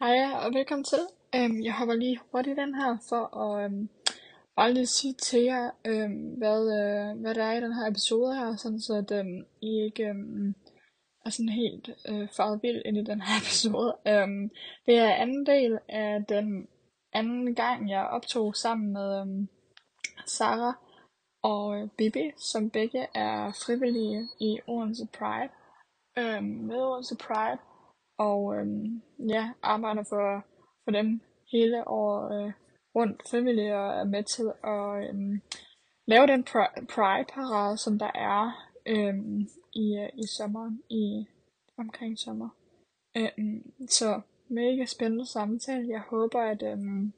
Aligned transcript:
Hej 0.00 0.16
og 0.44 0.54
velkommen 0.54 0.84
til. 0.84 0.98
Øhm, 1.34 1.62
jeg 1.62 1.74
hopper 1.74 1.94
lige 1.94 2.20
hurtigt 2.32 2.56
den 2.56 2.74
her 2.74 2.98
for 3.08 3.36
at 3.42 3.64
øhm, 3.64 3.88
bare 4.56 4.72
lige 4.72 4.86
sige 4.86 5.14
til 5.14 5.42
jer, 5.42 5.70
øhm, 5.86 6.24
hvad, 6.38 6.60
øh, 6.78 7.20
hvad 7.20 7.34
der 7.34 7.44
er 7.44 7.58
i 7.58 7.60
den 7.60 7.72
her 7.72 7.86
episode 7.90 8.34
her, 8.34 8.56
sådan 8.56 8.80
så 8.80 8.94
at 8.94 9.18
øhm, 9.18 9.44
I 9.62 9.84
ikke 9.84 10.04
øhm, 10.04 10.54
er 11.24 11.30
sådan 11.30 11.48
helt 11.48 11.88
øh, 12.08 12.28
faret 12.36 12.60
vildt 12.62 12.86
ind 12.86 12.96
i 12.96 13.04
den 13.04 13.20
her 13.20 13.36
episode. 13.42 13.96
Øhm, 14.08 14.50
det 14.86 14.98
er 14.98 15.14
anden 15.22 15.46
del 15.46 15.78
af 15.88 16.24
den 16.28 16.68
anden 17.12 17.54
gang, 17.54 17.90
jeg 17.90 18.06
optog 18.06 18.56
sammen 18.56 18.92
med 18.92 19.20
øhm, 19.20 19.48
Sara 20.26 20.72
og 21.42 21.80
øh, 21.80 21.88
Bibi, 21.98 22.30
som 22.52 22.70
begge 22.70 23.06
er 23.14 23.52
frivillige 23.66 24.28
i 24.40 24.58
Odense 24.66 25.06
Pride. 25.18 25.50
Øhm, 26.18 26.44
med 26.68 26.76
Odense 26.76 27.16
Pride 27.16 27.58
og 28.18 28.56
øhm, 28.56 29.02
ja, 29.28 29.50
arbejder 29.62 30.04
for, 30.08 30.44
for 30.84 30.90
dem 30.90 31.20
hele 31.52 31.88
året 31.88 32.46
øh, 32.46 32.52
rundt 32.94 33.22
frivillige 33.30 33.76
og 33.76 34.00
er 34.00 34.04
med 34.04 34.24
til 34.24 34.52
at 34.64 35.08
øhm, 35.08 35.40
lave 36.06 36.26
den 36.26 36.44
Pride-parade, 36.94 37.76
som 37.78 37.98
der 37.98 38.10
er 38.14 38.68
øhm, 38.86 39.48
i, 39.74 39.98
øh, 39.98 40.08
i 40.14 40.26
sommeren, 40.36 40.82
i 40.90 41.26
omkring 41.78 42.18
sommer. 42.18 42.48
Øhm, 43.16 43.72
så 43.88 44.20
mega 44.48 44.84
spændende 44.84 45.26
samtale. 45.26 45.88
Jeg 45.88 46.00
håber, 46.00 46.40
at 46.40 46.62
øhm, 46.62 47.12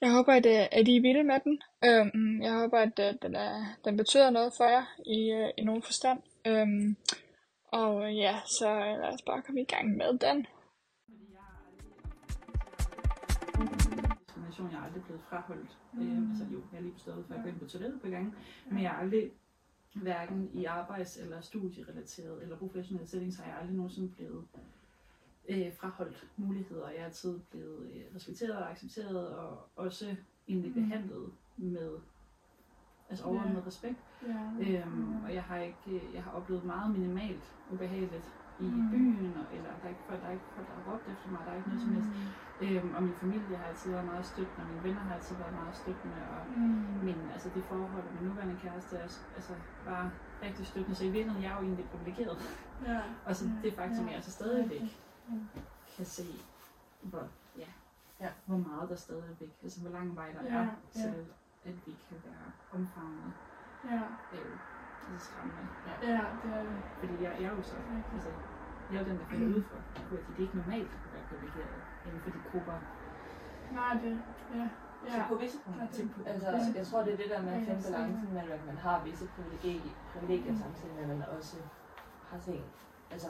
jeg 0.00 0.12
håber, 0.12 0.32
at, 0.32 0.46
øh, 0.46 0.66
at 0.72 0.88
I 0.88 0.96
er 0.96 1.00
vilde 1.00 1.24
med 1.24 1.40
den. 1.44 1.62
Øhm, 1.84 2.42
jeg 2.42 2.52
håber, 2.52 2.78
at, 2.78 2.98
at 2.98 3.22
den, 3.22 3.34
er, 3.34 3.64
den 3.84 3.96
betyder 3.96 4.30
noget 4.30 4.52
for 4.56 4.64
jer 4.64 4.84
i, 5.06 5.50
i 5.58 5.64
nogen 5.64 5.82
forstand. 5.82 6.18
Øhm, 6.46 6.96
og 7.76 8.14
ja, 8.14 8.40
så 8.58 8.68
lad 9.02 9.14
os 9.14 9.22
bare 9.22 9.42
komme 9.42 9.60
i 9.60 9.64
gang 9.64 9.96
med 9.96 10.18
den. 10.18 10.46
Diskrimination, 14.18 14.70
jeg 14.70 14.78
er 14.78 14.84
aldrig 14.84 15.04
blevet 15.04 15.22
fraholdt. 15.28 15.78
Mm. 15.92 16.30
Altså 16.30 16.44
jo, 16.52 16.62
jeg 16.72 16.78
er 16.78 16.82
lige 16.82 16.94
bestået 16.94 17.24
for 17.26 17.34
at 17.34 17.42
gå 17.42 17.48
ind 17.48 17.58
på 17.58 17.66
toilettet 17.66 18.00
på 18.00 18.08
gang, 18.08 18.36
men 18.70 18.82
jeg 18.82 18.92
er 18.92 18.98
aldrig 18.98 19.30
hverken 19.94 20.50
i 20.54 20.64
arbejds- 20.64 21.20
eller 21.22 21.40
studierelateret 21.40 22.42
eller 22.42 22.56
professionel 22.56 23.08
setting, 23.08 23.32
så 23.32 23.42
har 23.42 23.50
jeg 23.50 23.58
aldrig 23.60 23.76
nogensinde 23.76 24.08
blevet 24.08 24.44
øh, 25.48 25.74
fraholdt 25.74 26.26
muligheder. 26.36 26.88
Jeg 26.88 27.00
er 27.00 27.04
altid 27.04 27.38
blevet 27.50 27.90
øh, 27.94 28.14
respekteret 28.14 28.56
og 28.56 28.70
accepteret 28.70 29.36
og 29.36 29.68
også 29.76 30.16
egentlig 30.48 30.72
mm. 30.76 30.82
behandlet 30.82 31.32
med 31.56 31.98
altså 33.08 33.24
overordnet 33.24 33.54
med 33.54 33.66
respekt. 33.66 33.98
Ja. 34.22 34.50
Øhm, 34.60 35.24
og 35.24 35.34
jeg 35.34 35.42
har 35.44 35.58
ikke, 35.58 36.10
jeg 36.14 36.24
har 36.24 36.30
oplevet 36.30 36.64
meget 36.64 36.90
minimalt 36.90 37.54
ubehageligt 37.66 38.26
i 38.58 38.70
mm. 38.70 38.90
byen, 38.90 39.36
og, 39.36 39.44
eller 39.56 39.68
der 39.78 39.84
er 39.84 39.88
ikke 39.88 40.02
folk, 40.06 40.20
der 40.20 40.26
er 40.26 40.32
ikke 40.32 40.44
folk, 40.54 40.68
der 40.68 40.74
har 40.74 40.82
råbt 40.92 41.08
efter 41.08 41.28
mig, 41.30 41.40
der 41.46 41.52
er 41.52 41.56
ikke 41.56 41.68
noget 41.68 41.82
som 41.82 41.92
helst. 41.92 42.08
Mm. 42.60 42.66
Øhm, 42.66 42.94
og 42.94 43.02
min 43.02 43.16
familie 43.16 43.56
har 43.56 43.64
altid 43.64 43.90
været 43.90 44.04
meget 44.04 44.26
støttende, 44.26 44.62
og 44.64 44.68
mine 44.68 44.82
venner 44.82 45.00
har 45.00 45.14
altid 45.14 45.36
været 45.36 45.54
meget 45.54 45.76
støttende, 45.76 46.28
og 46.30 46.46
Mm. 46.48 46.54
min, 47.02 47.30
altså 47.30 47.50
det 47.50 47.64
forhold, 47.64 48.10
min 48.12 48.22
nuværende 48.22 48.56
kæreste 48.56 48.96
er 48.96 49.08
altså 49.34 49.54
bare 49.84 50.10
rigtig 50.42 50.66
støttende, 50.66 50.96
så 50.96 51.04
i 51.04 51.10
virkeligheden 51.10 51.42
jeg 51.42 51.52
er 51.52 51.56
jo 51.56 51.62
egentlig 51.62 51.88
privilegeret. 51.90 52.38
Ja. 52.86 53.00
Og 53.26 53.36
så 53.36 53.44
det 53.62 53.74
faktum, 53.74 53.98
Ja. 54.04 54.06
jeg 54.06 54.14
altså 54.16 54.30
stadigvæk 54.30 54.80
Ja. 55.30 55.34
kan 55.96 56.06
se, 56.06 56.26
hvor, 57.02 57.28
ja, 57.56 57.66
Ja. 58.20 58.28
hvor 58.46 58.56
meget 58.56 58.88
der 58.90 58.96
stadigvæk, 58.96 59.48
altså 59.62 59.80
hvor 59.80 59.90
lang 59.90 60.16
vej 60.16 60.32
der 60.32 60.42
Ja, 60.44 60.58
er 60.58 60.68
ja. 60.96 61.12
At 61.68 61.86
vi 61.86 61.92
kan 62.08 62.16
være 62.24 62.52
omfavnet. 62.70 63.32
Ja. 63.84 64.02
Det 64.30 64.38
er 64.38 64.44
jo 64.50 64.58
altså 65.08 65.26
skræmmende. 65.30 65.68
ja, 65.86 65.92
det 66.02 66.08
er 66.10 66.62
det. 66.62 66.82
Fordi 66.98 67.22
jeg, 67.22 67.36
jeg 67.40 67.46
er 67.52 67.56
jo 67.56 67.62
så, 67.62 67.76
altså, 68.12 68.28
jeg 68.88 68.96
er 68.96 69.00
jo 69.04 69.08
den, 69.10 69.18
der 69.18 69.26
falder 69.26 69.46
ud 69.46 69.64
for, 69.68 69.84
fordi 70.08 70.32
det 70.32 70.38
er 70.38 70.42
ikke 70.42 70.56
normalt 70.56 70.94
at 71.04 71.12
være 71.12 71.22
privilegeret 71.28 71.82
inden 72.04 72.22
for 72.22 72.30
de 72.30 72.40
grupper. 72.42 72.80
Nej, 73.70 73.98
det, 74.02 74.24
ja. 74.54 74.68
Så 75.00 75.16
Ja. 75.16 75.28
på 75.28 75.34
visse 75.36 75.58
punkter. 75.64 75.86
Ja, 76.24 76.30
Altså, 76.32 76.50
ja. 76.50 76.72
jeg 76.76 76.86
tror, 76.86 77.02
det 77.04 77.12
er 77.12 77.16
det 77.16 77.30
der 77.30 77.42
med 77.42 77.52
at 77.52 77.62
Ja, 77.62 77.68
finde 77.68 77.82
så- 77.82 77.92
balancen 77.92 78.32
mellem, 78.34 78.52
at 78.52 78.64
man 78.64 78.76
har 78.78 79.04
visse 79.04 79.28
privilegier, 79.28 79.94
privilegier 80.12 80.52
Mm. 80.52 80.58
samtidig 80.58 80.94
med, 80.94 81.02
at 81.02 81.08
man 81.08 81.22
også 81.28 81.56
har 82.22 82.40
ting, 82.40 82.72
altså, 83.10 83.28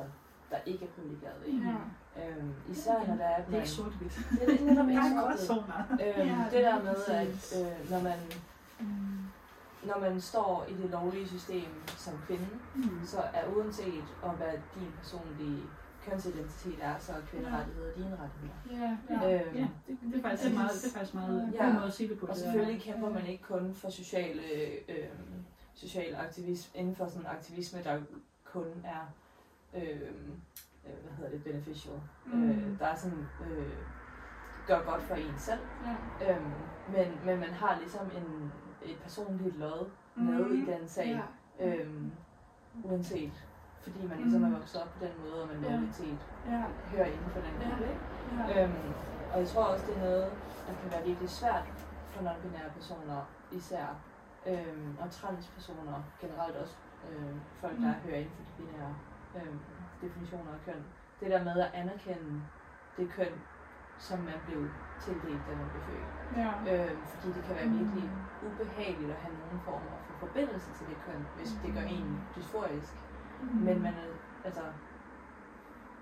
der 0.51 0.59
ikke 0.61 0.85
er 0.87 0.93
privilegeret 0.93 1.49
i. 1.49 1.57
Ja. 1.59 1.77
Øhm, 2.23 2.53
især 2.71 2.93
når 3.09 3.15
der 3.17 3.25
er, 3.25 3.45
Det 3.45 3.55
er 3.55 3.57
ikke 3.57 3.69
sort-hvidt. 3.69 4.19
Det 4.41 4.61
er 4.61 4.65
netop 4.65 4.89
ikke 4.89 5.21
gråzoner. 5.21 5.81
Øhm, 5.91 6.29
Ja, 6.29 6.45
det 6.53 6.65
der 6.65 6.83
med, 6.83 6.97
at 7.09 7.61
øh, 7.61 7.91
når, 7.91 8.01
man, 8.03 8.19
Mm. 8.81 8.87
når 9.87 10.01
man 10.01 10.21
står 10.21 10.67
i 10.69 10.73
det 10.83 10.91
lovlige 10.91 11.29
system 11.29 11.65
som 11.97 12.15
kvinde, 12.27 12.47
Mm. 12.75 13.01
så 13.07 13.19
er 13.35 13.47
uanset 13.57 14.05
om 14.23 14.35
hvad 14.37 14.53
din 14.75 14.89
personlige 15.03 15.63
kønsidentitet 16.11 16.79
er, 16.83 16.95
så 16.99 17.13
er 17.13 17.21
kvinderettigheder 17.31 17.93
dine 17.95 18.19
rettigheder. 18.23 18.97
Ja, 19.11 19.27
ja. 19.29 19.45
Øhm, 19.47 19.57
Ja, 19.57 19.69
det, 19.89 19.99
det, 20.13 20.19
er 20.19 20.23
faktisk 20.23 20.43
det 20.45 20.53
er 20.53 20.59
meget, 20.59 20.71
det 20.83 20.89
er 20.89 20.93
faktisk 20.99 21.15
meget 21.15 21.53
Ja. 21.55 21.65
god 21.65 21.73
måde 21.73 21.85
at 21.87 21.93
sige 21.93 22.09
det 22.09 22.19
på. 22.19 22.27
Og 22.27 22.37
selvfølgelig 22.37 22.83
kæmper 22.83 23.11
man 23.11 23.27
ikke 23.27 23.45
kun 23.45 23.75
for 23.75 23.91
sociale, 23.91 24.43
øh, 24.89 25.09
social 25.75 26.15
aktivisme, 26.17 26.81
inden 26.81 26.97
for 26.97 27.07
sådan 27.07 27.21
en 27.21 27.27
aktivisme, 27.27 27.83
der 27.85 28.01
kun 28.45 28.65
er, 28.85 29.13
øh, 29.75 30.11
øh, 30.87 31.03
hvad 31.05 31.13
hedder 31.13 31.31
det, 31.31 31.45
beneficial. 31.45 32.01
Mm. 32.25 32.51
Øh, 32.51 32.79
der 32.79 32.87
er 32.87 32.95
sådan, 32.95 33.31
øh, 33.41 33.77
gør 34.65 34.83
godt 34.85 35.03
for 35.03 35.15
en 35.15 35.39
selv. 35.39 35.61
Ja. 35.85 35.97
Øhm, 36.37 36.71
men, 36.87 37.21
men 37.25 37.41
man 37.41 37.51
har 37.53 37.79
ligesom 37.79 38.11
en, 38.11 38.53
et 38.83 38.99
personligt 39.03 39.57
lod 39.57 39.91
med 40.15 40.45
Mm. 40.45 40.63
i 40.63 40.65
den 40.67 40.89
sag, 40.89 41.23
Ja. 41.61 41.67
øhm, 41.67 42.13
uanset 42.85 43.47
fordi 43.83 44.07
man 44.07 44.19
ligesom 44.19 44.43
er 44.45 44.49
Mm. 44.49 44.55
vokset 44.55 44.83
op 44.83 44.93
på 44.93 44.99
den 45.05 45.21
måde, 45.21 45.43
og 45.43 45.49
man 45.49 45.63
Ja. 45.65 45.71
lovligt 45.71 45.95
set 45.95 46.27
Ja. 46.45 46.65
hører 46.85 47.07
inden 47.07 47.31
for 47.31 47.41
den 47.41 47.55
Ja. 47.61 47.69
gruppe. 47.69 47.85
ikke? 47.93 48.05
Ja. 48.51 48.65
Øhm, 48.65 48.95
og 49.31 49.39
jeg 49.39 49.49
tror 49.49 49.65
også, 49.65 49.87
det 49.87 49.97
er 49.97 50.01
noget, 50.01 50.39
der 50.67 50.75
kan 50.75 50.91
være 50.91 51.05
virkelig 51.05 51.31
svært 51.31 51.65
for 52.11 52.21
non-binære 52.21 52.73
personer, 52.75 53.35
især 53.51 54.05
øhm, 54.47 54.97
og 55.01 55.11
transpersoner 55.11 56.13
generelt 56.21 56.57
også 56.57 56.77
øh, 57.09 57.37
folk, 57.61 57.77
der 57.81 57.95
Mm. 57.95 58.01
hører 58.05 58.17
inden 58.17 58.35
for 58.35 58.43
de 58.43 58.53
binære 58.57 58.99
øhm, 59.35 59.61
definitioner 60.01 60.53
af 60.55 60.61
køn. 60.61 60.85
Det 61.21 61.31
der 61.31 61.45
med 61.45 61.61
at 61.61 61.71
anerkende 61.75 62.49
det 62.97 63.11
køn, 63.11 63.45
som 63.97 64.19
man 64.19 64.41
blev 64.45 64.75
tildelt, 64.99 65.47
da 65.47 65.55
man 65.55 65.71
blev 65.71 65.83
født. 65.83 66.11
Ja. 66.37 66.53
Øhm, 66.91 67.07
fordi 67.07 67.33
det 67.33 67.45
kan 67.45 67.55
være 67.55 67.69
virkelig 67.69 68.13
ubehageligt 68.41 69.11
at 69.11 69.17
have 69.17 69.37
nogen 69.37 69.61
former 69.61 70.03
for 70.07 70.15
forbindelse 70.15 70.73
til 70.73 70.87
det 70.87 71.01
køn, 71.01 71.31
hvis 71.35 71.49
det 71.63 71.75
gør 71.75 71.81
en 71.81 72.31
dysforisk. 72.37 73.07
Mm. 73.39 73.47
Men 73.47 73.83
man 73.83 73.95
er, 73.95 74.07
altså, 74.45 74.63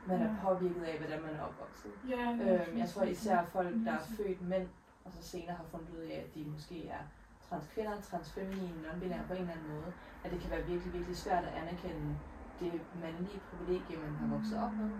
man 0.04 0.22
er 0.22 0.36
påvirket 0.42 0.82
af, 0.82 0.98
hvordan 0.98 1.22
man 1.22 1.34
er 1.34 1.40
opvokset. 1.40 1.92
Ja, 2.08 2.32
Øhm, 2.32 2.78
jeg 2.78 2.88
tror 2.88 3.02
især 3.04 3.44
folk, 3.44 3.74
der 3.84 3.92
er 3.92 3.98
Mm. 4.10 4.16
født 4.16 4.40
mænd, 4.40 4.68
og 5.04 5.12
så 5.12 5.22
senere 5.22 5.56
har 5.56 5.64
fundet 5.64 5.90
ud 5.90 5.98
af, 5.98 6.24
at 6.28 6.34
de 6.34 6.44
måske 6.44 6.88
er 6.88 7.02
transkvinder, 7.42 8.00
transfeminine, 8.00 8.88
non-binære 8.88 9.26
på 9.26 9.32
en 9.32 9.38
eller 9.40 9.52
anden 9.52 9.66
måde, 9.68 9.94
at 10.22 10.30
det 10.32 10.40
kan 10.40 10.50
være 10.50 10.66
virkelig, 10.66 10.92
virkelig 10.92 11.16
svært 11.16 11.44
at 11.44 11.52
anerkende 11.54 12.20
det 12.60 12.72
mandlige 13.02 13.40
privilegie, 13.48 13.96
man 14.04 14.12
har 14.20 14.26
vokset 14.36 14.56
op 14.64 14.72
med. 14.80 14.90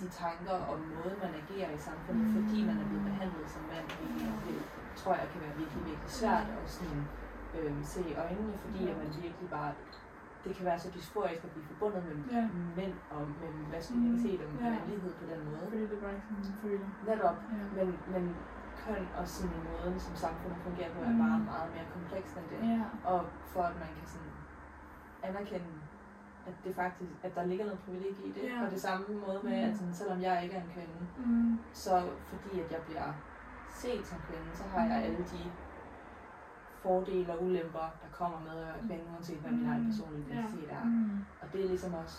De 0.00 0.08
tanker 0.22 0.56
og 0.70 0.76
måde, 0.94 1.14
man 1.24 1.32
agerer 1.42 1.70
i 1.78 1.80
samfundet, 1.88 2.26
fordi 2.36 2.56
man 2.68 2.76
er 2.82 2.86
blevet 2.88 3.04
behandlet 3.10 3.46
som 3.54 3.62
mand. 3.72 3.86
Det 4.46 4.56
tror 5.00 5.14
jeg 5.20 5.28
kan 5.32 5.40
være 5.44 5.54
virkelig, 5.62 5.82
virkelig 5.90 6.10
svært 6.20 6.46
at 6.60 6.70
sådan, 6.76 7.02
øhm, 7.56 7.82
se 7.92 8.00
i 8.10 8.14
øjnene, 8.24 8.52
fordi 8.64 8.80
at 8.90 8.96
man 9.02 9.08
virkelig 9.24 9.48
bare 9.58 9.72
det 10.44 10.52
kan 10.56 10.64
være 10.70 10.78
så 10.84 10.88
dysforisk 10.96 11.44
at 11.44 11.50
blive 11.54 11.66
forbundet 11.70 12.02
med 12.08 12.16
Ja. 12.36 12.44
mænd 12.78 12.94
og 13.16 13.22
med 13.40 13.50
maskulinitet 13.74 14.40
og 14.44 14.48
Ja. 14.60 14.70
mandlighed 14.70 15.12
på 15.20 15.24
den 15.32 15.40
måde. 15.48 15.64
Fordi 15.68 15.80
det 15.90 15.96
er 15.98 16.02
bare 16.06 16.14
ikke 16.14 16.26
sådan, 16.30 16.56
føler. 16.62 16.86
Netop. 17.08 17.36
Ja. 17.52 17.64
Men, 17.76 17.88
men 18.14 18.24
køn 18.82 19.04
og 19.18 19.24
sådan 19.34 19.58
måden, 19.68 19.96
som 20.06 20.14
samfundet 20.24 20.58
fungerer 20.66 20.90
på, 20.94 21.00
er 21.10 21.12
Mm. 21.16 21.22
bare 21.24 21.38
meget 21.52 21.68
mere 21.74 21.86
komplekst 21.96 22.34
end 22.38 22.46
det. 22.52 22.60
Ja. 22.72 22.82
Og 23.12 23.20
for 23.52 23.62
at 23.70 23.74
man 23.82 23.90
kan 23.98 24.06
sådan 24.14 24.32
anerkende, 25.28 25.72
at 26.46 26.54
det 26.64 26.74
faktisk, 26.74 27.10
at 27.22 27.34
der 27.34 27.44
ligger 27.44 27.64
noget 27.64 27.80
privilegie 27.80 28.26
i 28.26 28.32
det. 28.32 28.42
Ja. 28.50 28.64
På 28.64 28.70
det 28.70 28.80
samme 28.80 29.06
måde 29.26 29.40
med, 29.42 29.52
Mm. 29.64 29.68
at 29.70 29.76
sådan, 29.76 29.94
selvom 29.94 30.20
jeg 30.22 30.42
ikke 30.44 30.54
er 30.56 30.62
en 30.62 30.70
kvinde, 30.76 30.98
Mm. 31.26 31.58
så 31.72 32.02
fordi 32.32 32.60
at 32.60 32.70
jeg 32.72 32.80
bliver 32.86 33.08
set 33.82 34.06
som 34.06 34.18
kvinde, 34.28 34.48
så 34.54 34.64
har 34.64 34.80
jeg 34.86 34.98
Mm. 34.98 35.04
alle 35.04 35.18
de 35.18 35.40
fordele 36.82 37.32
og 37.32 37.44
ulemper, 37.44 37.86
der 38.02 38.08
kommer 38.12 38.40
med 38.40 38.50
at 38.50 38.66
være 38.66 38.78
kvinde, 38.86 39.04
uanset 39.12 39.38
hvad 39.38 39.50
min 39.50 39.66
egen 39.68 39.80
Mm. 39.82 39.86
personlige 39.90 40.26
identitet 40.32 40.72
er. 40.72 40.84
Mm. 40.84 41.18
Og 41.42 41.46
det 41.52 41.64
er 41.64 41.68
ligesom 41.68 41.94
også 41.94 42.18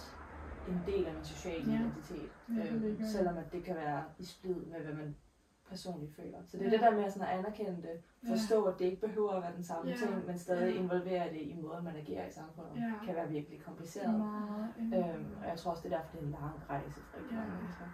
en 0.67 0.81
del 0.85 1.05
af 1.05 1.13
min 1.13 1.23
sociale 1.23 1.71
Ja. 1.71 1.79
identitet. 1.79 2.31
Ja, 2.49 2.63
i. 3.03 3.05
selvom 3.11 3.37
at 3.37 3.51
det 3.53 3.63
kan 3.63 3.75
være 3.75 4.03
i 4.19 4.25
splid 4.25 4.55
med, 4.55 4.79
hvad 4.85 4.93
man 4.93 5.15
personligt 5.75 6.13
føler. 6.19 6.37
Så 6.47 6.53
det 6.57 6.61
er 6.65 6.69
Ja. 6.69 6.75
det 6.75 6.81
der 6.85 6.91
med 6.97 7.03
at, 7.07 7.13
sådan 7.13 7.27
at 7.27 7.33
anerkende 7.39 7.75
det, 7.87 7.95
forstå 8.33 8.57
at 8.71 8.75
det 8.79 8.85
ikke 8.85 9.01
behøver 9.07 9.31
at 9.37 9.41
være 9.45 9.55
den 9.59 9.63
samme 9.71 9.85
Ja. 9.91 9.95
ting, 9.97 10.11
men 10.27 10.37
stadig 10.45 10.73
Ja. 10.75 10.79
involvere 10.81 11.25
det 11.35 11.41
i 11.51 11.55
måden, 11.61 11.83
man 11.89 11.95
agerer 11.95 12.25
i 12.27 12.31
samfundet, 12.39 12.73
Ja. 12.75 13.05
kan 13.05 13.15
være 13.15 13.29
virkelig 13.37 13.57
kompliceret. 13.67 14.13
Meget. 14.19 14.67
Øhm, 14.79 15.25
og 15.41 15.45
jeg 15.51 15.57
tror 15.59 15.71
også, 15.71 15.83
det 15.83 15.93
er 15.93 15.97
derfor, 15.97 16.11
det 16.13 16.19
er 16.23 16.25
en 16.25 16.35
lang 16.41 16.55
rejse 16.69 16.89
for 16.91 17.17
rigtig 17.17 17.31
Ja. 17.35 17.39
mange 17.41 17.55
mennesker. 17.61 17.85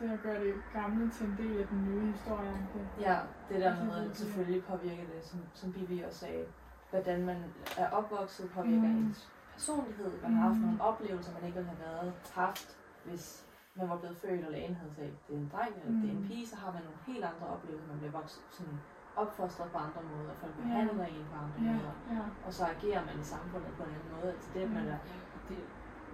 Det 0.00 0.10
at 0.16 0.20
gøre 0.26 0.44
det 0.44 0.54
gamle 0.72 1.10
til 1.10 1.26
en 1.26 1.34
del 1.42 1.60
af 1.62 1.66
den 1.72 1.80
nye 1.88 2.06
historie. 2.12 2.52
Det. 2.74 2.84
Ja, 3.06 3.16
det 3.48 3.60
der 3.64 3.84
med, 3.84 4.10
at 4.10 4.16
selvfølgelig 4.16 4.64
påvirker 4.64 5.04
det, 5.14 5.20
som, 5.30 5.38
som 5.54 5.72
Bibi 5.72 6.02
også 6.06 6.18
sagde, 6.18 6.44
hvordan 6.90 7.18
man 7.26 7.38
er 7.78 7.90
opvokset, 7.90 8.50
påvirker 8.50 8.88
Mm. 8.88 9.06
ens 9.06 9.32
personlighed. 9.52 10.12
Man 10.22 10.32
har 10.32 10.42
haft 10.48 10.56
Mm. 10.58 10.62
nogle 10.66 10.80
oplevelser, 10.82 11.32
man 11.34 11.42
ikke 11.46 11.56
ville 11.58 11.70
have 11.70 11.80
været 11.90 12.12
haft, 12.34 12.76
hvis 13.04 13.46
man 13.78 13.88
var 13.90 13.98
blevet 13.98 14.16
født, 14.22 14.44
og 14.46 14.52
lægen 14.52 14.74
havde 14.74 14.92
sagt, 14.98 15.26
det 15.26 15.34
er 15.36 15.40
en 15.40 15.50
dreng 15.54 15.72
eller 15.80 16.00
det 16.00 16.08
er 16.10 16.16
en 16.18 16.24
pige, 16.28 16.46
så 16.52 16.56
har 16.62 16.70
man 16.72 16.82
nogle 16.82 17.00
helt 17.06 17.24
andre 17.30 17.46
oplevelser. 17.54 17.88
Man 17.88 17.98
bliver 17.98 18.12
vokset 18.20 18.42
sådan 18.50 18.80
opfostret 19.16 19.70
på 19.74 19.78
andre 19.86 20.02
måder, 20.12 20.32
folk 20.42 20.54
behandler 20.62 21.06
en 21.06 21.26
på 21.30 21.36
andre 21.44 21.58
Ja, 21.68 21.72
måder, 21.78 21.94
ja. 22.10 22.24
og 22.46 22.50
så 22.56 22.62
agerer 22.74 23.02
man 23.08 23.16
i 23.20 23.26
samfundet 23.34 23.70
på 23.78 23.82
en 23.82 23.90
anden 23.96 24.10
måde. 24.16 24.28
Altså 24.36 24.48
det, 24.54 24.60
at 24.60 24.70
man 24.78 24.86
er, 24.94 24.98
det, 25.48 25.58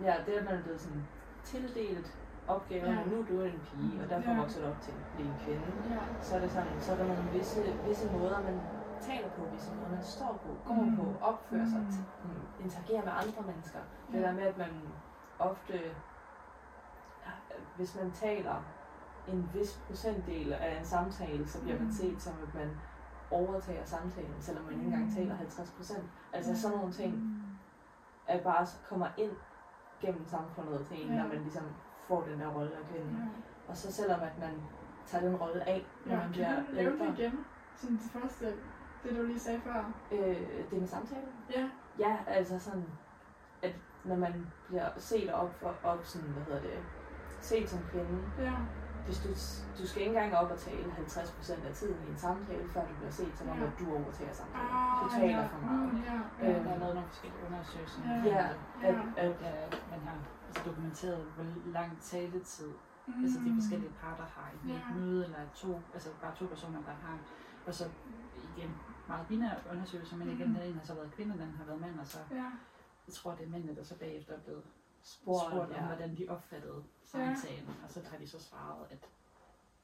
ja, 0.02 0.14
det, 0.26 0.32
at 0.40 0.44
man 0.44 0.54
er 0.58 0.62
blevet 0.62 0.80
sådan 0.80 1.02
tildelt 1.44 2.08
opgaven, 2.46 2.92
Ja. 2.94 3.00
ja. 3.00 3.06
nu 3.10 3.16
er 3.20 3.26
du 3.30 3.40
en 3.42 3.60
pige, 3.68 4.02
og 4.02 4.10
derfor 4.10 4.30
Ja. 4.30 4.40
vokser 4.40 4.60
du 4.62 4.66
op 4.72 4.80
til 4.80 4.92
at 4.92 5.02
blive 5.14 5.28
en 5.28 5.38
kvinde. 5.44 5.66
Ja. 5.94 6.00
Så 6.20 6.36
er, 6.36 6.40
det 6.40 6.50
sådan, 6.50 6.80
så 6.80 6.92
er 6.92 6.96
der 6.96 7.06
nogle 7.06 7.30
visse, 7.38 7.60
visse 7.88 8.06
måder, 8.18 8.42
man 8.42 8.56
taler 9.00 9.28
på, 9.36 9.40
visse 9.54 9.70
måder, 9.76 9.90
man 9.90 10.02
står 10.02 10.32
på, 10.44 10.50
går 10.68 10.82
Mm. 10.84 10.96
på, 10.96 11.04
opfører 11.30 11.66
sig, 11.74 11.80
Mm. 11.80 12.30
mm, 12.30 12.64
interagerer 12.64 13.04
med 13.08 13.12
andre 13.22 13.42
mennesker. 13.50 13.78
Det 14.12 14.20
Ja. 14.20 14.26
der 14.26 14.32
med, 14.32 14.42
at 14.52 14.58
man 14.58 14.72
ofte, 15.38 15.74
hvis 17.76 17.94
man 17.96 18.10
taler 18.10 18.64
en 19.28 19.50
vis 19.54 19.80
procentdel 19.86 20.52
af 20.52 20.78
en 20.78 20.84
samtale, 20.84 21.48
så 21.48 21.62
bliver 21.62 21.76
man 21.78 21.86
Mm. 21.86 21.92
set 21.92 22.22
som, 22.22 22.34
at 22.48 22.54
man 22.54 22.70
overtager 23.30 23.84
samtalen, 23.84 24.34
selvom 24.40 24.64
man 24.64 24.72
ikke 24.74 24.84
engang 24.84 25.04
Mm. 25.04 25.14
taler 25.14 25.34
50 25.34 25.70
procent. 25.70 26.04
Altså 26.32 26.60
sådan 26.60 26.76
nogle 26.76 26.92
ting, 26.92 27.42
at 28.26 28.42
bare 28.42 28.66
så 28.66 28.76
kommer 28.88 29.06
ind 29.16 29.32
gennem 30.00 30.26
samfundet 30.26 30.86
til 30.86 31.04
en, 31.06 31.12
Ja. 31.14 31.22
når 31.22 31.28
man 31.28 31.38
ligesom 31.38 31.64
får 32.08 32.22
den 32.22 32.40
der 32.40 32.48
rolle 32.48 32.70
af 32.76 32.84
kvinde. 32.90 33.10
Ja. 33.18 33.28
Og 33.70 33.76
så 33.76 33.92
selvom 33.92 34.20
at 34.20 34.38
man 34.38 34.62
tager 35.06 35.24
den 35.28 35.36
rolle 35.36 35.68
af, 35.68 35.86
når 36.06 36.12
Ja, 36.14 36.16
man 36.18 36.24
kan 36.24 36.32
bliver 36.32 36.56
du 36.56 36.72
nævne 36.74 36.92
ældre. 36.92 37.06
det 37.06 37.18
igen? 37.18 37.44
Sådan 37.76 37.96
det 37.96 38.10
første, 38.10 38.46
det 39.02 39.16
du 39.16 39.22
lige 39.22 39.38
sagde 39.40 39.60
før. 39.60 39.92
Øh, 40.12 40.68
det 40.70 40.78
med 40.80 40.86
samtalen? 40.86 41.28
Ja. 41.56 41.68
Ja, 41.98 42.16
altså 42.26 42.58
sådan, 42.58 42.84
at 43.62 43.74
når 44.04 44.16
man 44.16 44.46
bliver 44.68 44.88
set 44.96 45.32
op, 45.32 45.54
for, 45.54 45.74
op 45.84 46.04
sådan, 46.04 46.28
hvad 46.28 46.42
hedder 46.42 46.60
det, 46.60 46.78
set 47.40 47.70
som 47.70 47.80
kvinde, 47.90 48.16
Ja. 48.38 48.54
hvis 49.06 49.18
du, 49.24 49.28
du 49.82 49.86
skal 49.88 50.02
ikke 50.02 50.14
engang 50.14 50.34
op 50.36 50.50
og 50.50 50.58
tale 50.58 50.92
50% 50.92 51.66
af 51.68 51.74
tiden 51.74 51.96
i 52.06 52.10
en 52.10 52.18
samtale, 52.18 52.68
før 52.68 52.80
du 52.90 52.94
bliver 52.98 53.10
set 53.10 53.32
som 53.38 53.48
om, 53.48 53.58
Ja. 53.58 53.64
at 53.66 53.72
du 53.80 53.86
overtager 53.96 54.32
samtalen. 54.32 54.70
Ah, 54.70 55.04
Du 55.04 55.06
taler 55.18 55.38
ja. 55.42 55.46
for 55.46 55.58
meget. 55.66 55.92
Mm, 55.92 56.00
ja. 56.08 56.18
Øh, 56.42 56.54
Ja. 56.54 56.58
Der 56.64 56.70
er 56.74 56.78
lavet 56.78 56.94
nogle 56.94 57.08
forskellige 57.08 57.42
undersøgelser. 57.48 58.00
Ja. 58.08 58.14
Ja, 58.24 58.46
Ja. 58.82 59.02
at, 59.16 59.26
at, 59.26 59.34
Ja, 59.42 59.78
man 59.90 60.00
har 60.08 60.16
altså 60.48 60.62
dokumenteret, 60.70 61.22
hvor 61.36 61.44
lang 61.76 61.90
taletid 62.02 62.72
Mm. 63.06 63.22
altså 63.24 63.38
de 63.44 63.50
forskellige 63.60 63.92
parter 64.02 64.26
har 64.36 64.48
i 64.64 64.68
Ja. 64.68 64.74
et 64.78 64.96
møde, 64.96 65.24
eller 65.24 65.38
to, 65.54 65.80
altså 65.94 66.08
bare 66.22 66.34
to 66.38 66.44
personer, 66.46 66.80
der 66.88 66.96
har, 67.06 67.18
og 67.66 67.74
så 67.74 67.84
igen, 68.56 68.70
meget 69.08 69.26
binære 69.26 69.56
undersøgelser, 69.72 70.16
men 70.16 70.28
igen, 70.30 70.46
Mhm. 70.48 70.54
den 70.54 70.62
ene 70.68 70.78
har 70.78 70.86
så 70.86 70.94
været 70.94 71.10
kvinde, 71.16 71.32
den 71.32 71.54
har 71.58 71.64
været 71.64 71.80
mand, 71.80 72.00
og 72.00 72.06
så, 72.06 72.18
Ja. 72.30 72.36
jeg 73.06 73.14
tror, 73.14 73.30
det 73.34 73.46
er 73.46 73.50
mændene, 73.50 73.76
der 73.76 73.84
så 73.84 73.94
bagefter 73.98 74.32
er 74.34 74.38
blevet 74.40 74.62
Spurgt, 75.08 75.40
spurgt, 75.40 75.52
spurgt 75.52 75.70
om, 75.70 75.76
ja. 75.76 75.86
hvordan 75.86 76.16
de 76.16 76.28
opfattede 76.28 76.82
samtalen, 77.04 77.74
og 77.84 77.90
så 77.90 78.00
har 78.10 78.18
de 78.18 78.28
så 78.28 78.40
svaret, 78.40 78.86
at 78.90 78.98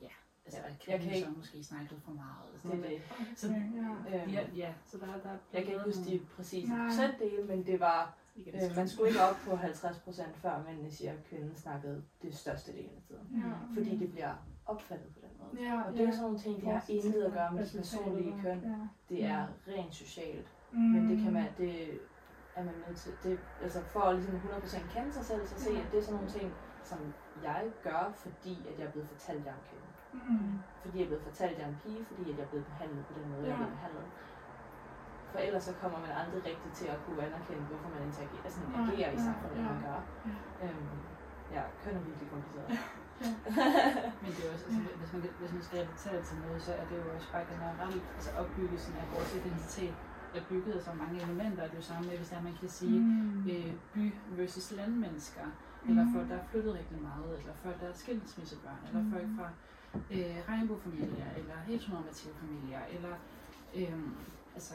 ja, 0.00 0.06
altså, 0.44 0.60
Ja, 0.60 0.66
at 0.68 0.88
jeg 0.88 1.00
kan 1.00 1.08
så 1.10 1.16
ikke- 1.16 1.30
måske 1.36 1.64
snakkede 1.64 2.00
for 2.00 2.12
meget. 2.12 2.46
Altså, 2.52 2.68
det 2.68 2.90
det. 2.90 3.38
Så, 3.38 3.46
Ja. 3.48 4.22
Øhm, 4.22 4.30
ja, 4.32 4.46
ja, 4.56 4.74
så 4.86 4.98
der, 4.98 5.06
der 5.06 5.12
er 5.12 5.36
Jeg 5.52 5.62
kan 5.64 5.72
ikke 5.72 5.84
huske 5.84 6.04
de 6.04 6.20
præcise 6.36 6.72
procentdele, 6.86 7.44
men 7.46 7.66
det 7.66 7.80
var, 7.80 8.14
øh, 8.36 8.76
man 8.76 8.88
skulle 8.88 9.08
ikke 9.08 9.20
op 9.22 9.36
på 9.44 9.56
50% 9.56 10.36
før 10.36 10.62
mændene 10.66 10.90
siger, 10.90 11.12
at 11.12 11.24
kvinden 11.24 11.56
snakkede 11.56 12.04
det 12.22 12.34
største 12.36 12.72
del 12.72 12.84
af 12.96 13.02
tiden. 13.08 13.42
Ja. 13.44 13.74
Fordi 13.74 13.96
det 13.98 14.12
bliver 14.12 14.34
opfattet 14.66 15.08
på 15.14 15.18
den 15.22 15.30
måde. 15.38 15.68
Ja, 15.68 15.82
Og 15.82 15.92
det 15.92 16.00
er 16.00 16.10
sådan 16.10 16.22
nogle 16.22 16.38
ting, 16.38 16.60
det 16.60 16.72
har 16.72 16.84
intet 16.88 17.22
at 17.22 17.32
gøre 17.32 17.52
med 17.52 17.58
det 17.66 17.74
Resultatet, 17.74 18.04
personlige 18.04 18.42
køn. 18.42 18.60
Ja. 18.60 18.76
Det 19.08 19.24
er 19.24 19.46
rent 19.68 19.94
socialt. 19.94 20.46
Mm. 20.72 20.78
Men 20.80 21.10
det 21.10 21.22
kan 21.24 21.32
man, 21.32 21.46
det 21.58 21.90
er 22.56 22.64
man 22.64 22.74
nødt 22.86 22.98
til, 22.98 23.12
det, 23.22 23.40
altså 23.62 23.80
for 23.92 24.00
at 24.00 24.14
ligesom 24.16 24.34
100% 24.36 24.92
kende 24.94 25.12
sig 25.12 25.24
selv, 25.24 25.46
så 25.46 25.54
se, 25.64 25.70
Ja. 25.72 25.80
at 25.80 25.90
det 25.92 25.98
er 25.98 26.02
sådan 26.02 26.14
nogle 26.20 26.30
ting, 26.38 26.48
som 26.90 26.98
jeg 27.42 27.62
gør, 27.82 28.12
fordi 28.24 28.54
at 28.70 28.78
jeg 28.78 28.86
er 28.86 28.90
blevet 28.94 29.08
fortalt, 29.08 29.38
at 29.40 29.44
jeg 29.46 29.52
er 29.52 29.60
en 29.62 29.66
kvinde. 29.70 29.88
Mm. 30.12 30.58
Fordi 30.82 30.94
jeg 30.98 31.04
er 31.04 31.08
blevet 31.12 31.24
fortalt, 31.30 31.52
at 31.52 31.58
jeg 31.58 31.64
er 31.68 31.72
en 31.76 31.80
pige, 31.84 32.02
fordi 32.10 32.22
at 32.30 32.36
jeg 32.38 32.44
er 32.44 32.48
blevet 32.52 32.66
behandlet 32.72 33.02
på 33.08 33.12
den 33.18 33.26
måde, 33.30 33.42
jeg 33.42 33.48
er 33.48 33.52
Ja. 33.52 33.62
blevet 33.62 33.76
behandlet. 33.78 34.06
For 35.30 35.38
ellers 35.46 35.64
så 35.68 35.72
kommer 35.82 35.98
man 36.04 36.12
aldrig 36.22 36.40
rigtigt 36.50 36.74
til 36.80 36.86
at 36.94 36.98
kunne 37.04 37.20
anerkende, 37.28 37.62
hvorfor 37.70 37.88
man 37.94 38.02
interagerer, 38.08 38.44
altså 38.48 38.60
Nej, 38.60 38.80
agerer 38.92 39.10
i 39.16 39.18
ja, 39.18 39.24
samfundet, 39.28 39.58
ja. 39.58 39.62
man 39.72 39.78
gør. 39.86 40.00
Øhm, 40.64 40.98
ja, 41.56 41.62
køn 41.82 41.94
er 42.00 42.04
virkelig 42.08 42.28
kompliceret. 42.34 42.68
Men 44.22 44.30
det 44.36 44.42
er 44.46 44.50
også, 44.54 44.64
altså, 44.68 44.80
hvis, 45.00 45.10
man, 45.14 45.20
hvis 45.40 45.52
man 45.56 45.62
skal 45.66 45.78
relatere 45.84 46.22
til 46.28 46.36
noget, 46.44 46.60
så 46.66 46.72
er 46.80 46.84
det 46.90 46.96
jo 47.02 47.06
også 47.16 47.28
bare 47.34 47.44
generelt, 47.52 48.04
altså 48.16 48.30
opbyggelsen 48.40 48.94
af 49.02 49.06
vores 49.14 49.30
identitet 49.40 49.94
er 50.34 50.44
bygget 50.48 50.72
af 50.72 50.82
så 50.82 50.90
mange 50.94 51.22
elementer. 51.22 51.62
Det 51.62 51.72
er 51.72 51.76
jo 51.76 51.82
samme 51.82 52.08
med, 52.08 52.16
hvis 52.16 52.28
der 52.28 52.42
man 52.42 52.54
kan 52.60 52.68
sige 52.68 53.00
Mm. 53.00 53.48
øh, 53.50 53.72
by 53.94 54.14
versus 54.36 54.72
landmennesker, 54.72 55.46
eller 55.88 56.06
folk, 56.14 56.28
der 56.28 56.36
er 56.36 56.44
flyttet 56.50 56.74
rigtig 56.74 57.02
meget, 57.02 57.38
eller 57.38 57.54
folk, 57.54 57.80
der 57.80 57.88
er 57.88 57.92
skilsmissebørn, 57.92 58.78
eller 58.88 59.02
Mm. 59.02 59.12
folk 59.12 59.26
fra 59.38 59.48
øh, 60.10 60.36
regnbuefamilier, 60.48 61.30
eller 61.36 61.56
heteronormative 61.66 62.34
familier, 62.34 62.80
eller 62.90 63.14
øh, 63.74 63.98
altså, 64.54 64.74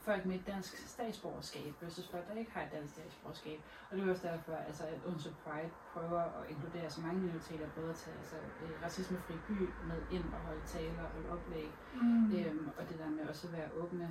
folk 0.00 0.26
med 0.26 0.34
et 0.36 0.46
dansk 0.46 0.76
statsborgerskab 0.88 1.72
versus 1.80 2.08
folk, 2.08 2.28
der 2.28 2.34
ikke 2.34 2.52
har 2.54 2.62
et 2.62 2.72
dansk 2.72 2.94
statsborgerskab. 2.94 3.58
Og 3.90 3.96
det 3.96 4.06
er 4.06 4.10
også 4.10 4.26
derfor, 4.28 4.52
altså, 4.68 4.84
at 4.84 4.98
Unso 5.06 5.30
Pride 5.44 5.70
prøver 5.92 6.20
at 6.20 6.50
inkludere 6.50 6.90
så 6.90 7.00
mange 7.00 7.20
minoriteter, 7.20 7.66
både 7.76 7.90
at 7.90 7.96
tage 7.96 8.16
altså, 8.22 8.36
øh, 8.62 8.70
racismefri 8.84 9.34
by 9.48 9.58
med 9.88 10.00
ind 10.10 10.24
og 10.36 10.40
holde 10.46 10.60
taler 10.66 11.02
og 11.14 11.20
oplæg, 11.36 11.70
Mm. 12.02 12.24
Øhm, 12.36 12.68
og 12.78 12.82
det 12.88 12.98
der 12.98 13.10
med 13.10 13.28
også 13.28 13.46
at 13.46 13.52
være 13.52 13.68
åbne, 13.82 14.10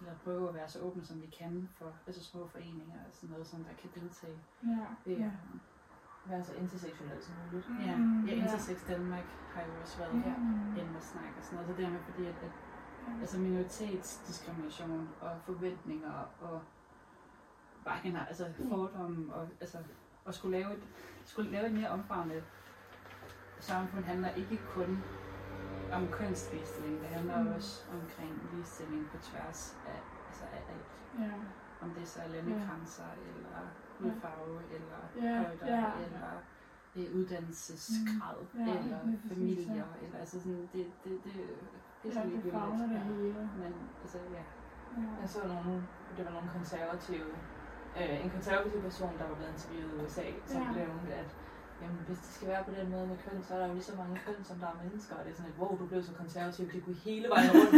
eller 0.00 0.14
prøve 0.24 0.48
at 0.48 0.54
være 0.54 0.68
så 0.68 0.78
åbne 0.80 1.04
som 1.04 1.22
vi 1.22 1.26
kan 1.26 1.68
for 1.78 1.92
altså 2.06 2.24
små 2.24 2.46
foreninger 2.46 2.94
og 3.08 3.10
sådan 3.12 3.30
noget, 3.30 3.46
som 3.46 3.64
der 3.64 3.74
kan 3.80 3.90
deltage. 4.02 4.38
Ja. 4.62 4.86
Øhm, 5.12 5.20
Ja. 5.22 5.30
Være 6.26 6.44
så 6.44 6.54
intersektionel 6.54 7.22
som 7.22 7.34
muligt. 7.44 7.66
ja, 7.86 7.96
Mm, 7.96 8.24
ja, 8.26 8.34
ja. 8.34 8.42
Intersex 8.42 8.86
Danmark 8.88 9.24
har 9.54 9.62
jo 9.62 9.72
også 9.82 9.98
været. 9.98 10.14
Mm. 10.14 10.76
inde 10.80 10.96
og 10.96 11.02
snakke 11.02 11.34
og 11.38 11.44
sådan 11.44 11.56
noget. 11.56 11.68
Så 11.68 11.76
det 11.76 11.84
der 11.84 11.90
med, 11.90 12.00
fordi 12.00 12.26
at, 12.26 12.34
at 12.42 12.50
altså 13.20 13.38
minoritetsdiskrimination 13.38 15.08
og 15.20 15.30
forventninger 15.44 16.12
og 16.40 16.62
bare 17.84 17.98
generelt, 18.02 18.28
altså 18.28 18.46
fordomme 18.68 19.34
og 19.34 19.48
altså 19.60 19.78
at 20.26 20.34
skulle 20.34 20.58
lave 20.58 20.72
et, 20.72 20.82
skulle 21.24 21.50
lave 21.50 21.66
et 21.66 21.72
mere 21.72 21.88
omfavnende 21.88 22.42
samfund 23.60 24.04
handler 24.04 24.30
ikke 24.30 24.60
kun 24.74 25.02
om 25.92 26.08
kønsligestilling, 26.08 27.00
det 27.00 27.08
handler 27.08 27.42
Mm. 27.42 27.52
også 27.56 27.84
omkring 27.92 28.32
ligestilling 28.52 29.10
på 29.10 29.16
tværs 29.28 29.76
af, 29.86 30.00
altså 30.28 30.44
af 30.52 30.62
alt. 30.72 30.92
Ja. 31.24 31.32
Om 31.80 31.90
det 31.90 32.08
så 32.08 32.20
er 32.22 32.28
landegrænser, 32.28 33.04
eller 33.26 33.58
hudfarve, 33.98 34.60
eller 34.76 34.98
Ja, 35.22 35.42
højder, 35.42 35.66
ja. 35.76 35.84
eller 36.04 36.30
øh, 36.96 37.16
uddannelsesgrad, 37.16 38.36
Mm, 38.54 38.66
ja, 38.66 38.78
eller 38.78 38.98
familier, 39.28 39.74
ja. 39.74 39.82
eller 40.06 40.18
altså 40.18 40.40
sådan, 40.40 40.68
det, 40.72 40.86
det, 41.04 41.24
det, 41.24 41.32
det 41.34 41.42
er 41.42 41.56
Ja, 42.04 42.10
så 42.10 42.20
det 42.44 42.52
favner 42.52 42.86
det 42.86 42.94
Ja. 42.94 43.00
hele. 43.02 43.50
Men 43.58 43.72
altså, 44.02 44.18
ja. 44.18 44.42
Ja. 44.96 45.08
Jeg 45.20 45.28
så 45.28 45.38
nogle, 45.46 45.82
det 46.16 46.24
var 46.26 46.32
nogle 46.32 46.48
konservative, 46.58 47.26
øh, 48.00 48.24
en 48.24 48.30
konservativ 48.30 48.82
person, 48.82 49.12
der 49.18 49.28
var 49.28 49.34
blevet 49.34 49.52
interviewet 49.52 49.92
i 50.00 50.04
USA, 50.04 50.24
som 50.46 50.62
Ja. 50.62 50.66
ja. 50.68 50.72
nævnte, 50.78 51.14
at 51.14 51.36
jamen, 51.82 52.02
hvis 52.08 52.20
det 52.24 52.30
skal 52.36 52.46
være 52.52 52.62
på 52.68 52.72
den 52.78 52.86
måde 52.94 53.06
med 53.12 53.18
køn, 53.24 53.38
så 53.46 53.50
er 53.54 53.58
der 53.60 53.66
jo 53.70 53.74
lige 53.78 53.88
så 53.90 53.94
mange 54.02 54.14
køn, 54.26 54.38
som 54.50 54.56
der 54.62 54.68
er 54.74 54.76
mennesker, 54.84 55.14
og 55.18 55.22
det 55.24 55.30
er 55.32 55.36
sådan 55.38 55.50
et, 55.52 55.56
wow, 55.60 55.72
du 55.80 55.84
blev 55.90 56.00
så 56.10 56.12
konservativ, 56.22 56.64
det 56.74 56.80
kunne 56.84 57.00
hele 57.08 57.26
vejen 57.32 57.50
rundt. 57.58 57.74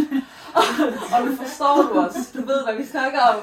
og, 0.58 0.64
og 1.14 1.18
nu 1.26 1.30
forstår 1.42 1.74
du 1.88 1.92
os, 2.06 2.16
du 2.36 2.40
ved, 2.50 2.60
hvad 2.66 2.76
vi 2.82 2.86
snakker 2.94 3.20
om. 3.32 3.38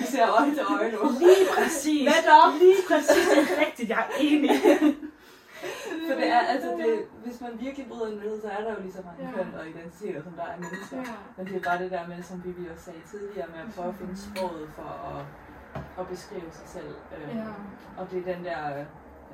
Vi 0.00 0.04
ser 0.14 0.26
øje 0.38 0.50
til 0.56 0.64
øje 0.76 0.88
nu. 0.96 1.00
Lige 1.26 1.44
præcis! 1.56 2.02
Hvad 2.10 2.22
dog? 2.32 2.46
Lige 2.64 2.82
præcis, 2.90 3.24
det 3.34 3.38
er 3.44 3.50
rigtigt, 3.64 3.88
jeg 3.94 4.00
er 4.06 4.10
enig. 4.28 4.50
For 6.08 6.14
det 6.20 6.28
er, 6.36 6.38
altså, 6.54 6.68
det, 6.82 6.90
hvis 7.24 7.40
man 7.44 7.52
virkelig 7.66 7.86
bryder 7.90 8.10
ned, 8.22 8.40
så 8.42 8.48
er 8.56 8.60
der 8.64 8.70
jo 8.76 8.80
lige 8.86 8.92
så 8.98 9.02
mange 9.08 9.20
Ja. 9.24 9.30
køn 9.36 9.50
og 9.60 9.64
identiteter, 9.72 10.20
som 10.26 10.32
der 10.32 10.42
er 10.52 10.56
mennesker. 10.64 10.96
Ja. 10.96 11.14
Men 11.36 11.46
det 11.46 11.56
er 11.56 11.64
bare 11.70 11.78
det 11.82 11.90
der 11.90 12.06
med, 12.12 12.22
som 12.22 12.36
Vivi 12.44 12.68
også 12.72 12.84
sagde 12.84 13.02
tidligere, 13.12 13.48
med 13.54 13.60
at 13.66 13.70
prøve 13.74 13.88
at 13.88 13.94
finde 14.00 14.16
sproget 14.26 14.68
for 14.76 14.90
at, 15.12 15.20
at 16.00 16.04
beskrive 16.12 16.50
sig 16.58 16.68
selv. 16.76 16.92
Øhm, 17.14 17.38
Ja. 17.38 17.44
Og 17.98 18.04
det 18.10 18.16
er 18.22 18.34
den 18.34 18.44
der, 18.44 18.60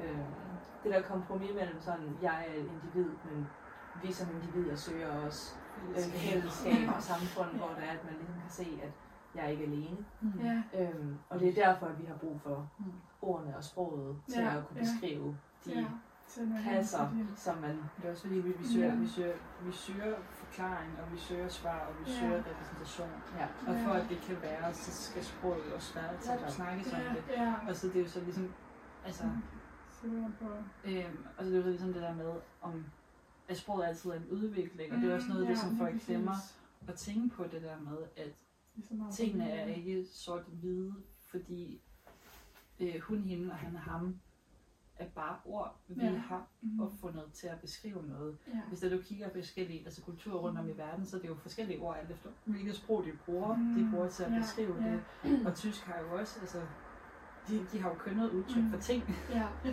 øh, 0.05 0.19
det 0.85 0.93
der 0.93 1.03
kompromis 1.03 1.51
mellem 1.55 1.81
sådan, 1.81 2.17
jeg 2.23 2.47
er 2.49 2.53
et 2.61 2.71
individ, 2.75 3.11
men 3.25 3.47
vi 4.03 4.13
som 4.13 4.29
individer 4.37 4.77
søger 4.77 5.09
også 5.27 5.55
øh, 5.89 5.97
fællesskab 6.03 6.89
og 6.97 7.03
samfund, 7.13 7.51
hvor 7.59 7.69
det 7.69 7.85
er, 7.89 7.93
at 7.93 8.05
man 8.05 8.15
ligesom 8.19 8.35
kan 8.41 8.51
se, 8.51 8.81
at 8.83 8.91
jeg 9.35 9.45
er 9.45 9.49
ikke 9.49 9.65
alene. 9.65 9.97
Ja. 10.43 10.63
Øhm, 10.81 11.19
og 11.29 11.41
det 11.41 11.49
er 11.49 11.67
derfor, 11.67 11.87
at 11.87 11.99
vi 12.01 12.05
har 12.07 12.15
brug 12.17 12.41
for 12.41 12.71
Mm. 12.79 12.85
ordene 13.23 13.57
og 13.57 13.65
sproget 13.65 14.17
til 14.29 14.43
Ja, 14.43 14.57
at 14.57 14.67
kunne 14.69 14.79
ja. 14.81 14.85
beskrive 14.85 15.37
de 15.65 15.71
Ja. 15.73 15.85
Er 16.41 16.41
det. 16.41 16.61
kasser, 16.65 17.09
som 17.37 17.57
man 17.57 17.71
Det 17.97 18.05
er 18.07 18.11
også 18.11 18.23
fordi, 18.23 18.35
vi, 18.39 18.53
vi, 18.59 18.67
søger, 18.75 18.87
Ja. 18.89 18.95
vi, 18.95 19.09
søger, 19.09 19.35
vi 19.63 19.73
søger 19.73 20.15
forklaring, 20.31 20.91
og 21.03 21.13
vi 21.13 21.19
søger 21.19 21.49
svar, 21.49 21.79
og 21.81 21.95
vi 22.07 22.11
Ja. 22.13 22.19
søger 22.21 22.39
repræsentation. 22.39 23.09
ja, 23.39 23.47
Og 23.73 23.79
for 23.85 23.95
Ja. 23.95 24.01
at 24.01 24.07
det 24.09 24.19
kan 24.21 24.37
være, 24.43 24.75
så 24.75 25.11
skal 25.11 25.25
sproget 25.25 25.73
også 25.77 25.95
være 25.95 26.17
til 26.21 26.31
at 26.47 26.53
snakke 26.53 26.79
om 26.79 26.85
det. 26.85 26.93
Ja. 27.29 27.43
Ja. 27.43 27.55
Og 27.69 27.77
så 27.77 27.87
det 27.87 27.97
er 27.97 28.01
jo 28.03 28.09
så 28.09 28.21
ligesom, 28.21 28.53
altså, 29.05 29.23
på. 29.23 29.29
Øhm, 30.05 31.27
og 31.39 31.45
så 31.45 31.51
det 31.51 31.59
er 31.59 31.63
jo 31.65 31.69
ligesom 31.71 31.93
det 31.93 32.03
der 32.03 32.15
med, 32.15 32.33
om 32.63 32.85
at 33.49 33.57
sproget 33.57 33.87
altid 33.87 34.11
er 34.11 34.15
en 34.15 34.27
udvikling, 34.31 34.93
og 34.93 35.01
det 35.01 35.11
er 35.11 35.15
også 35.15 35.29
noget 35.29 35.41
af 35.43 35.47
det, 35.47 35.57
Mm, 35.57 35.61
Ja, 35.61 35.61
som 35.61 35.71
lige 35.71 35.79
folk 35.79 36.07
glemmer 36.07 36.35
at 36.89 36.95
tænke 36.95 37.37
på 37.37 37.45
det 37.45 37.63
der 37.63 37.81
med, 37.81 37.99
at 38.17 38.27
at- 38.27 39.15
tingene 39.15 39.51
er 39.51 39.67
ikke 39.75 40.07
sort-hvide, 40.13 40.95
fordi 41.21 41.81
øh, 42.81 43.01
hun, 43.01 43.19
hende 43.19 43.51
og 43.53 43.57
han 43.59 43.75
og 43.77 43.81
ham 43.83 44.17
er 44.97 45.07
bare 45.09 45.37
ord, 45.45 45.77
vi 45.89 46.05
Ja. 46.05 46.11
har 46.11 46.47
Mhm. 46.61 46.81
opfundet 46.81 47.25
til 47.33 47.47
at 47.47 47.61
beskrive 47.61 48.03
noget. 48.07 48.37
Ja. 48.49 48.61
Hvis 48.69 48.81
der 48.81 48.89
du 48.91 48.99
kigger 49.03 49.29
på 49.29 49.35
forskellige 49.39 49.85
altså 49.85 50.03
kulturer 50.03 50.39
rundt 50.39 50.59
om 50.59 50.69
i 50.69 50.73
verden, 50.77 51.07
så 51.07 51.17
er 51.17 51.21
det 51.21 51.29
jo 51.29 51.35
forskellige 51.35 51.81
ord, 51.81 51.97
alt 51.99 52.11
efter 52.11 52.29
hvilket 52.45 52.75
sprog 52.77 53.05
de 53.05 53.13
bruger, 53.27 53.57
Mm. 53.57 53.75
de 53.75 53.91
bruger 53.91 54.09
til 54.09 54.23
at 54.25 54.33
Ja, 54.33 54.39
beskrive 54.39 54.83
ja. 54.85 54.93
det. 54.93 55.47
Og 55.47 55.55
tysk 55.55 55.85
har 55.85 56.01
jo 56.01 56.19
også, 56.19 56.41
altså, 56.41 56.61
de, 57.49 57.67
de 57.73 57.83
har 57.83 57.89
jo 57.89 57.95
kønnet 57.95 58.31
udtryk 58.31 58.63
for 58.71 58.77
Mm. 58.77 58.81
ting, 58.83 59.17
Ja. 59.31 59.47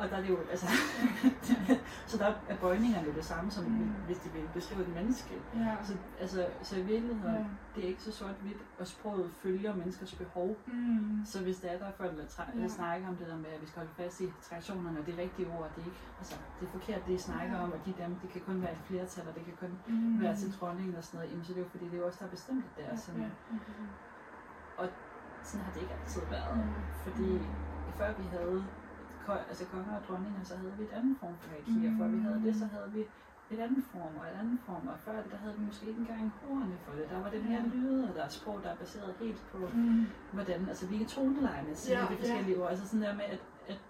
og 0.00 0.10
der 0.10 0.16
er 0.16 0.20
det 0.20 0.28
jo, 0.28 0.38
altså, 0.50 0.66
så 2.10 2.18
der 2.18 2.32
er 2.48 2.56
bøjningerne 2.56 3.06
jo 3.06 3.12
det 3.12 3.24
samme, 3.24 3.50
som 3.50 3.64
Mm. 3.64 3.92
hvis 4.06 4.18
de 4.18 4.28
vil 4.32 4.42
beskrive 4.54 4.82
et 4.82 4.94
menneske. 4.94 5.34
Ja. 5.54 5.76
Så, 5.82 5.96
altså, 6.20 6.46
så 6.62 6.76
i 6.76 6.82
virkeligheden, 6.82 7.34
Ja. 7.34 7.44
det 7.74 7.84
er 7.84 7.88
ikke 7.88 8.02
så 8.02 8.12
sort-hvidt, 8.12 8.56
og 8.78 8.86
sproget 8.86 9.30
følger 9.42 9.74
menneskers 9.76 10.14
behov. 10.14 10.56
Mm. 10.66 11.22
Så 11.24 11.42
hvis 11.42 11.56
det 11.60 11.72
er 11.74 11.78
der 11.78 11.90
folk, 11.96 12.16
der 12.18 12.24
tra- 12.24 12.56
Ja. 12.56 12.62
ja. 12.62 12.68
snakker 12.68 13.08
om 13.08 13.16
det 13.16 13.26
der 13.26 13.36
med, 13.36 13.46
at 13.46 13.60
vi 13.62 13.66
skal 13.66 13.78
holde 13.80 13.92
fast 13.96 14.20
i 14.20 14.32
traditionerne, 14.42 14.98
og 15.00 15.06
det 15.06 15.14
er 15.14 15.22
rigtige 15.22 15.48
ord, 15.58 15.70
det 15.76 15.82
er 15.82 15.86
ikke, 15.86 16.00
altså, 16.18 16.36
det 16.60 16.66
er 16.66 16.70
forkert, 16.72 17.06
det 17.06 17.12
I 17.14 17.18
snakker 17.18 17.56
Ja. 17.56 17.62
om, 17.64 17.72
og 17.72 17.78
de 17.86 17.94
dem, 18.02 18.14
det 18.22 18.30
kan 18.30 18.40
kun 18.40 18.62
være 18.62 18.72
et 18.72 18.78
flertal, 18.84 19.28
og 19.28 19.34
det 19.34 19.44
kan 19.44 19.54
kun 19.60 19.72
Mm. 19.94 20.20
være 20.20 20.36
til 20.36 20.52
dronningen 20.60 20.94
og 20.96 21.04
sådan 21.04 21.18
noget, 21.18 21.30
jamen, 21.30 21.44
så 21.44 21.52
er 21.52 21.54
det 21.54 21.62
jo 21.62 21.68
fordi, 21.68 21.84
det 21.84 21.94
er 21.94 21.98
jo 21.98 22.06
også 22.06 22.18
der 22.20 22.26
er 22.26 22.30
bestemt, 22.30 22.64
det 22.76 22.84
er 22.92 22.96
sådan. 22.96 23.20
Ja. 23.20 23.26
Ja. 23.26 23.58
Sådan 25.48 25.64
har 25.64 25.72
det 25.72 25.80
ikke 25.84 25.94
altid 26.00 26.22
været. 26.34 26.56
Ja. 26.58 26.66
Fordi 27.04 27.28
før 27.98 28.10
vi 28.18 28.24
havde 28.36 28.64
altså 29.50 29.64
konger 29.72 29.96
og 29.98 30.02
dronninger, 30.08 30.42
så 30.44 30.54
havde 30.56 30.72
vi 30.78 30.82
et 30.84 30.92
andet 30.98 31.16
form 31.20 31.34
for 31.40 31.48
hierarki, 31.50 31.86
og 31.88 31.92
før 31.98 32.08
vi 32.14 32.18
havde 32.26 32.40
det, 32.46 32.54
så 32.62 32.66
havde 32.74 32.90
vi 32.96 33.00
et 33.54 33.60
andet 33.66 33.84
form 33.92 34.12
og 34.20 34.24
et 34.32 34.36
andet 34.40 34.58
form, 34.66 34.84
og 34.88 34.98
før 35.06 35.16
det, 35.22 35.30
der 35.32 35.36
havde 35.36 35.54
vi 35.58 35.64
måske 35.64 35.86
ikke 35.86 36.00
engang 36.00 36.32
ordene 36.50 36.76
for 36.84 36.92
det. 36.92 37.04
Der 37.10 37.22
var 37.22 37.30
det 37.30 37.44
mere 37.44 37.62
Ja. 37.62 37.74
lyde, 37.74 38.08
og 38.08 38.14
der 38.16 38.22
er 38.24 38.28
sprog, 38.28 38.60
der 38.64 38.70
er 38.70 38.76
baseret 38.76 39.14
helt 39.20 39.42
på, 39.52 39.58
Mm. 39.74 40.06
hvordan, 40.32 40.68
altså 40.68 40.86
hvilke 40.86 41.04
tonelejene 41.04 41.74
siger 41.76 41.98
Ja, 41.98 42.04
ja, 42.04 42.10
de 42.12 42.16
forskellige 42.18 42.62
ord. 42.62 42.70
Altså 42.70 42.86
sådan 42.88 43.02
der 43.02 43.14
med, 43.14 43.24
at, 43.24 43.40
at 43.68 43.80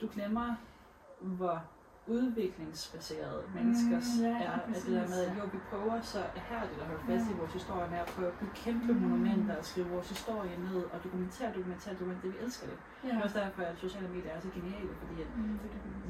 du 0.00 0.06
glemmer, 0.14 0.54
hvor 1.20 1.64
udviklingsbaserede 2.06 3.42
menneskers 3.54 4.04
Mm, 4.18 4.24
ja, 4.24 4.42
er. 4.42 4.52
At 4.52 4.74
det 4.86 4.92
der 4.98 5.08
med, 5.08 5.20
at 5.26 5.38
jo, 5.38 5.44
vi 5.52 5.58
prøver 5.70 6.00
så 6.00 6.18
her 6.34 6.60
det 6.68 6.80
at 6.80 6.86
holde 6.86 7.02
fast 7.06 7.30
i 7.30 7.32
vores 7.32 7.52
historie 7.52 7.90
med 7.90 7.98
at 7.98 8.06
prøve 8.06 8.28
at 8.28 8.38
bygge 8.40 8.52
kæmpe 8.54 8.94
monumenter 8.94 9.56
og 9.56 9.64
skrive 9.64 9.88
vores 9.88 10.08
historie 10.08 10.58
ned 10.58 10.84
og 10.84 11.04
dokumentere, 11.04 11.52
dokumentere, 11.54 11.94
dokumentere. 11.94 12.30
Vi 12.32 12.38
elsker 12.38 12.66
det. 12.66 12.78
Det 13.02 13.08
Ja. 13.08 13.14
er 13.18 13.22
også 13.22 13.38
derfor, 13.38 13.62
at 13.62 13.78
sociale 13.78 14.08
medier 14.08 14.30
er 14.30 14.40
så 14.40 14.48
geniale, 14.54 14.94
fordi 15.02 15.22
at 15.22 15.28
Mm. 15.36 15.58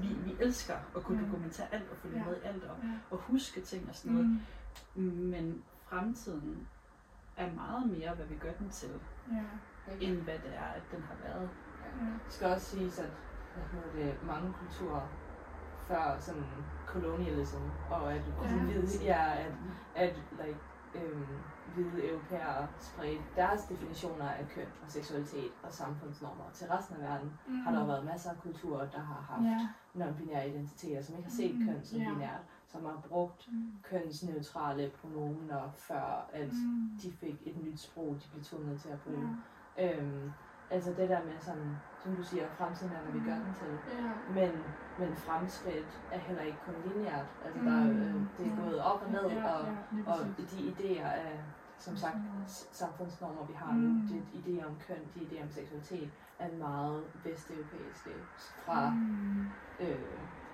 vi, 0.02 0.08
vi 0.08 0.36
elsker 0.40 0.74
at 0.96 1.02
kunne 1.02 1.18
Mm. 1.22 1.24
dokumentere 1.28 1.66
alt 1.72 1.90
og 1.90 1.96
følge 1.96 2.18
Ja. 2.18 2.24
med 2.24 2.36
i 2.36 2.40
alt 2.44 2.64
og, 2.64 2.76
Ja. 2.82 2.88
og 3.10 3.18
huske 3.18 3.60
ting 3.60 3.88
og 3.88 3.94
sådan 3.94 4.12
noget. 4.12 4.40
Mm. 4.94 5.02
Men 5.02 5.62
fremtiden 5.88 6.68
er 7.36 7.52
meget 7.52 7.86
mere, 7.86 8.14
hvad 8.14 8.26
vi 8.26 8.34
gør 8.36 8.52
den 8.52 8.70
til, 8.70 8.90
Ja. 9.32 9.42
end 10.00 10.16
hvad 10.16 10.34
det 10.34 10.52
er, 10.56 10.68
at 10.78 10.82
den 10.92 11.02
har 11.02 11.16
været. 11.28 11.48
Ja. 12.00 12.04
Det 12.24 12.32
skal 12.32 12.46
også 12.46 12.66
siges, 12.76 12.98
at 12.98 13.10
hvad 13.54 13.64
hedder 13.72 14.06
det, 14.12 14.26
mange 14.26 14.52
kulturer 14.52 15.00
før 15.86 16.18
sådan 16.20 16.72
colonialism, 16.86 17.62
og 17.88 18.14
at, 18.14 18.26
Ja. 18.26 18.64
hvide, 18.64 18.86
ja, 19.04 19.34
at, 19.46 19.52
at 19.94 20.16
like, 20.30 20.60
øhm, 20.94 21.42
hvide 21.64 22.08
europæere 22.08 22.68
spredte 22.78 23.24
deres 23.36 23.62
definitioner 23.64 24.28
af 24.28 24.48
køn 24.48 24.66
og 24.82 24.90
seksualitet 24.90 25.52
og 25.62 25.72
samfundsnormer 25.72 26.50
til 26.54 26.66
resten 26.68 26.96
af 26.96 27.00
verden, 27.02 27.38
Mm. 27.46 27.60
har 27.60 27.72
der 27.72 27.86
været 27.86 28.04
masser 28.04 28.30
af 28.30 28.36
kulturer, 28.38 28.90
der 28.90 28.98
har 29.00 29.20
haft 29.30 29.44
Ja. 29.44 29.68
non-binære 30.04 30.48
identiteter, 30.48 31.02
som 31.02 31.16
ikke 31.16 31.28
har 31.28 31.36
set 31.36 31.54
Mm, 31.58 31.66
køn 31.66 31.84
som 31.84 31.98
ja. 31.98 32.12
binært, 32.12 32.40
som 32.68 32.84
har 32.84 33.04
brugt 33.08 33.48
Mm. 33.52 33.72
kønsneutrale 33.82 34.92
pronomener, 35.00 35.70
før 35.76 36.30
at 36.32 36.52
Mm. 36.52 36.98
de 37.02 37.12
fik 37.12 37.42
et 37.46 37.56
nyt 37.56 37.80
sprog, 37.80 38.16
de 38.24 38.28
blev 38.30 38.42
tvunget 38.44 38.80
til 38.80 38.88
at 38.88 39.00
bruge. 39.00 39.36
Ja. 39.76 39.98
Øhm, 40.02 40.34
altså 40.74 40.90
det 40.90 41.08
der 41.08 41.24
med 41.24 41.38
sådan, 41.40 41.82
som 41.98 42.16
du 42.16 42.22
siger, 42.22 42.46
fremtiden 42.58 42.92
er, 42.92 43.02
hvad 43.02 43.12
vi 43.12 43.20
gør 43.28 43.34
den 43.44 43.54
til. 43.54 43.72
Ja. 43.86 44.10
Men, 44.38 44.52
men 44.96 45.16
fremskridt 45.16 46.02
er 46.10 46.18
heller 46.18 46.42
ikke 46.42 46.58
kun 46.60 46.74
lineært. 46.86 47.26
Altså 47.44 47.60
der, 47.60 47.72
er, 47.84 47.90
øh, 47.90 48.14
Mm, 48.14 48.28
det 48.38 48.46
er 48.52 48.56
gået 48.64 48.78
op 48.80 49.02
og 49.02 49.10
ned, 49.10 49.26
Ja, 49.30 49.52
og, 49.54 49.66
ja, 50.06 50.12
og 50.12 50.18
de 50.50 50.58
idéer 50.72 51.06
af, 51.08 51.44
som 51.78 51.96
sagt, 51.96 52.16
Mm. 52.16 52.44
samfundsnormer, 52.72 53.46
vi 53.46 53.52
har 53.52 53.72
nu, 53.74 53.88
Mm. 53.88 54.06
de 54.08 54.16
idéer 54.38 54.64
om 54.66 54.76
køn, 54.86 55.02
de 55.14 55.20
idéer 55.20 55.42
om 55.42 55.50
seksualitet, 55.50 56.10
er 56.38 56.48
meget 56.58 57.04
vesteuropæiske 57.24 58.10
fra 58.64 58.90
Mm. 58.90 59.50
øh, 59.80 59.98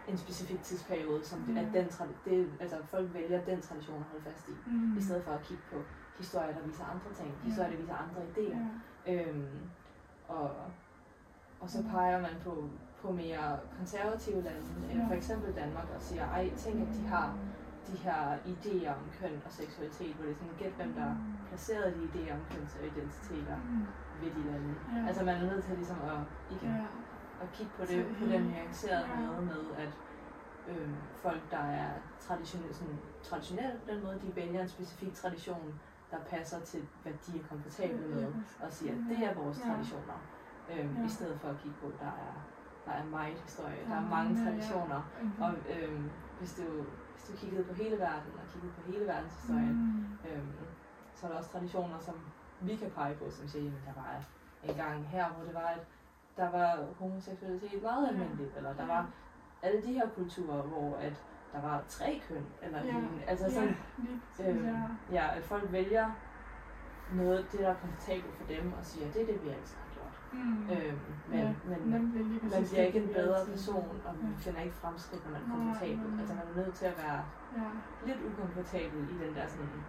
en 0.06 0.16
specifik 0.16 0.62
tidsperiode, 0.62 1.24
som 1.24 1.40
det, 1.42 1.54
Ja. 1.54 1.60
at 1.60 1.72
den, 1.74 1.86
det, 2.24 2.52
altså 2.60 2.76
folk 2.84 3.14
vælger 3.14 3.44
den 3.44 3.60
tradition 3.60 3.98
at 4.02 4.04
holde 4.10 4.24
fast 4.24 4.48
i, 4.48 4.62
Mm. 4.66 4.96
i 4.96 5.00
stedet 5.02 5.24
for 5.24 5.32
at 5.32 5.42
kigge 5.42 5.62
på 5.72 5.84
historier, 6.18 6.52
der 6.58 6.66
viser 6.66 6.84
andre 6.84 7.12
ting, 7.14 7.38
historier, 7.42 7.70
der 7.70 7.76
viser 7.78 7.94
andre 7.94 8.22
idéer. 8.30 8.56
Ja. 9.06 9.30
Øhm, 9.30 9.70
og, 10.30 10.50
og 11.60 11.70
så 11.70 11.82
peger 11.82 12.20
man 12.20 12.30
på, 12.44 12.70
på 13.02 13.12
mere 13.12 13.58
konservative 13.76 14.42
lande, 14.42 14.68
end 14.90 15.00
Ja. 15.00 15.06
for 15.08 15.14
eksempel 15.14 15.54
Danmark, 15.54 15.88
og 15.94 16.02
siger, 16.02 16.24
ej, 16.28 16.50
tænk 16.56 16.80
at 16.88 16.94
de 16.94 17.06
har 17.06 17.38
de 17.86 17.96
her 17.96 18.38
idéer 18.38 18.88
om 18.98 19.10
køn 19.10 19.42
og 19.44 19.52
seksualitet, 19.52 20.14
hvor 20.16 20.24
det 20.24 20.32
er 20.32 20.36
sådan, 20.36 20.54
gæt 20.56 20.72
hvem 20.72 20.94
der 20.94 21.14
placerede 21.48 21.94
de 21.94 22.04
idéer 22.04 22.34
om 22.34 22.44
køn 22.50 22.68
og 22.80 22.86
identiteter 22.86 23.56
Mm. 23.56 23.86
ved 24.20 24.30
de 24.34 24.42
lande. 24.42 24.74
Ja. 24.96 25.06
Altså 25.06 25.24
man 25.24 25.36
er 25.36 25.50
nødt 25.52 25.64
til 25.64 25.76
ligesom 25.76 26.02
at, 26.02 26.18
igen, 26.48 26.68
Ja. 26.70 26.86
at 27.40 27.52
kigge 27.52 27.72
på 27.76 27.82
det 27.84 28.06
på 28.18 28.24
den 28.26 28.42
nuancerede 28.42 29.06
ja. 29.08 29.26
måde 29.26 29.42
med, 29.42 29.76
at 29.76 29.98
øhm, 30.66 30.96
folk, 31.14 31.50
der 31.50 31.58
er 31.58 31.90
traditionelle, 32.18 32.74
sådan, 32.74 33.00
traditionelle 33.22 33.78
på 33.78 33.90
den 33.90 34.02
måde, 34.02 34.20
de 34.20 34.36
vælger 34.36 34.62
en 34.62 34.68
specifik 34.68 35.14
tradition, 35.14 35.80
der 36.10 36.18
passer 36.24 36.60
til, 36.60 36.88
hvad 37.02 37.12
de 37.26 37.38
er 37.40 37.42
komfortable 37.48 38.08
med, 38.08 38.34
og 38.60 38.72
siger, 38.72 38.92
at 38.92 38.98
det 39.08 39.18
er 39.26 39.34
vores 39.34 39.58
Ja. 39.58 39.64
traditioner. 39.64 40.28
Øhm, 40.68 40.96
Ja. 40.96 41.04
I 41.04 41.08
stedet 41.08 41.40
for 41.40 41.48
at 41.48 41.58
kigge 41.58 41.78
på, 41.80 41.92
der 41.98 42.06
er, 42.06 42.34
der 42.84 42.90
er 42.92 43.04
meget 43.04 43.34
historie, 43.38 43.80
Der 43.82 43.88
der 43.88 43.96
er 43.96 44.00
mange 44.00 44.34
mange, 44.34 44.40
ja. 44.40 44.44
traditioner. 44.50 45.10
Okay. 45.20 45.44
Og 45.44 45.54
øhm, 45.88 46.12
hvis, 46.38 46.54
du, 46.54 46.86
hvis 47.14 47.24
du 47.24 47.32
kiggede 47.36 47.64
på 47.64 47.72
hele 47.74 47.98
verden, 47.98 48.38
og 48.38 48.46
kiggede 48.48 48.72
på 48.72 48.80
hele 48.80 49.06
verdenshistorien, 49.06 49.76
Mm. 50.24 50.28
øhm, 50.30 50.66
så 51.14 51.26
er 51.26 51.30
der 51.30 51.38
også 51.38 51.50
traditioner, 51.50 51.98
som 51.98 52.32
vi 52.58 52.76
kan 52.76 52.90
pege 52.90 53.14
på, 53.16 53.30
som 53.30 53.48
siger, 53.48 53.72
at 53.76 53.82
der 53.86 53.92
var 53.94 54.24
en 54.62 54.74
gang 54.74 55.08
her, 55.08 55.32
hvor 55.32 55.44
det 55.44 55.54
var, 55.54 55.66
at 55.66 55.86
der 56.36 56.50
var 56.50 56.92
homoseksualitet 56.98 57.82
meget 57.82 58.06
Ja. 58.06 58.12
almindeligt, 58.12 58.56
eller 58.56 58.72
der 58.72 58.82
Ja. 58.86 58.92
var 58.92 59.10
alle 59.62 59.82
de 59.82 59.92
her 59.92 60.08
kulturer, 60.10 60.62
hvor 60.62 60.96
at 60.96 61.24
der 61.52 61.60
var 61.68 61.82
tre 61.88 62.22
køn, 62.28 62.44
eller 62.62 62.78
Ja. 62.78 62.84
lignende. 62.84 63.22
Altså 63.26 63.50
sådan, 63.54 63.76
ja, 64.38 64.50
øhm, 64.50 64.64
ja. 64.66 64.80
ja, 65.12 65.36
at 65.36 65.42
folk 65.44 65.72
vælger 65.72 66.06
noget, 67.12 67.52
det 67.52 67.60
der 67.60 67.68
er 67.68 67.74
komfortabelt 67.74 68.34
for 68.36 68.44
dem, 68.46 68.72
og 68.78 68.84
siger, 68.84 69.06
det 69.12 69.22
er 69.22 69.26
det, 69.26 69.44
vi 69.44 69.48
altid 69.48 69.76
har 69.84 69.88
gjort. 69.96 70.14
Mm. 70.32 70.62
Øhm, 70.72 70.98
men, 71.28 71.38
Ja, 71.38 71.54
men 71.70 71.78
Nemlig 71.80 72.40
man 72.54 72.64
bliver 72.70 72.84
ikke 72.88 73.02
en 73.02 73.08
bedre 73.14 73.46
person, 73.46 73.88
og 74.06 74.14
man 74.22 74.30
Ja. 74.32 74.36
finder 74.38 74.60
ikke 74.60 74.74
fremskridt, 74.82 75.24
når 75.24 75.32
man 75.32 75.42
er 75.42 75.46
Nej, 75.48 75.56
komfortabel. 75.56 76.10
nej. 76.10 76.20
Altså 76.20 76.34
man 76.34 76.44
er 76.52 76.56
nødt 76.62 76.74
til 76.80 76.86
at 76.92 76.96
være 77.04 77.20
Ja. 77.58 77.68
lidt 78.06 78.18
ukomfortabel 78.28 79.00
i 79.14 79.16
den 79.24 79.34
der 79.36 79.46
sådan, 79.46 79.82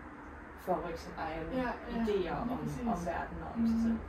for 0.64 0.74
at 0.76 0.82
rykke 0.86 1.00
sine 1.00 1.16
egne 1.26 1.50
Ja, 1.62 1.70
ja, 1.92 1.96
idéer 2.04 2.34
om, 2.42 2.48
om 2.94 3.00
verden 3.12 3.38
og 3.46 3.50
om 3.56 3.60
Mhm. 3.60 3.68
sig 3.68 3.80
selv. 3.86 4.00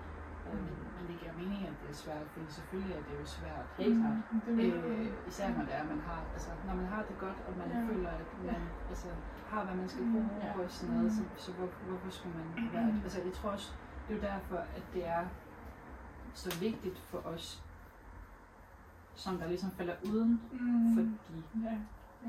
Øhm, 0.52 0.81
det 1.12 1.20
giver 1.20 1.32
mening, 1.32 1.66
at 1.66 1.74
det 1.82 1.90
er 1.90 1.94
svært, 1.94 2.26
fordi 2.32 2.46
selvfølgelig 2.52 2.94
er 2.96 3.02
det 3.02 3.14
jo 3.20 3.26
svært. 3.26 3.66
Helt 3.78 3.98
klart. 4.00 4.16
Mm, 4.46 4.58
Øh, 4.60 5.12
især 5.26 5.48
når 5.56 5.64
det 5.64 5.74
er, 5.74 5.84
man 5.84 6.00
har, 6.00 6.20
altså, 6.32 6.50
når 6.66 6.74
man 6.74 6.86
har 6.86 7.02
det 7.08 7.18
godt, 7.18 7.38
og 7.46 7.52
man 7.56 7.68
Ja. 7.70 7.86
føler, 7.88 8.10
at 8.10 8.26
man 8.44 8.62
altså, 8.88 9.08
har, 9.46 9.64
hvad 9.64 9.74
man 9.74 9.88
skal 9.88 10.04
Mm, 10.04 10.12
bruge 10.12 10.30
ja. 10.42 10.58
og 10.64 10.70
sådan 10.70 10.94
noget, 10.94 11.12
Mm. 11.12 11.16
så, 11.36 11.44
så 11.44 11.52
hvor, 11.52 11.66
hvorfor 11.88 12.10
skulle 12.10 12.36
man 12.38 12.72
være 12.72 12.86
det? 12.86 13.00
Altså, 13.04 13.22
jeg 13.22 13.32
tror 13.32 13.50
også, 13.50 13.72
det 14.08 14.12
er 14.12 14.16
jo 14.20 14.22
derfor, 14.34 14.56
at 14.56 14.82
det 14.94 15.06
er 15.08 15.24
så 16.34 16.58
vigtigt 16.60 16.98
for 16.98 17.18
os, 17.18 17.62
som 19.14 19.38
der 19.38 19.48
ligesom 19.48 19.70
falder 19.70 19.94
uden 20.04 20.40
Mm. 20.52 20.94
for 20.94 21.02
de 21.02 21.42
Ja, 21.64 21.76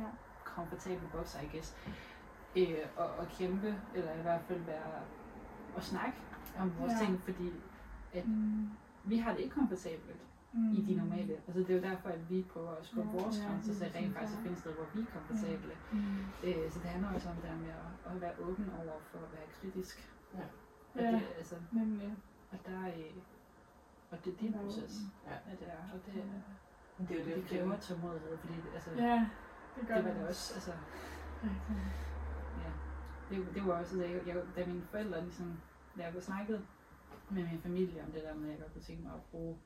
ja. 0.01 0.07
komfortable 0.43 1.07
bokser, 1.11 1.39
I 1.41 1.47
guess, 1.53 1.77
øh, 2.55 2.85
og, 2.97 3.07
og 3.19 3.27
kæmpe, 3.27 3.75
eller 3.93 4.13
i 4.13 4.21
hvert 4.21 4.41
fald 4.47 4.61
være 4.63 4.91
og 5.75 5.83
snakke 5.83 6.13
om 6.59 6.71
vores 6.79 6.93
ja. 6.93 7.05
ting, 7.05 7.21
fordi 7.23 7.53
at 8.13 8.27
Mm. 8.27 8.69
vi 9.03 9.17
har 9.17 9.31
det 9.33 9.39
ikke 9.39 9.55
komfortabelt 9.55 10.21
Mm. 10.55 10.71
i 10.71 10.81
de 10.87 10.95
normale. 10.95 11.33
Altså 11.47 11.59
det 11.59 11.69
er 11.69 11.75
jo 11.75 11.81
derfor, 11.81 12.09
at 12.09 12.29
vi 12.29 12.45
prøver 12.53 12.71
at 12.71 12.85
skubbe 12.85 13.09
Ja, 13.17 13.21
vores 13.23 13.37
ja, 13.39 13.45
grænser, 13.47 13.73
så 13.73 13.85
det 13.85 13.95
rent 13.95 14.13
faktisk 14.17 14.37
ja. 14.39 14.43
findes 14.43 14.59
steder, 14.59 14.75
hvor 14.75 14.87
vi 14.93 15.01
er 15.01 15.05
komfortable. 15.15 15.73
Mm. 15.91 16.17
Øh, 16.43 16.71
så 16.71 16.79
det 16.79 16.89
handler 16.89 17.13
også 17.13 17.29
om 17.29 17.35
det 17.35 17.43
der 17.43 17.55
med 17.55 17.69
at, 17.69 18.11
at 18.15 18.21
være 18.21 18.33
åben 18.39 18.69
over 18.79 18.99
for 19.11 19.17
at 19.17 19.31
være 19.35 19.47
kritisk. 19.61 19.95
Ja. 20.33 20.39
Og 20.95 20.99
Ja. 21.01 21.11
det, 21.11 21.21
altså, 21.37 21.55
Nemlig. 21.71 22.15
og 22.51 22.57
der 22.65 22.77
er, 22.87 22.93
og 24.11 24.25
det 24.25 24.33
er 24.33 24.37
din 24.37 24.53
proces, 24.53 24.93
Ja. 25.27 25.33
at 25.51 25.59
det 25.59 25.67
er, 25.67 25.83
og 25.93 25.99
det, 26.05 26.23
Men 26.97 27.07
det 27.07 27.15
er 27.15 27.19
jo 27.23 27.25
det, 27.29 27.35
det 27.35 27.45
kræver 27.49 27.77
tålmodighed, 27.79 28.37
fordi 28.37 28.53
altså, 28.73 28.89
Ja, 28.97 29.27
det 29.75 29.87
gør 29.87 29.95
det 29.95 30.05
var 30.05 30.13
det 30.13 30.27
også, 30.27 30.53
altså, 30.53 30.71
ja, 32.63 32.71
det, 33.29 33.47
det 33.55 33.65
var 33.65 33.73
også, 33.73 34.01
altså, 34.01 34.17
jeg, 34.17 34.27
jeg, 34.27 34.43
da 34.55 34.65
mine 34.65 34.81
forældre 34.91 35.21
ligesom, 35.21 35.59
da 35.97 36.03
jeg 36.03 36.23
snakkede 36.23 36.61
med 37.29 37.43
min 37.51 37.61
familie 37.61 38.03
om 38.05 38.11
det 38.11 38.23
der 38.23 38.35
med, 38.35 38.45
at 38.45 38.51
jeg 38.51 38.59
godt 38.59 38.73
kunne 38.73 38.81
tænke 38.81 39.03
mig 39.03 39.13
at 39.13 39.21
bruge 39.31 39.57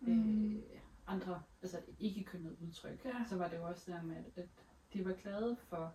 Mm. 0.00 0.56
øh, 0.56 0.62
andre, 1.06 1.42
altså 1.62 1.80
ikke 2.00 2.24
kønnet 2.24 2.56
udtryk, 2.60 3.04
Ja. 3.04 3.24
så 3.28 3.36
var 3.36 3.48
det 3.48 3.56
jo 3.56 3.62
også 3.64 3.92
der 3.92 4.02
med, 4.02 4.16
at, 4.16 4.38
at 4.42 4.48
de 4.92 5.04
var 5.04 5.12
glade 5.12 5.56
for, 5.68 5.94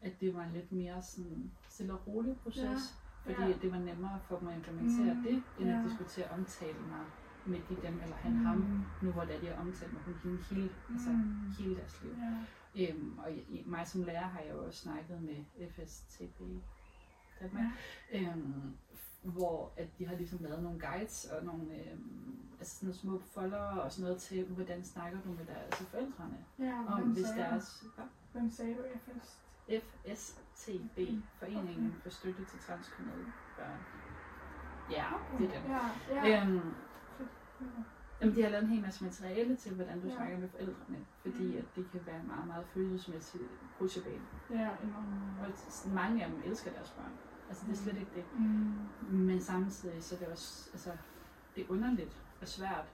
at 0.00 0.20
det 0.20 0.34
var 0.34 0.44
en 0.44 0.52
lidt 0.52 0.72
mere 0.72 1.02
sådan 1.02 1.50
stille 1.68 1.92
og 1.92 2.06
rolig 2.06 2.36
proces, 2.42 2.60
Ja, 3.26 3.32
fordi 3.32 3.50
ja. 3.52 3.58
det 3.62 3.70
var 3.72 3.78
nemmere 3.78 4.20
for 4.28 4.38
dem 4.38 4.48
at 4.48 4.56
implementere 4.56 5.14
Mm, 5.14 5.22
det, 5.22 5.42
end 5.60 5.68
ja. 5.68 5.78
at 5.78 5.84
diskutere 5.90 6.30
omtale 6.30 6.78
mig 6.80 7.04
med 7.46 7.60
de 7.68 7.76
dem, 7.86 8.00
eller 8.02 8.16
han 8.16 8.32
ham, 8.36 8.84
nu 9.02 9.10
hvor 9.12 9.24
det 9.24 9.34
er, 9.36 9.40
de 9.40 9.46
har 9.46 9.54
omtalt 9.60 9.92
med 9.92 10.00
hun 10.00 10.14
hende 10.14 10.42
hele, 10.50 10.70
altså 10.90 11.10
Mm. 11.10 11.50
hele 11.58 11.76
deres 11.76 12.02
liv. 12.02 12.12
Ja. 12.76 12.90
Øhm, 12.90 13.18
og 13.18 13.32
i, 13.32 13.62
mig 13.66 13.86
som 13.86 14.02
lærer 14.02 14.26
har 14.28 14.40
jeg 14.40 14.52
jo 14.52 14.64
også 14.66 14.80
snakket 14.80 15.22
med 15.22 15.44
FSTP 15.70 16.40
Danmark, 17.40 17.66
øhm, 18.12 18.76
hvor 19.24 19.72
at 19.76 19.98
de 19.98 20.06
har 20.06 20.16
ligesom 20.16 20.38
lavet 20.42 20.62
nogle 20.62 20.80
guides 20.80 21.24
og 21.24 21.44
nogle 21.44 21.74
øhm, 21.90 22.48
altså 22.58 22.74
sådan 22.74 22.86
nogle 22.86 22.98
små 22.98 23.18
foldere 23.18 23.82
og 23.82 23.92
sådan 23.92 24.02
noget 24.02 24.20
til, 24.22 24.44
hvordan 24.46 24.84
snakker 24.84 25.22
du 25.22 25.28
med 25.32 25.44
deres 25.46 25.64
altså 25.64 25.84
forældrene 25.84 26.44
Ja, 26.58 26.84
om, 26.86 27.02
hvis 27.12 27.26
sagde 27.26 27.38
deres 27.42 27.84
ja, 27.98 28.02
Hvem 28.32 28.50
sagde 28.50 28.74
du 28.74 28.82
først? 29.12 29.40
FSTB, 30.14 30.98
Foreningen 31.38 32.00
for 32.02 32.10
Støtte 32.10 32.44
til 32.44 32.60
Transkønnede 32.60 33.32
Børn. 33.56 33.86
Ja, 34.88 35.06
det 35.38 35.54
er 35.56 35.60
dem. 35.62 35.70
Ja, 35.70 36.28
ja. 36.28 36.46
Øhm, 36.46 36.74
Jamen, 38.20 38.34
de 38.36 38.42
har 38.42 38.48
lavet 38.50 38.64
en 38.64 38.70
hel 38.70 38.82
masse 38.82 39.04
materiale 39.04 39.56
til, 39.56 39.74
hvordan 39.74 40.00
du 40.00 40.08
Ja. 40.08 40.14
snakker 40.16 40.38
med 40.38 40.48
forældrene, 40.48 41.06
fordi 41.22 41.56
at 41.56 41.64
det 41.76 41.90
kan 41.90 42.06
være 42.06 42.22
meget, 42.22 42.46
meget 42.46 42.66
følelsesmæssigt 42.74 43.42
rutsjebane. 43.80 44.26
Ja, 44.50 44.70
enormt. 44.82 45.38
Og 45.86 45.90
mange 45.92 46.24
af 46.24 46.30
dem 46.30 46.42
elsker 46.44 46.72
deres 46.72 46.90
børn. 46.90 47.12
Altså, 47.48 47.64
det 47.66 47.72
er 47.72 47.76
slet 47.76 47.96
ikke 47.96 48.10
det. 48.14 48.24
Mm. 48.38 48.74
Men 49.10 49.40
samtidig 49.40 50.04
så 50.04 50.14
er 50.14 50.18
det 50.18 50.28
også, 50.28 50.70
altså, 50.72 50.90
det 51.56 51.64
er 51.64 51.70
underligt 51.70 52.20
og 52.40 52.48
svært 52.48 52.84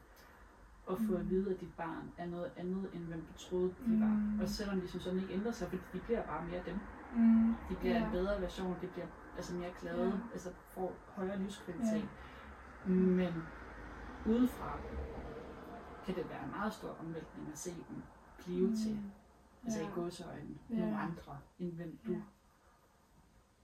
at 0.91 0.97
få 1.09 1.15
at 1.15 1.25
Mm. 1.25 1.31
vide, 1.31 1.55
at 1.55 1.61
dit 1.61 1.73
barn 1.77 2.13
er 2.19 2.27
noget 2.27 2.51
andet, 2.57 2.91
end 2.95 3.05
hvem 3.05 3.21
du 3.21 3.39
troede, 3.39 3.69
de 3.87 4.01
var. 4.01 4.07
Mm. 4.07 4.41
Og 4.41 4.49
selvom 4.49 4.81
de 4.81 4.89
som 4.89 5.01
sådan 5.01 5.19
ikke 5.21 5.35
ændrer 5.35 5.53
sig, 5.53 5.69
fordi 5.69 5.83
de 5.93 6.01
bliver 6.01 6.27
bare 6.27 6.45
mere 6.47 6.63
dem. 6.67 6.79
Mm. 7.17 7.55
De 7.69 7.75
bliver 7.77 7.95
Ja. 7.99 8.05
en 8.07 8.11
bedre 8.13 8.41
version, 8.41 8.77
de 8.83 8.87
bliver 8.87 9.07
altså 9.37 9.55
mere 9.55 9.71
glade, 9.81 10.05
Ja. 10.07 10.13
altså 10.33 10.51
får 10.75 10.95
højere 11.09 11.39
livskvalitet. 11.39 12.09
Men 12.87 13.33
udefra 14.27 14.79
kan 16.07 16.15
det 16.15 16.29
være 16.31 16.45
en 16.45 16.51
meget 16.51 16.73
stor 16.73 16.97
omvæltning 17.01 17.49
at 17.53 17.59
se 17.59 17.71
dem 17.89 18.03
blive 18.45 18.69
Mm. 18.69 18.77
til, 18.77 18.99
altså 19.65 19.81
Ja. 19.81 19.87
i 19.87 19.91
gåseøjne, 19.95 20.55
Ja. 20.71 20.75
nogle 20.75 20.99
andre, 20.99 21.39
end 21.59 21.73
hvem 21.73 21.99
du 22.07 22.17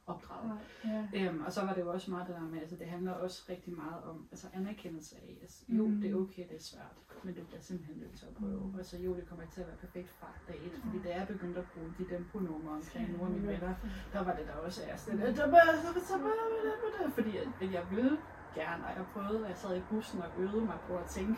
Ja. 0.09 0.13
opdrager. 0.13 0.57
Ja. 0.85 1.05
Øhm, 1.15 1.41
og 1.47 1.53
så 1.53 1.61
var 1.67 1.73
det 1.75 1.81
jo 1.81 1.91
også 1.93 2.11
meget 2.11 2.27
det 2.27 2.35
der 2.35 2.41
med, 2.43 2.59
altså 2.61 2.77
det 2.77 2.87
handler 2.87 3.13
også 3.13 3.47
rigtig 3.49 3.73
meget 3.77 4.03
om 4.11 4.29
altså 4.33 4.47
anerkendelse 4.55 5.17
af, 5.17 5.39
altså, 5.43 5.65
jo, 5.69 5.87
Mm. 5.87 6.01
det 6.01 6.11
er 6.11 6.15
okay, 6.17 6.45
det 6.51 6.57
er 6.57 6.63
svært, 6.63 6.95
men 7.25 7.35
du 7.35 7.43
bliver 7.45 7.61
simpelthen 7.61 7.99
nødt 7.99 8.19
til 8.19 8.27
at 8.27 8.35
prøve. 8.35 8.67
Mm. 8.73 8.79
Altså 8.79 8.99
jo, 8.99 9.15
det 9.17 9.29
kommer 9.29 9.43
ikke 9.43 9.55
til 9.55 9.61
at 9.61 9.67
være 9.67 9.77
perfekt 9.77 10.11
fra 10.21 10.29
dag 10.49 10.57
et, 10.67 10.73
fordi 10.85 10.99
da 11.03 11.09
jeg 11.19 11.27
begyndte 11.27 11.59
at 11.61 11.67
bruge 11.75 11.91
de 11.99 12.05
dem 12.15 12.27
pronomer 12.33 12.73
omkring 12.73 13.11
nogle 13.13 13.25
af 13.25 13.31
mine 13.41 13.47
venner, 13.53 13.75
der 14.13 14.25
var 14.25 14.35
det 14.39 14.47
der 14.47 14.55
også 14.55 14.81
sådan, 14.97 15.21
at 15.23 15.37
der 15.37 15.51
bare, 15.51 15.77
så, 15.83 16.07
så 16.09 16.15
det, 16.15 16.25
det, 17.07 17.13
fordi 17.15 17.37
at, 17.37 17.49
at 17.61 17.73
jeg 17.73 17.85
ville 17.91 18.19
gerne, 18.55 18.85
og 18.87 18.91
jeg 18.97 19.05
prøvede, 19.13 19.43
og 19.43 19.49
jeg 19.49 19.59
sad 19.59 19.77
i 19.77 19.83
bussen 19.91 20.21
og 20.23 20.29
øvede 20.39 20.61
mig 20.71 20.79
på 20.89 20.97
at 20.97 21.05
tænke, 21.07 21.37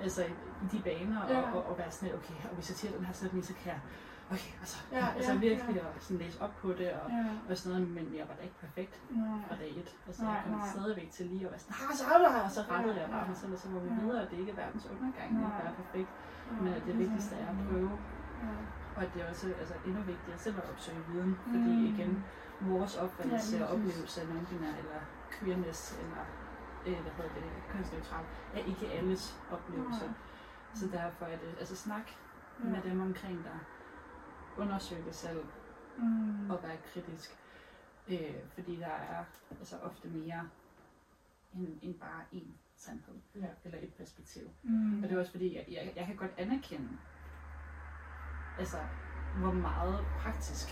altså 0.00 0.24
i, 0.24 0.32
de 0.72 0.82
baner, 0.84 1.20
og, 1.22 1.30
Ja. 1.30 1.52
og, 1.54 1.64
og, 1.66 1.78
være 1.78 1.90
sådan, 1.90 2.14
okay, 2.14 2.34
og 2.48 2.54
hvis 2.54 2.68
jeg 2.70 2.76
siger 2.76 2.92
den 2.96 3.04
her 3.04 3.12
sætning, 3.12 3.44
så 3.44 3.54
kan 3.54 3.66
jeg, 3.72 3.80
okay, 4.34 4.52
altså, 4.62 4.76
Ja, 4.96 5.04
altså 5.16 5.32
ja, 5.32 5.38
virkelig 5.48 5.76
ja. 5.76 5.86
at 5.96 6.02
sådan 6.06 6.18
læse 6.24 6.38
op 6.44 6.54
på 6.62 6.68
det, 6.80 6.88
og, 7.00 7.06
Ja. 7.18 7.24
og 7.48 7.52
sådan 7.58 7.72
noget, 7.72 7.86
men 7.96 8.06
jeg 8.18 8.24
var 8.30 8.34
da 8.38 8.42
ikke 8.48 8.58
perfekt 8.66 8.94
fra 9.08 9.54
Nej. 9.54 9.58
dag 9.62 9.70
et. 9.82 9.90
Altså, 10.06 10.22
Nej, 10.22 10.32
jeg 10.32 10.42
kom 10.46 10.58
nej. 10.58 10.68
stadigvæk 10.74 11.08
til 11.16 11.24
lige 11.32 11.44
at 11.46 11.50
være 11.52 11.60
sådan, 11.64 11.76
ah, 11.88 11.94
så 12.00 12.04
er 12.14 12.42
og 12.48 12.50
så 12.56 12.60
rettede 12.72 12.94
Ja, 12.94 13.00
jeg 13.02 13.10
bare 13.14 13.24
ja. 13.24 13.28
mig 13.32 13.36
selv, 13.42 13.52
og 13.56 13.58
så 13.64 13.68
var 13.74 13.80
vi 13.86 13.88
Ja. 13.94 14.00
videre, 14.02 14.20
at 14.24 14.28
det 14.30 14.38
ikke 14.42 14.52
er 14.56 14.60
verdens 14.64 14.86
undergang, 14.92 15.28
det 15.34 15.40
Nej. 15.40 15.58
ikke 15.58 15.68
er 15.72 15.76
perfekt, 15.82 16.10
men 16.62 16.70
at 16.78 16.82
det 16.88 16.94
vigtigste 17.02 17.34
er 17.42 17.48
at 17.54 17.56
prøve, 17.68 17.90
Ja. 18.44 18.54
og 18.96 19.00
at 19.04 19.10
det 19.14 19.18
er 19.22 19.28
også 19.32 19.46
altså, 19.62 19.74
endnu 19.86 20.00
vigtigere 20.12 20.38
selv 20.46 20.56
at 20.62 20.66
opsøge 20.72 21.02
viden, 21.10 21.32
fordi 21.52 21.72
Mm. 21.80 21.90
igen, 21.92 22.12
vores 22.60 22.94
opfattelse 23.04 23.56
Ja, 23.56 23.64
og 23.64 23.68
oplevelse 23.74 24.20
af 24.22 24.26
non-binær 24.26 24.74
eller 24.82 25.00
queerness, 25.34 25.80
eller 26.02 26.22
øh, 26.86 26.98
hvad 27.04 27.12
hedder 27.16 27.34
det, 27.34 27.44
kønsneutral, 27.72 28.24
er 28.54 28.58
ikke 28.58 28.86
alles 28.98 29.22
oplevelse. 29.50 30.04
Nej. 30.06 30.14
Så 30.74 30.84
derfor 30.92 31.24
er 31.24 31.36
det, 31.44 31.50
altså 31.60 31.76
snak 31.76 32.06
Ja. 32.64 32.68
med 32.68 32.82
dem 32.82 33.00
omkring 33.02 33.44
dig, 33.44 33.58
undersøg 34.58 35.04
det 35.04 35.14
selv, 35.14 35.44
Mm. 35.98 36.50
og 36.50 36.62
være 36.62 36.76
kritisk. 36.76 37.30
Øh, 38.08 38.34
fordi 38.54 38.76
der 38.76 38.86
er 38.86 39.24
altså 39.50 39.78
ofte 39.78 40.08
mere 40.08 40.48
end, 41.54 41.78
end 41.82 41.94
bare 42.00 42.22
én 42.32 42.48
sandhed, 42.76 43.14
Ja. 43.34 43.46
eller 43.64 43.78
et 43.82 43.94
perspektiv. 43.94 44.50
Mm. 44.62 45.02
Og 45.02 45.08
det 45.08 45.14
er 45.16 45.18
også 45.20 45.30
fordi, 45.32 45.56
jeg, 45.56 45.64
jeg, 45.68 45.92
jeg 45.96 46.06
kan 46.06 46.16
godt 46.16 46.30
anerkende, 46.38 46.88
altså, 48.58 48.76
hvor 49.38 49.52
meget 49.52 50.04
praktisk 50.18 50.68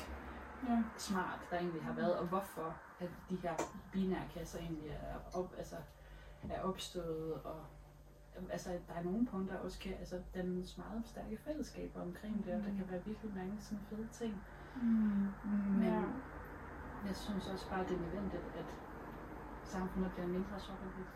Ja. 0.69 0.83
smart 0.99 1.39
der 1.51 1.59
egentlig 1.59 1.83
har 1.85 1.93
været, 1.93 2.19
og 2.19 2.27
hvorfor 2.27 2.77
at 3.01 3.11
de 3.31 3.37
her 3.37 3.55
binære 3.93 4.29
kasser 4.35 4.59
egentlig 4.59 4.89
er, 4.89 5.17
op, 5.35 5.55
altså, 5.59 5.77
er 6.51 6.63
opstået, 6.63 7.35
og 7.35 7.67
altså, 8.51 8.81
der 8.89 8.95
er 8.95 9.03
nogle 9.03 9.27
punkter 9.27 9.57
også 9.59 9.79
kan, 9.79 9.95
altså, 9.95 10.23
den 10.35 10.65
meget 10.77 11.07
stærke 11.07 11.37
fællesskaber 11.37 12.01
omkring 12.01 12.45
det, 12.45 12.55
og 12.55 12.61
der 12.63 12.75
kan 12.77 12.91
være 12.91 13.05
virkelig 13.05 13.35
mange 13.35 13.61
sådan 13.61 13.85
fede 13.89 14.09
ting. 14.09 14.47
Mm. 14.75 15.35
Men 15.43 15.83
Ja. 15.83 16.05
jeg 17.03 17.17
synes 17.17 17.49
også 17.49 17.69
bare, 17.69 17.87
det 17.89 17.97
er 17.97 18.01
nødvendigt, 18.01 18.49
at 18.55 18.77
samfundet 19.65 20.13
bliver 20.13 20.27
mindre 20.27 20.55
og 20.55 20.61
hvidt. 20.95 21.09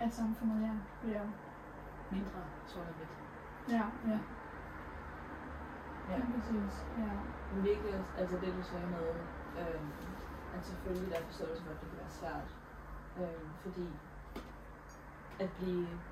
At 0.00 0.12
samfundet, 0.14 0.62
ja. 0.62 1.08
Ja. 1.08 1.22
Mindre 2.10 2.50
hvidt. 2.96 3.18
Ja, 3.68 3.90
ja. 4.06 4.10
Ja. 4.10 4.18
Ja, 6.06 6.20
præcis. 6.34 6.88
Ja. 6.96 7.20
Men 7.50 7.64
virkelig 7.64 7.94
også, 7.98 8.10
altså 8.16 8.38
det 8.38 8.54
du 8.54 8.62
sagde 8.62 8.86
med, 8.86 9.28
øhm, 9.56 9.92
at 10.52 10.66
selvfølgelig 10.66 11.10
der 11.10 11.18
er 11.20 11.24
forståelse 11.24 11.64
for, 11.64 11.70
at 11.70 11.80
det 11.80 11.88
kan 11.88 11.98
være 11.98 12.10
svært. 12.10 12.56
Øhm, 13.16 13.56
fordi 13.62 14.00
at 15.38 15.50
blive 15.52 16.02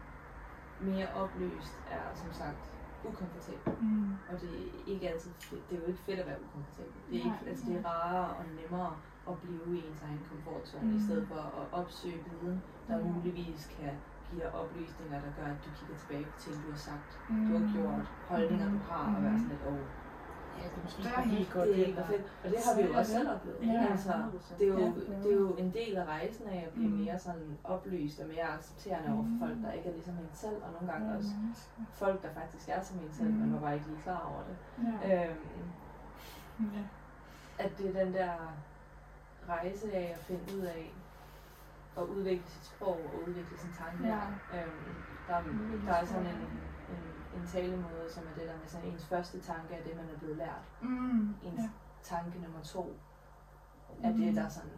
mere 0.78 1.12
oplyst 1.14 1.80
er 1.86 2.14
som 2.14 2.32
sagt 2.32 2.70
ukomfortabelt. 3.02 3.80
Mm. 3.82 4.18
Og 4.28 4.40
det 4.40 4.50
er 4.68 4.70
ikke 4.86 5.08
altid 5.10 5.34
fedt. 5.34 5.70
Det 5.70 5.76
er 5.76 5.80
jo 5.80 5.86
ikke 5.86 6.00
fedt 6.00 6.20
at 6.20 6.26
være 6.26 6.42
ukomfortabel. 6.42 7.02
Det 7.10 7.20
er, 7.20 7.24
Nej, 7.26 7.34
ikke, 7.38 7.50
altså, 7.50 7.64
det 7.66 7.76
er 7.76 7.84
rarere 7.88 8.36
og 8.36 8.44
nemmere 8.48 9.00
at 9.30 9.40
blive 9.40 9.78
i 9.78 9.86
ens 9.86 10.02
egen 10.02 10.24
komfortzone, 10.24 10.84
mm. 10.84 10.90
i 10.90 10.94
Mm. 10.94 11.00
stedet 11.00 11.28
for 11.28 11.34
at 11.34 11.72
opsøge 11.72 12.24
viden, 12.30 12.64
der 12.86 12.96
Ja. 12.98 13.04
muligvis 13.04 13.66
kan 13.66 14.02
give 14.24 14.40
dig 14.40 14.54
oplysninger, 14.54 15.20
der 15.20 15.32
gør, 15.32 15.44
at 15.46 15.64
du 15.64 15.70
kigger 15.70 15.96
tilbage 15.96 16.30
på 16.30 16.36
ting, 16.38 16.62
du 16.64 16.70
har 16.70 16.76
sagt, 16.78 17.20
Mm. 17.28 17.46
du 17.46 17.58
har 17.58 17.72
gjort, 17.72 18.12
holdninger, 18.20 18.70
du 18.70 18.78
har, 18.78 19.16
og 19.16 19.22
være 19.22 19.32
Mm. 19.32 19.38
sådan 19.38 19.50
lidt, 19.50 19.62
åh, 19.66 19.88
Ja, 20.58 20.64
det 20.64 20.76
er 20.76 20.82
måske 20.82 21.02
er 21.16 21.20
helt 21.20 21.52
godt. 21.52 21.68
det 21.68 21.80
er 21.80 21.84
eller-. 21.86 22.04
Og 22.44 22.50
det 22.50 22.58
har 22.66 22.74
vi 22.76 22.82
jo 22.86 22.92
Så 22.92 22.98
også 22.98 23.12
selv 23.12 23.28
oplevet. 23.34 23.58
Ja, 23.66 23.86
altså, 23.90 24.10
100%. 24.12 24.58
det, 24.58 24.64
er 24.68 24.72
jo, 24.74 24.94
det 25.22 25.30
er 25.32 25.36
jo 25.36 25.54
en 25.54 25.70
del 25.72 25.96
af 25.96 26.04
rejsen 26.04 26.46
af 26.48 26.64
at 26.66 26.72
blive 26.72 26.88
Mm. 26.90 26.96
mere 26.96 27.18
sådan 27.18 27.58
oplyst 27.64 28.20
og 28.20 28.26
mere 28.28 28.44
accepterende 28.56 29.08
over 29.14 29.22
for 29.24 29.30
Mm. 29.30 29.40
folk, 29.40 29.56
der 29.64 29.72
ikke 29.72 29.88
er 29.88 29.92
ligesom 29.92 30.14
en 30.14 30.28
selv, 30.32 30.56
og 30.62 30.70
nogle 30.72 30.92
gange 30.92 31.10
Ja, 31.10 31.16
også 31.16 31.28
folk, 31.92 32.22
der 32.22 32.28
faktisk 32.40 32.68
er 32.68 32.82
som 32.82 32.98
en 32.98 33.12
selv, 33.12 33.30
Mm. 33.30 33.38
men 33.40 33.52
var 33.54 33.60
bare 33.60 33.74
ikke 33.74 33.86
lige 33.86 34.02
klar 34.02 34.22
over 34.32 34.42
det. 34.48 34.56
Ja. 35.08 35.24
Øhm, 35.28 35.38
Ja. 36.74 36.82
at 37.64 37.78
det 37.78 37.86
er 37.96 38.04
den 38.04 38.14
der 38.14 38.32
rejse 39.48 39.92
af 39.92 40.14
at 40.18 40.24
finde 40.24 40.42
ud 40.58 40.62
af 40.64 40.94
at 41.98 42.02
udvikle 42.02 42.46
sit 42.46 42.64
sprog 42.64 43.00
og 43.14 43.28
udvikle 43.28 43.58
sin 43.58 43.70
tanke. 43.78 44.08
Ja. 44.08 44.20
Øhm, 44.58 44.94
der, 45.28 45.34
er- 45.34 45.42
der 45.86 45.92
er 45.92 46.04
sådan 46.04 46.26
en, 46.26 46.60
en, 47.34 47.46
talemåde, 47.46 48.12
som 48.12 48.26
er 48.26 48.34
det 48.40 48.48
der 48.48 48.58
med 48.58 48.66
sådan 48.68 48.86
ens 48.88 49.06
første 49.06 49.40
tanke 49.40 49.74
er 49.74 49.82
det, 49.82 49.96
man 49.96 50.10
er 50.10 50.18
blevet 50.18 50.36
lært. 50.36 50.72
Mm. 50.80 51.36
Ens 51.42 51.62
Ja. 51.62 51.70
tanke 52.02 52.38
nummer 52.38 52.60
to 52.62 53.00
er 54.02 54.12
det, 54.12 54.34
der 54.36 54.42
er 54.42 54.48
sådan, 54.48 54.70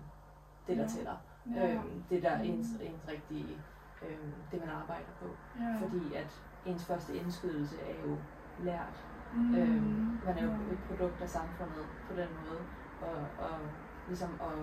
det 0.67 0.77
der 0.77 0.83
Ja. 0.83 0.89
tæller. 0.89 1.17
Ja. 1.55 1.73
Øhm, 1.75 2.03
det 2.11 2.23
der 2.23 2.31
er 2.31 2.39
Mm. 2.45 2.51
ens, 2.51 2.69
ens 2.81 3.09
rigtige, 3.09 3.65
øhm, 4.03 4.35
det 4.51 4.61
man 4.61 4.69
arbejder 4.69 5.13
på. 5.19 5.39
Ja. 5.59 5.77
Fordi 5.81 6.15
at 6.15 6.45
ens 6.65 6.85
første 6.87 7.17
indskydelse 7.17 7.81
er 7.81 8.01
jo 8.01 8.25
lært. 8.57 9.07
Mm. 9.31 9.55
Øhm, 9.55 10.21
man 10.25 10.39
er 10.39 10.45
jo 10.45 10.51
Ja. 10.51 10.73
et 10.73 10.85
produkt 10.87 11.23
af 11.23 11.29
samfundet 11.29 11.89
på 12.07 12.15
den 12.15 12.29
måde. 12.35 12.69
Og, 13.01 13.29
og 13.37 13.59
ligesom 14.07 14.41
at, 14.41 14.59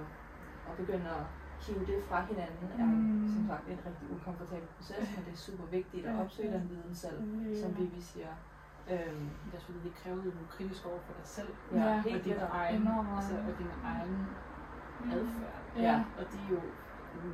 at 0.71 0.78
begynde 0.78 1.10
at 1.10 1.25
hive 1.65 1.86
det 1.91 2.04
fra 2.10 2.19
hinanden 2.26 2.67
er 2.80 2.86
Mm. 2.86 3.28
som 3.36 3.48
sagt 3.48 3.65
en 3.74 3.80
rigtig 3.88 4.06
ukomfortabel 4.15 4.67
proces, 4.78 5.06
men 5.15 5.26
det 5.26 5.34
er 5.34 5.38
super 5.48 5.65
vigtigt 5.78 6.06
at 6.06 6.15
opsøge 6.22 6.54
den 6.54 6.69
viden 6.69 6.95
selv, 6.95 7.17
Ja. 7.50 7.62
som 7.62 7.78
Vivi 7.78 8.02
siger. 8.02 8.32
Øhm, 8.91 9.30
Det 9.45 9.54
er 9.56 9.60
selvfølgelig, 9.60 9.91
det 9.91 10.00
kræver 10.02 10.17
jo 10.17 10.32
nogle 10.38 10.48
kritisk 10.56 10.86
over 10.86 11.00
for 11.08 11.13
dig 11.19 11.26
selv, 11.38 11.52
ja, 11.74 11.78
Ja, 11.78 11.95
og 11.95 12.04
helt 12.04 12.26
din 12.26 12.34
egen, 12.52 12.88
altså, 13.17 13.34
og 13.48 13.54
din 13.60 13.72
egen 13.84 14.15
adfærd. 15.12 15.62
Ja. 15.78 16.04
Og 16.19 16.24
det 16.32 16.39
er 16.45 16.50
jo 16.56 16.60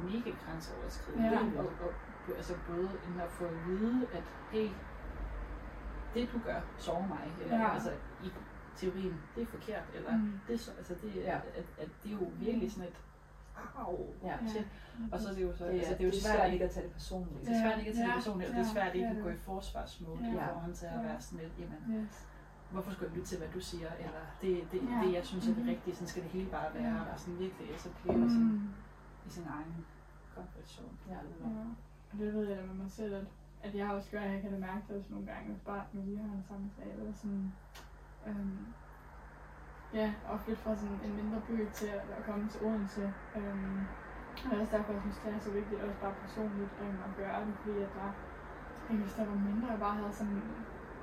mega 0.10 0.32
grænseoverskridende. 0.46 1.28
Ja. 1.30 1.40
Og, 1.60 1.66
og, 1.66 1.72
og, 1.86 2.36
altså 2.36 2.54
både 2.70 2.90
end 3.08 3.22
at 3.22 3.30
få 3.30 3.46
at 3.46 3.68
vide, 3.68 4.08
at 4.14 4.24
hey, 4.52 4.70
det 6.14 6.30
du 6.34 6.40
gør 6.46 6.60
sårer 6.78 7.08
mig, 7.08 7.34
eller 7.42 7.58
Ja. 7.58 7.74
altså 7.74 7.92
i 8.24 8.32
teorien, 8.76 9.16
det 9.36 9.42
er 9.42 9.46
forkert, 9.46 9.84
eller 9.94 10.18
Mm. 10.18 10.40
det 10.48 10.54
er 10.54 10.58
så, 10.58 10.72
altså 10.78 10.94
det, 11.02 11.16
Ja. 11.16 11.40
at, 11.56 11.66
at 11.78 11.90
det 12.04 12.10
er 12.12 12.16
jo 12.22 12.28
virkelig 12.40 12.72
sådan 12.72 12.90
et, 12.90 12.96
au, 13.78 13.98
Ja. 14.24 14.36
Og 15.12 15.20
så 15.20 15.30
er 15.30 15.34
det 15.34 15.44
jo 15.44 15.52
så, 15.56 15.66
Det, 15.66 15.72
altså 15.72 15.94
er, 15.94 15.98
det 15.98 16.04
er 16.04 16.08
jo 16.08 16.12
det 16.12 16.18
er 16.18 16.22
svært, 16.22 16.36
svært 16.38 16.54
ikke 16.54 16.66
at 16.66 16.72
tage 16.72 16.86
det 16.88 16.94
personligt. 16.94 17.42
det 17.46 17.56
er 17.56 17.62
svært 17.66 17.78
ikke 17.80 17.90
at 17.92 17.96
tage 17.98 18.08
det 18.08 18.14
personligt, 18.22 18.50
og 18.50 18.56
det 18.56 18.62
er 18.68 18.72
svært 18.78 18.96
ikke 18.96 19.06
Ja, 19.08 19.12
at 19.12 19.16
det 19.16 19.24
gå 19.24 19.30
i 19.30 19.38
forsvarsmode 19.38 20.20
i 20.22 20.32
Ja. 20.40 20.48
forhold 20.54 20.74
til 20.74 20.86
at 20.86 21.04
være 21.04 21.22
sådan 21.22 21.40
lidt, 21.44 21.54
jamen, 21.60 21.82
Yes. 22.04 22.28
hvorfor 22.72 22.92
skulle 22.92 23.08
jeg 23.10 23.16
lytte 23.18 23.30
til, 23.30 23.38
hvad 23.38 23.48
du 23.58 23.60
siger, 23.72 23.90
eller 24.06 24.24
det, 24.42 24.52
det, 24.72 24.80
Ja. 24.92 24.98
det 25.04 25.14
jeg 25.18 25.26
synes 25.26 25.44
er 25.48 25.54
det 25.54 25.64
Mhm. 25.64 25.70
rigtige, 25.74 25.96
sådan 25.96 26.08
skal 26.08 26.24
det 26.24 26.32
hele 26.32 26.50
bare 26.58 26.70
være, 26.74 26.94
Ja. 26.96 27.14
og 27.14 27.20
sådan 27.20 27.40
virkelig 27.40 27.66
altså 27.72 27.90
leve 28.06 28.26
i, 28.26 28.30
sin, 28.30 28.44
Mm. 28.52 28.70
i 29.28 29.30
sin 29.30 29.46
egen 29.56 29.86
sjovt. 30.66 31.00
Ja, 31.10 31.14
det 31.28 31.36
Ja. 31.42 31.66
Og 32.12 32.20
det 32.20 32.34
ved 32.34 32.48
jeg 32.50 32.58
da 32.58 32.66
med 32.66 32.76
mig 32.76 32.92
selv, 32.92 33.14
at, 33.16 33.26
at 33.64 33.76
jeg 33.76 33.90
også 33.90 34.12
gør, 34.12 34.22
at 34.22 34.32
jeg 34.34 34.42
kan 34.42 34.52
da 34.52 34.60
mærke 34.60 34.82
det 34.88 34.96
også 34.98 35.10
nogle 35.14 35.26
gange, 35.32 35.50
hvis 35.52 35.62
bare 35.62 35.84
når 35.94 36.02
vi 36.02 36.16
har 36.16 36.24
en 36.24 36.44
samtale, 36.48 36.92
eller 37.00 37.14
sådan, 37.14 37.54
øhm, 38.28 38.58
ja, 40.00 40.08
og 40.30 40.40
flytte 40.44 40.62
fra 40.64 40.76
sådan 40.76 41.00
en 41.06 41.16
mindre 41.20 41.40
by 41.48 41.56
til 41.80 41.90
at, 42.18 42.24
komme 42.28 42.44
til 42.50 42.60
Odense. 42.66 43.14
Øhm, 43.38 43.80
og 44.44 44.50
det 44.50 44.58
er 44.58 44.62
også 44.62 44.78
derfor, 44.78 44.92
jeg 44.94 45.02
synes, 45.02 45.20
det 45.24 45.34
er 45.36 45.40
så 45.40 45.52
vigtigt, 45.60 45.82
også 45.82 46.00
bare 46.02 46.16
personligt 46.26 46.74
øhm, 46.82 47.00
at 47.08 47.12
gøre 47.18 47.40
det, 47.46 47.54
fordi 47.62 47.78
at 47.88 47.92
der, 47.98 48.10
jeg 48.90 48.98
hvis 49.02 49.14
der 49.14 49.26
var 49.26 49.40
mindre, 49.50 49.68
jeg 49.72 49.80
bare 49.80 49.96
havde 50.00 50.14
sådan, 50.14 50.42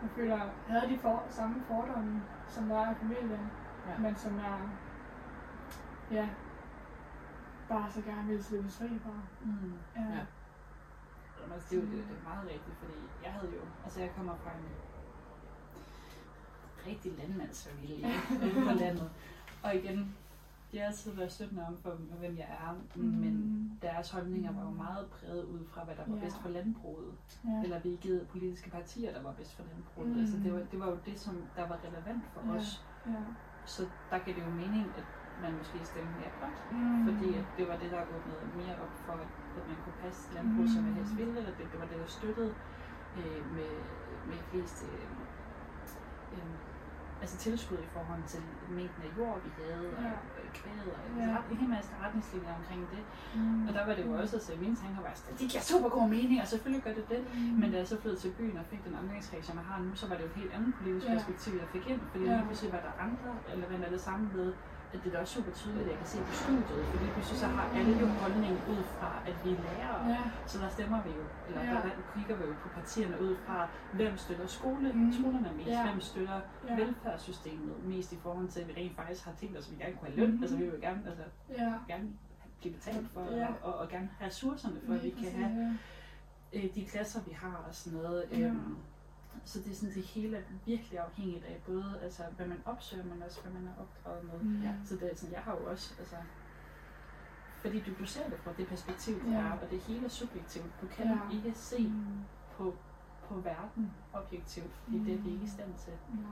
jeg 0.02 0.10
føler, 0.16 0.38
havde 0.68 0.88
de 0.92 0.98
for, 0.98 1.24
samme 1.28 1.56
fordomme, 1.68 2.22
som 2.54 2.68
der 2.68 2.76
er 2.84 2.90
i 2.92 2.94
familien, 2.94 3.44
Ja. 3.88 3.98
men 3.98 4.16
som 4.16 4.32
jeg, 4.36 4.58
ja, 6.10 6.28
bare 7.68 7.90
så 7.90 8.00
gerne 8.02 8.26
ville 8.28 8.42
slippe 8.42 8.70
fri 8.70 8.98
fra. 9.04 9.14
Mm. 9.44 9.74
Ja. 9.96 10.02
Ja. 10.02 10.24
Altså, 11.54 11.68
det, 11.70 11.78
er 11.78 11.86
det 11.86 12.00
er 12.00 12.28
meget 12.28 12.44
rigtigt, 12.52 12.76
fordi 12.82 12.98
jeg 13.24 13.32
havde 13.32 13.52
jo, 13.52 13.62
altså 13.84 14.00
jeg 14.00 14.10
kommer 14.16 14.34
fra 14.42 14.50
en 14.50 14.64
rigtig 16.86 17.12
landmandsfamilie 17.18 18.06
på 18.68 18.72
landet. 18.78 19.10
Og 19.62 19.76
igen, 19.76 20.16
de 20.72 20.78
har 20.78 20.86
altid 20.86 21.12
været 21.12 21.32
støttende 21.32 21.66
om 21.66 21.76
for, 21.78 21.90
hvem 21.90 22.36
jeg 22.36 22.48
er, 22.60 22.98
men 23.00 23.78
deres 23.82 24.10
holdninger 24.10 24.52
var 24.52 24.62
jo 24.62 24.70
meget 24.70 25.06
præget 25.10 25.44
ud 25.44 25.66
fra, 25.66 25.84
hvad 25.84 25.94
der 25.96 26.02
var 26.06 26.16
Ja. 26.16 26.20
bedst 26.22 26.38
for 26.42 26.48
landbruget. 26.48 27.14
ja. 27.44 27.62
Eller 27.64 27.80
hvilke 27.80 28.20
politiske 28.30 28.70
partier, 28.70 29.12
der 29.12 29.22
var 29.22 29.32
bedst 29.32 29.54
for 29.56 29.62
landbruget. 29.72 30.10
Mm. 30.12 30.18
Altså, 30.20 30.36
det, 30.44 30.52
var, 30.52 30.60
det 30.70 30.80
var 30.80 30.90
jo 30.90 30.98
det, 31.06 31.20
som 31.20 31.34
der 31.56 31.68
var 31.68 31.78
relevant 31.84 32.24
for 32.32 32.40
Ja. 32.46 32.56
os. 32.56 32.86
ja. 33.06 33.12
Så 33.64 33.82
der 34.10 34.18
gav 34.18 34.34
det 34.34 34.42
jo 34.42 34.50
mening, 34.50 34.96
at 34.96 35.04
man 35.40 35.56
måske 35.56 35.84
stemte 35.84 36.12
mere 36.16 36.30
grønt. 36.40 36.62
Mm. 36.70 37.04
Fordi 37.08 37.34
at 37.34 37.44
det 37.56 37.68
var 37.68 37.76
det, 37.76 37.90
der 37.90 38.02
åbnede 38.16 38.50
mere 38.54 38.76
op 38.82 38.94
for, 38.94 39.12
at, 39.12 39.28
man 39.66 39.76
kunne 39.84 39.92
passe 40.00 40.34
landbrug, 40.34 40.68
som 40.68 40.82
man 40.84 40.94
helst 40.94 41.16
ville, 41.16 41.38
eller 41.38 41.54
det, 41.56 41.72
det 41.72 41.80
var 41.80 41.86
det, 41.86 41.98
der 41.98 42.06
støttede 42.06 42.54
øh, 43.16 43.52
med, 43.52 43.70
med 44.24 44.38
flest 44.50 44.84
øh, 44.92 45.10
øh, 46.32 46.38
altså 47.22 47.36
tilskud 47.46 47.78
i 47.86 47.90
forhold 47.96 48.22
til 48.32 48.42
mængden 48.78 49.02
af 49.08 49.10
jord, 49.18 49.38
vi 49.44 49.50
havde, 49.60 49.86
og 49.96 50.02
Ja. 50.06 50.12
øh, 50.40 50.48
kvæget, 50.58 50.88
og 50.96 51.00
Ja. 51.18 51.22
ja. 51.32 51.36
en 51.52 51.56
hel 51.62 51.68
masse 51.76 51.90
retningslinjer 52.04 52.52
omkring 52.60 52.82
det. 52.94 53.02
Mm. 53.36 53.66
Og 53.68 53.70
der 53.76 53.82
var 53.86 53.94
det 53.96 54.04
jo 54.06 54.12
også, 54.22 54.34
at 54.54 54.60
mine 54.64 54.76
tanker 54.82 55.00
var 55.06 55.12
sådan, 55.20 55.36
det 55.40 55.46
giver 55.52 55.62
super 55.72 55.88
god 55.96 56.06
mening, 56.16 56.36
og 56.44 56.48
selvfølgelig 56.52 56.82
gør 56.86 56.94
det 57.00 57.06
det. 57.12 57.20
Mm. 57.34 57.40
Men 57.60 57.66
da 57.72 57.76
jeg 57.82 57.88
så 57.92 57.96
flyttede 58.02 58.22
til 58.24 58.30
byen 58.38 58.56
og 58.62 58.64
fik 58.72 58.80
den 58.86 58.94
omgangskreds, 59.02 59.44
som 59.48 59.56
jeg 59.60 59.66
har 59.70 59.78
nu, 59.82 59.90
så 60.00 60.04
var 60.08 60.14
det 60.16 60.22
jo 60.24 60.28
et 60.34 60.38
helt 60.42 60.52
andet 60.56 60.72
politisk 60.78 61.06
Ja. 61.08 61.12
perspektiv, 61.14 61.52
jeg 61.62 61.68
fik 61.74 61.84
ind. 61.92 62.00
Fordi 62.10 62.24
Ja. 62.24 62.30
lige 62.36 62.44
pludselig 62.48 62.72
var 62.76 62.82
der 62.86 62.92
andre 63.06 63.30
elementer 63.56 63.86
af 63.90 63.94
det 63.96 64.02
samme 64.08 64.24
ved, 64.38 64.48
at 64.94 64.98
det 65.04 65.08
er 65.08 65.14
da 65.14 65.18
også 65.20 65.34
super 65.34 65.52
tydeligt, 65.52 65.84
at 65.84 65.90
jeg 65.90 65.98
kan 65.98 66.06
se 66.06 66.18
på 66.28 66.32
studiet. 66.32 66.86
For 66.90 66.98
lige 66.98 67.12
pludselig 67.12 67.38
så 67.40 67.46
har 67.46 67.68
alle 67.78 67.98
jo 68.00 68.06
holdning 68.06 68.54
ud 68.68 68.82
fra, 68.84 69.22
at 69.26 69.34
vi 69.44 69.50
er 69.50 69.60
lærere. 69.60 70.08
Ja. 70.08 70.20
Så 70.46 70.58
der 70.58 70.68
stemmer 70.68 71.02
vi 71.02 71.10
jo, 71.10 71.24
eller 71.48 71.62
Ja. 71.64 71.70
der 71.70 71.90
kigger 72.14 72.36
vi 72.36 72.44
jo 72.44 72.54
på 72.62 72.68
partierne 72.68 73.20
ud 73.20 73.36
fra, 73.46 73.68
hvem 73.92 74.16
støtter 74.16 74.46
skole, 74.46 74.92
Mm. 74.92 75.12
skolerne 75.12 75.50
mest, 75.56 75.68
Ja. 75.68 75.86
hvem 75.90 76.00
støtter 76.00 76.40
Ja. 76.68 76.74
velfærdssystemet 76.74 77.84
mest 77.84 78.12
i 78.12 78.18
forhold 78.22 78.48
til, 78.48 78.60
at 78.60 78.68
vi 78.68 78.72
rent 78.76 78.96
faktisk 78.96 79.24
har 79.24 79.32
tænkt 79.40 79.58
os, 79.58 79.66
at 79.66 79.72
vi 79.72 79.82
gerne 79.84 79.96
kunne 79.96 80.08
have 80.10 80.20
løn. 80.20 80.36
Mm. 80.36 80.42
Altså 80.42 80.56
vi 80.56 80.64
vil 80.64 80.72
jo 80.74 80.80
gerne, 80.80 81.02
altså, 81.06 81.24
Ja. 81.58 81.72
gerne 81.88 82.08
blive 82.60 82.74
betalt 82.74 83.08
for, 83.14 83.36
Ja. 83.36 83.46
og, 83.62 83.74
og, 83.74 83.88
gerne 83.88 84.08
have 84.18 84.26
ressourcerne 84.28 84.80
for, 84.86 84.94
at 84.94 85.02
vi 85.02 85.10
kan 85.10 85.32
have 85.32 85.78
øh, 86.52 86.74
de 86.74 86.86
klasser, 86.86 87.20
vi 87.26 87.32
har 87.32 87.64
og 87.68 87.74
sådan 87.74 87.98
noget. 87.98 88.24
Ja. 88.32 88.52
Så 89.44 89.58
det 89.58 89.70
er 89.70 89.74
sådan, 89.74 89.94
det 89.94 90.02
hele 90.02 90.36
er 90.36 90.42
virkelig 90.66 90.98
afhængigt 90.98 91.44
af 91.44 91.62
både, 91.66 91.98
altså, 92.02 92.22
hvad 92.36 92.46
man 92.46 92.58
opsøger, 92.64 93.04
men 93.04 93.22
også, 93.22 93.42
hvad 93.42 93.52
man 93.52 93.66
er 93.66 93.72
opdraget 93.82 94.24
med. 94.24 94.38
Mm. 94.40 94.62
Ja. 94.62 94.72
Så 94.84 94.94
det 94.96 95.12
er 95.12 95.16
sådan, 95.16 95.32
jeg 95.34 95.42
har 95.42 95.52
jo 95.52 95.66
også, 95.70 95.94
altså, 95.98 96.16
fordi 97.62 97.80
du, 97.80 97.90
du 97.98 98.04
ser 98.06 98.28
det 98.28 98.38
fra 98.38 98.50
det 98.56 98.66
perspektiv, 98.68 99.14
der 99.24 99.30
Ja. 99.32 99.38
er, 99.38 99.52
og 99.52 99.70
det 99.70 99.78
hele 99.80 100.04
er 100.04 100.08
subjektivt. 100.08 100.80
Du 100.82 100.86
kan 100.86 101.06
Ja. 101.06 101.18
ikke 101.36 101.52
se 101.58 101.88
Mm. 101.88 102.18
på, 102.56 102.74
på 103.28 103.34
verden 103.34 103.92
objektivt, 104.12 104.72
fordi 104.84 104.98
det 105.04 105.14
er 105.14 105.18
vi 105.18 105.30
ikke 105.32 105.44
i 105.44 105.48
stand 105.48 105.74
til 105.78 105.92
Nej. 106.08 106.24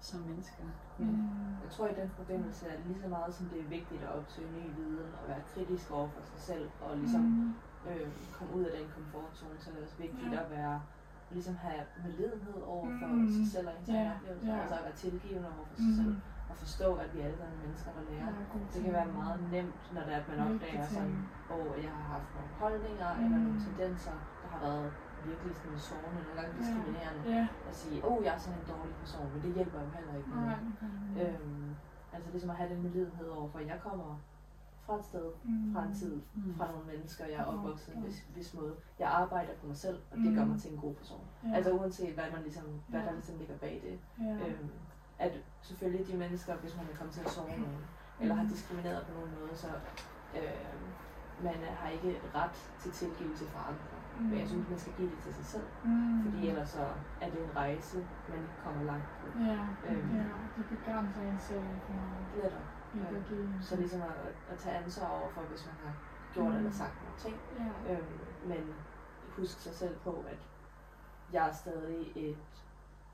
som 0.00 0.20
mennesker. 0.20 0.64
Mm. 0.98 1.28
Jeg 1.64 1.70
tror 1.70 1.88
i 1.88 1.94
den 1.94 2.10
forbindelse, 2.10 2.68
at 2.68 2.80
lige 2.86 3.00
så 3.02 3.08
meget 3.08 3.34
som 3.34 3.46
det 3.46 3.60
er 3.60 3.64
vigtigt 3.68 4.02
at 4.02 4.08
opsøge 4.18 4.48
ny 4.52 4.74
viden 4.76 4.98
og 5.22 5.28
være 5.28 5.42
kritisk 5.54 5.90
over 5.90 6.08
for 6.08 6.20
sig 6.22 6.38
selv 6.40 6.70
og 6.80 6.96
ligesom 6.98 7.20
Mm. 7.20 7.54
øh, 7.90 8.08
komme 8.32 8.54
ud 8.54 8.64
af 8.64 8.78
den 8.78 8.88
komfortzone, 8.94 9.58
så 9.58 9.70
er 9.70 9.74
det 9.74 9.82
også 9.82 9.96
vigtigt 9.98 10.32
Ja. 10.32 10.44
at 10.44 10.50
være 10.50 10.82
ligesom 11.30 11.56
have 11.56 11.82
medlidenhed 12.04 12.58
over 12.74 12.86
for 13.00 13.06
Mm. 13.06 13.28
sig 13.36 13.46
selv 13.54 13.66
og 13.68 13.74
ens 13.78 13.88
Ja, 13.88 13.94
egen 13.94 14.12
oplevelser, 14.16 14.54
ja. 14.54 14.60
altså 14.60 14.74
at 14.80 14.84
være 14.88 14.96
tilgivende 15.04 15.48
over 15.56 15.66
for 15.70 15.76
sig 15.84 15.92
selv 16.00 16.12
Mm. 16.16 16.50
og 16.50 16.56
forstå, 16.64 16.88
at 17.04 17.08
vi 17.14 17.20
alle 17.26 17.36
sammen 17.38 17.56
er 17.58 17.62
mennesker, 17.66 17.90
der 17.96 18.02
lærer. 18.10 18.26
Ja, 18.26 18.58
Det 18.74 18.80
kan 18.84 18.92
være 19.00 19.10
meget 19.22 19.38
nemt, 19.56 19.82
når 19.94 20.02
det 20.06 20.12
er, 20.14 20.20
at 20.22 20.28
man 20.32 20.38
opdager 20.46 20.86
sådan, 20.96 21.16
åh, 21.54 21.72
jeg 21.84 21.92
har 21.98 22.06
haft 22.14 22.28
nogle 22.36 22.50
holdninger 22.62 23.08
mm. 23.14 23.24
eller 23.24 23.38
nogle 23.46 23.58
Mm. 23.58 23.64
tendenser, 23.66 24.16
der 24.42 24.48
har 24.54 24.60
været 24.68 24.88
virkelig 25.30 25.54
sådan 25.60 25.78
sårende 25.90 26.20
eller 26.30 26.42
Ja. 26.46 26.52
diskriminerende. 26.58 27.20
Ja. 27.36 27.44
At 27.68 27.74
sige, 27.82 27.96
åh, 28.08 28.18
jeg 28.24 28.32
er 28.36 28.40
sådan 28.44 28.58
en 28.60 28.66
dårlig 28.74 28.94
person, 29.02 29.26
men 29.32 29.40
det 29.44 29.50
hjælper 29.58 29.78
jo 29.84 29.88
heller 29.96 30.14
ikke. 30.20 30.30
Nej. 30.30 30.58
Øhm, 31.22 31.68
altså 32.14 32.28
ligesom 32.30 32.50
at 32.50 32.56
have 32.56 32.70
den 32.74 32.82
medlidenhed 32.82 33.28
over, 33.36 33.48
for 33.52 33.58
jeg 33.58 33.78
kommer 33.86 34.08
fra 34.86 34.96
et 34.98 35.04
sted, 35.04 35.26
Mm. 35.44 35.72
fra 35.74 35.82
en 35.88 35.94
tid, 35.94 36.14
Mm. 36.34 36.54
fra 36.56 36.66
nogle 36.72 36.86
mennesker, 36.86 37.24
jeg 37.26 37.34
er 37.34 37.38
Ja, 37.42 37.52
opvokset 37.58 37.92
i 37.92 37.96
en 37.96 38.02
ja. 38.02 38.06
vis, 38.08 38.26
vis 38.34 38.54
måde. 38.54 38.74
Jeg 38.98 39.08
arbejder 39.08 39.52
på 39.60 39.66
mig 39.66 39.76
selv, 39.76 39.98
og 40.12 40.16
det 40.18 40.34
gør 40.36 40.44
Mm. 40.44 40.50
mig 40.50 40.60
til 40.60 40.72
en 40.72 40.78
god 40.80 40.94
person. 40.94 41.20
Ja. 41.44 41.54
Altså 41.56 41.70
uanset 41.72 42.14
hvad, 42.14 42.24
man 42.32 42.42
ligesom, 42.42 42.64
hvad 42.88 43.00
Ja. 43.00 43.06
der 43.06 43.12
ligesom 43.12 43.38
ligger 43.38 43.58
bag 43.58 43.74
det. 43.86 44.24
ja. 44.26 44.32
Øhm, 44.48 44.68
at 45.18 45.32
selvfølgelig 45.62 46.06
de 46.06 46.16
mennesker, 46.16 46.56
hvis 46.56 46.76
man 46.76 46.86
er 46.92 46.96
kommet 46.96 47.14
til 47.14 47.20
at 47.24 47.30
sove 47.30 47.48
nogen, 47.48 47.84
eller 48.20 48.34
har 48.34 48.42
Mm. 48.42 48.48
diskrimineret 48.48 49.06
på 49.06 49.12
nogen 49.18 49.30
måde, 49.40 49.56
så 49.56 49.68
øh, 50.38 50.80
man 51.44 51.54
har 51.80 51.88
ikke 51.88 52.20
ret 52.34 52.56
til 52.82 52.90
tilgivelse 52.92 53.44
fra 53.52 53.60
andre. 53.70 53.88
Mm. 54.20 54.24
Men 54.30 54.38
jeg 54.38 54.48
synes, 54.48 54.68
man 54.68 54.78
skal 54.78 54.92
give 54.92 55.10
det 55.10 55.18
til 55.24 55.34
sig 55.34 55.44
selv, 55.44 55.66
Mm. 55.84 56.22
fordi 56.24 56.48
ellers 56.48 56.68
så 56.70 56.84
er 57.20 57.30
det 57.30 57.40
en 57.44 57.56
rejse, 57.56 57.98
man 58.28 58.38
ikke 58.38 58.58
kommer 58.64 58.82
langt 58.82 59.06
på. 59.20 59.26
Ja, 59.40 59.58
Øhm. 59.88 60.16
ja, 60.16 60.24
de 60.56 60.62
begrænser 60.72 61.22
en 61.22 61.38
selv. 61.40 61.64
Netop. 62.36 62.66
Ja. 63.00 63.16
at 63.16 63.24
give- 63.28 63.48
Så 63.62 63.76
ligesom 63.76 64.02
at, 64.02 64.08
at 64.50 64.58
tage 64.58 64.76
ansvar 64.76 65.08
over 65.08 65.30
for, 65.30 65.40
hvis 65.40 65.66
man 65.66 65.74
har 65.84 65.94
gjort 66.34 66.50
Mm. 66.52 66.56
eller 66.56 66.70
sagt 66.70 66.94
nogle 67.02 67.18
ting. 67.18 67.36
Ja. 67.58 67.92
Øhm, 67.94 68.18
men 68.46 68.74
husk 69.36 69.60
sig 69.60 69.72
selv 69.74 69.96
på, 69.98 70.24
at 70.28 70.38
jeg 71.32 71.48
er 71.48 71.52
stadig 71.52 72.12
et, 72.16 72.36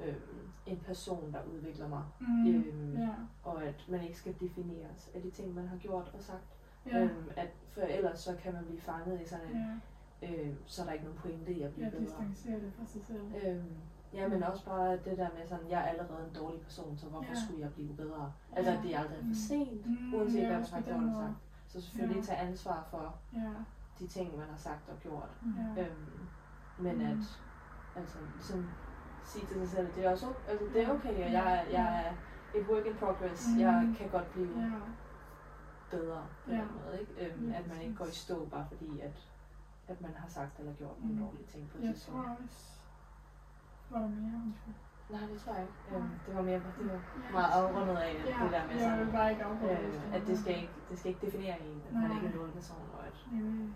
øhm, 0.01 0.49
en 0.67 0.79
person, 0.81 1.33
der 1.33 1.45
udvikler 1.45 1.89
mig. 1.89 2.05
Mm. 2.21 2.47
Øhm, 2.55 2.97
Ja. 2.97 3.09
Og 3.45 3.65
at 3.65 3.85
man 3.89 4.03
ikke 4.03 4.19
skal 4.19 4.35
defineres 4.41 5.11
af 5.15 5.23
de 5.23 5.31
ting, 5.31 5.55
man 5.55 5.69
har 5.69 5.77
gjort 5.77 6.11
og 6.15 6.23
sagt. 6.23 6.45
Ja. 6.87 6.99
Øhm, 7.03 7.31
at 7.37 7.49
for 7.73 7.81
ellers 7.81 8.19
så 8.19 8.37
kan 8.43 8.53
man 8.55 8.65
blive 8.65 8.81
fanget 8.81 9.21
i 9.21 9.25
sådan 9.29 9.47
en, 9.57 9.81
Ja. 10.23 10.45
øhm, 10.45 10.57
så 10.67 10.83
er 10.83 10.87
der 10.87 10.93
ikke 10.93 11.05
nogen 11.05 11.21
pointe 11.21 11.53
i 11.53 11.63
at 11.63 11.73
blive 11.73 11.85
Jeg 11.85 11.93
bedre. 11.93 12.05
distancerer 12.05 12.61
det 12.61 12.73
fra 12.79 12.87
sig 12.87 13.03
selv. 13.05 13.23
Øhm, 13.47 13.77
ja, 14.13 14.29
men 14.29 14.43
også 14.43 14.65
bare 14.65 14.93
det 14.93 15.19
der 15.19 15.29
med 15.39 15.47
sådan, 15.47 15.71
jeg 15.71 15.81
er 15.81 15.85
allerede 15.85 16.25
en 16.29 16.35
dårlig 16.35 16.61
person, 16.61 16.99
så 16.99 17.07
hvorfor 17.07 17.29
Ja. 17.35 17.41
skulle 17.45 17.61
jeg 17.61 17.73
blive 17.75 17.95
bedre? 17.97 18.33
Altså, 18.53 18.71
Ja. 18.73 18.79
at 18.79 18.83
det 18.85 18.95
aldrig 18.97 19.19
er 19.19 19.23
for 19.25 19.35
sent, 19.49 19.87
Mm, 19.87 20.15
uanset 20.15 20.41
ja, 20.43 20.47
hvad 20.47 20.57
man 20.59 20.67
har 20.73 20.81
gjort 20.81 21.05
og 21.05 21.15
sagt. 21.17 21.35
Så 21.69 21.81
selvfølgelig 21.81 22.17
Ja. 22.17 22.23
tage 22.23 22.39
ansvar 22.39 22.87
for 22.91 23.15
Ja. 23.35 23.51
de 23.99 24.07
ting, 24.07 24.37
man 24.37 24.49
har 24.49 24.57
sagt 24.57 24.89
og 24.89 24.97
gjort. 25.01 25.29
Ja. 25.77 25.83
Øhm, 25.83 26.29
men 26.79 26.97
Mm. 26.99 27.05
at 27.05 27.19
altså, 27.95 28.19
ligesom 28.35 28.71
sige 29.23 29.47
til 29.47 29.57
sig 29.57 29.69
selv, 29.69 29.89
at 29.89 29.95
det 29.95 30.05
er 30.07 30.11
også 30.11 30.27
altså, 30.49 30.67
det 30.75 30.83
er 30.83 30.89
Ja. 30.89 30.95
okay, 30.95 31.15
og 31.27 31.33
jeg, 31.33 31.53
er- 31.59 31.71
jeg 31.71 32.05
er 32.07 32.13
et 32.61 32.67
work 32.69 32.87
in 32.87 32.95
progress. 32.97 33.47
Mm. 33.55 33.61
Jeg 33.61 33.95
kan 33.99 34.09
godt 34.09 34.33
blive 34.33 34.61
Ja. 34.61 34.71
bedre 35.91 36.27
på 36.45 36.51
Ja. 36.51 36.57
den 36.57 36.69
måde. 36.85 37.01
Ikke? 37.01 37.27
Øhm, 37.35 37.53
at 37.53 37.67
man 37.69 37.81
ikke 37.83 37.95
går 37.95 38.05
i 38.07 38.11
stå, 38.13 38.45
bare 38.45 38.67
fordi, 38.69 39.01
at, 39.01 39.29
at 39.89 40.01
man 40.01 40.11
har 40.17 40.29
sagt 40.29 40.59
eller 40.59 40.75
gjort 40.75 41.01
nogle 41.01 41.15
Mm. 41.17 41.23
dårlige 41.25 41.47
ting 41.47 41.71
på 41.71 41.79
et 41.79 41.85
Jeg 41.85 41.95
tidspunkt. 41.95 42.27
tror 42.27 42.37
også... 42.45 42.80
Var 43.91 43.99
der 43.99 44.09
mere? 44.09 44.43
Nej, 45.11 45.21
det 45.33 45.41
tror 45.41 45.53
jeg 45.55 45.63
ikke. 45.63 45.97
Øhm, 45.97 46.11
det 46.27 46.37
var 46.37 46.43
mere 46.43 46.55
det 46.55 46.87
var 46.87 46.93
Ja. 46.93 47.33
meget 47.33 47.51
afrundet 47.53 47.97
af 47.97 48.15
Ja, 48.15 48.45
det 48.45 48.53
der 48.53 48.67
med 48.67 48.75
jeg 48.75 48.81
sådan, 48.99 49.13
bare 49.13 49.31
ikke 49.31 49.45
afbryde. 49.45 49.71
øh, 49.73 50.15
at 50.15 50.23
det 50.27 50.39
skal 50.39 50.57
ikke, 50.57 50.73
det 50.91 50.99
skal 50.99 51.09
ikke 51.13 51.27
definere 51.27 51.61
en, 51.63 51.83
at 51.89 51.93
man 51.95 52.03
Nej. 52.03 52.17
ikke 52.25 52.39
er 52.39 52.45
en 52.45 52.53
person, 52.53 52.85
og 52.99 53.07
at 53.07 53.27
Mm. 53.33 53.73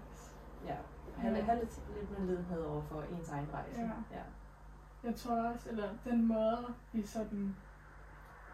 ja, 0.67 0.75
have, 1.17 1.37
Ja. 1.37 1.43
have 1.45 1.59
lidt, 1.61 1.81
lidt 1.97 2.19
med 2.19 2.27
lidenhed 2.29 2.61
over 2.63 2.83
for 2.83 3.03
ens 3.03 3.31
egen 3.31 3.49
rejse. 3.55 3.81
Ja. 3.81 3.87
Ja. 4.17 4.23
Jeg 5.05 5.15
tror 5.15 5.49
også, 5.53 5.69
eller 5.71 5.89
den 6.05 6.29
måde, 6.29 6.67
vi 6.93 7.07
sådan 7.07 7.57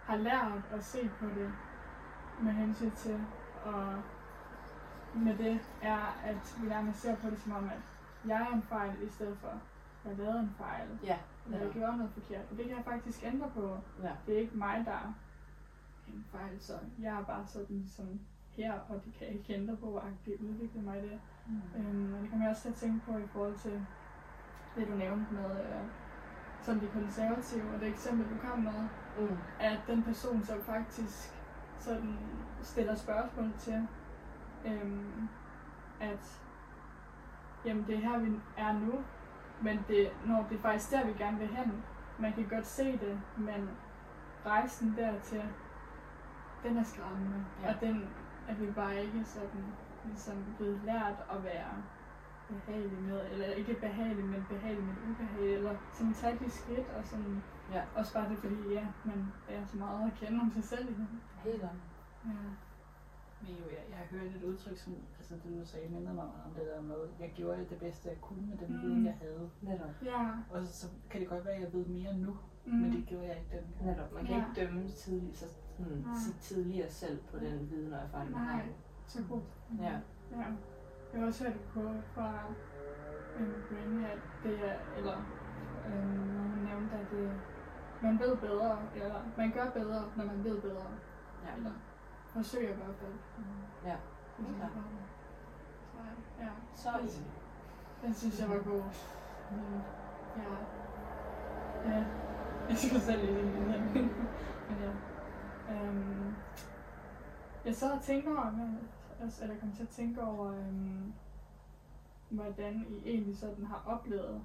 har 0.05 0.17
lært 0.17 0.63
at 0.73 0.85
se 0.85 1.11
på 1.21 1.27
det 1.27 1.53
med 2.41 2.53
hensyn 2.53 2.91
til, 2.91 3.25
og 3.65 3.95
med 5.15 5.39
det, 5.39 5.61
er, 5.83 6.17
at 6.25 6.57
vi 6.63 6.69
nærmest 6.69 7.01
ser 7.01 7.17
på 7.17 7.31
det 7.31 7.39
som 7.39 7.53
om, 7.53 7.65
at 7.65 7.81
jeg 8.29 8.41
er 8.51 8.55
en 8.55 8.63
fejl, 8.63 9.03
i 9.03 9.09
stedet 9.09 9.39
for, 9.39 9.49
at 9.49 9.59
jeg 10.09 10.17
lavede 10.19 10.41
en 10.41 10.55
fejl, 10.59 10.89
Ja. 11.05 11.19
Eller 11.55 11.67
jeg 11.67 11.75
gjorde 11.75 11.97
noget 11.97 12.13
forkert. 12.13 12.45
Og 12.51 12.57
det 12.57 12.67
kan 12.67 12.77
jeg 12.77 12.85
faktisk 12.85 13.25
ændre 13.25 13.51
på. 13.55 13.77
Ja. 14.03 14.13
Det 14.27 14.35
er 14.35 14.39
ikke 14.39 14.57
mig, 14.59 14.83
der 14.87 14.93
er 14.93 15.13
en 16.09 16.25
fejl, 16.33 16.61
så 16.61 16.73
jeg 17.03 17.21
er 17.21 17.25
bare 17.25 17.47
sådan, 17.47 17.85
sådan 17.89 18.21
her, 18.57 18.73
og 18.89 19.01
det 19.05 19.15
kan 19.15 19.27
jeg 19.27 19.37
ikke 19.37 19.55
ændre 19.55 19.77
på, 19.77 19.97
at 19.97 20.13
det 20.27 20.37
udvikler 20.41 20.83
mig 20.83 21.03
det. 21.03 21.21
Mm. 21.47 21.61
Øhm, 21.81 22.15
og 22.15 22.21
det 22.21 22.31
kommer 22.31 22.45
jeg 22.47 22.51
også 22.51 22.63
til 22.63 22.69
at 22.69 22.75
tænke 22.75 23.05
på 23.07 23.17
i 23.19 23.27
forhold 23.27 23.55
til 23.59 23.87
det, 24.77 24.89
du 24.89 24.95
nævnte 24.95 25.35
med 25.35 25.51
øh, 25.51 25.83
sådan 26.63 26.81
de 26.81 26.87
konservative, 26.89 27.71
og 27.75 27.81
det 27.81 27.89
eksempel, 27.89 28.27
du 28.31 28.39
kom 28.49 28.59
med, 28.59 28.89
Mm. 29.19 29.37
at 29.61 29.79
den 29.87 30.03
person, 30.03 30.45
som 30.45 30.61
faktisk 30.61 31.35
sådan 31.79 32.19
stiller 32.63 32.95
spørgsmål 32.95 33.53
til, 33.59 33.89
øhm, 34.67 35.29
at 36.01 36.41
jamen 37.65 37.85
det 37.87 37.95
er 37.95 37.99
her, 38.01 38.19
vi 38.19 38.33
er 38.57 38.73
nu, 38.73 38.93
men 39.63 39.85
det, 39.89 40.11
når 40.27 40.47
det 40.51 40.59
er 40.59 40.63
faktisk 40.63 40.91
der, 40.91 41.07
vi 41.07 41.13
gerne 41.13 41.39
vil 41.39 41.49
hen. 41.49 41.73
Man 42.19 42.33
kan 42.33 42.49
godt 42.49 42.67
se 42.67 42.93
det, 42.93 43.21
men 43.37 43.71
rejsen 44.47 44.95
dertil, 44.99 45.43
den 46.63 46.77
er 46.77 46.83
skræmmende. 46.83 47.45
Ja. 47.63 47.69
Og 47.75 47.81
den 47.81 48.05
er 48.49 48.55
vi 48.55 48.67
bare 48.73 49.03
ikke 49.05 49.25
sådan, 49.25 49.65
ligesom 50.05 50.45
blevet 50.57 50.81
lært 50.85 51.17
at 51.31 51.45
være 51.45 51.73
behagelig 52.49 53.03
med, 53.03 53.21
eller 53.33 53.47
ikke 53.47 53.75
behagelig, 53.75 54.25
men 54.25 54.47
behagelig 54.49 54.85
med 54.85 54.95
ubehag, 55.11 55.55
eller 55.55 55.75
sådan 55.93 56.15
tage 56.15 56.39
de 56.45 56.51
skridt, 56.51 56.89
og 56.99 57.05
sådan, 57.05 57.43
Ja. 57.73 57.83
også 57.97 58.15
bare 58.15 58.29
det, 58.29 58.39
fordi 58.39 58.73
ja, 58.73 58.87
man 59.05 59.33
er 59.49 59.67
så 59.67 59.77
meget 59.77 60.07
at 60.13 60.19
kende 60.21 60.41
om 60.41 60.53
sig 60.53 60.65
selv. 60.65 60.91
igen. 60.91 61.21
Helt 61.45 61.63
om. 61.63 61.81
Ja. 62.25 62.31
Men 63.43 63.51
jo, 63.61 63.65
jeg, 63.77 63.83
jeg 63.91 63.99
har 63.99 64.07
hørt 64.11 64.31
et 64.37 64.43
udtryk, 64.43 64.77
som 64.79 64.93
altså 65.19 65.35
det 65.35 65.61
du 65.61 65.67
sagde, 65.67 65.89
minder 65.89 66.13
mig 66.13 66.25
om 66.25 66.51
det 66.55 66.67
der 66.75 66.81
med, 66.83 66.97
jeg 67.21 67.33
gjorde 67.35 67.67
det 67.71 67.79
bedste, 67.79 68.09
jeg 68.09 68.21
kunne 68.21 68.47
med 68.47 68.57
den 68.59 68.77
Mm. 68.77 68.83
viden, 68.83 69.07
jeg 69.07 69.17
havde. 69.21 69.51
Netop. 69.63 69.91
Ja. 70.05 70.31
Og 70.51 70.67
så, 70.67 70.73
så 70.81 70.87
kan 71.11 71.21
det 71.21 71.29
godt 71.29 71.45
være, 71.45 71.55
at 71.55 71.63
jeg 71.63 71.73
ved 71.73 71.85
mere 71.87 72.15
nu, 72.17 72.37
Mm. 72.67 72.73
men 72.73 72.93
det 72.93 73.07
gjorde 73.07 73.27
jeg 73.27 73.37
ikke 73.37 73.51
dengang. 73.57 73.87
Netop. 73.97 74.13
Man 74.13 74.27
kan 74.27 74.35
Ja. 74.37 74.45
ikke 74.49 74.61
dømme 74.61 74.89
tidlig, 74.89 75.37
så, 75.37 75.47
sådan, 75.77 75.93
Nej. 75.93 76.15
sit 76.25 76.37
tidligere 76.41 76.91
selv 76.91 77.19
på 77.31 77.39
den 77.39 77.71
viden 77.71 77.93
og 77.93 77.99
erfaring, 77.99 78.31
man 78.31 78.41
har. 78.41 78.57
Nej. 78.57 78.67
Så 79.07 79.19
godt. 79.29 79.43
Ja. 79.81 79.93
Ja. 80.39 80.45
Jeg 81.13 81.21
har 81.21 81.27
også 81.27 81.45
hørt 81.45 81.61
på 81.75 81.81
fra 82.15 82.45
en 83.41 83.53
Brainy, 83.69 84.05
at 84.05 84.19
det 84.45 84.55
er, 84.69 84.75
eller 84.97 85.17
når 86.37 86.43
hun 86.43 86.59
nævnte, 86.65 86.95
at 86.97 87.07
det, 87.11 87.33
man 88.03 88.19
ved 88.19 88.37
bedre, 88.37 88.79
eller 88.95 89.15
man 89.37 89.51
gør 89.53 89.71
bedre, 89.71 90.05
når 90.17 90.25
man 90.25 90.45
ved 90.45 90.61
bedre. 90.61 90.87
Ja. 91.45 91.57
Eller 91.57 91.71
forsøger 92.33 92.71
i 92.73 92.77
hvert 92.77 92.97
fald. 92.97 93.13
Ja. 93.85 93.97
Det 94.39 94.47
synes 94.47 94.59
jeg 94.59 94.67
Okay. 94.67 94.75
bare- 94.75 94.85
Så, 95.93 96.43
ja. 96.45 96.49
Så 96.75 96.89
easy. 97.03 97.21
Den 98.03 98.15
synes 98.15 98.41
jeg 98.41 98.49
var 98.49 98.59
god. 98.63 98.83
Mm. 99.51 99.81
Ja. 100.37 100.53
Ja. 101.91 102.05
Jeg 102.69 102.77
skulle 102.79 103.01
selv 103.01 103.21
lige 103.27 103.53
sige 103.53 103.73
det. 103.73 104.11
Men 104.69 104.79
ja. 104.81 104.91
Øhm, 105.75 106.35
jeg 107.65 107.75
sad 107.77 107.91
og 107.93 108.03
tænker 108.03 108.31
over, 108.31 108.75
altså, 109.21 109.43
eller 109.43 109.61
kom 109.61 109.73
til 109.73 109.83
at 109.83 109.89
tænke 109.89 110.23
over, 110.23 110.53
øhm, 110.53 111.13
hvordan 112.31 112.87
I 112.89 113.09
egentlig 113.11 113.37
sådan 113.39 113.65
har 113.65 113.83
oplevet, 113.87 114.43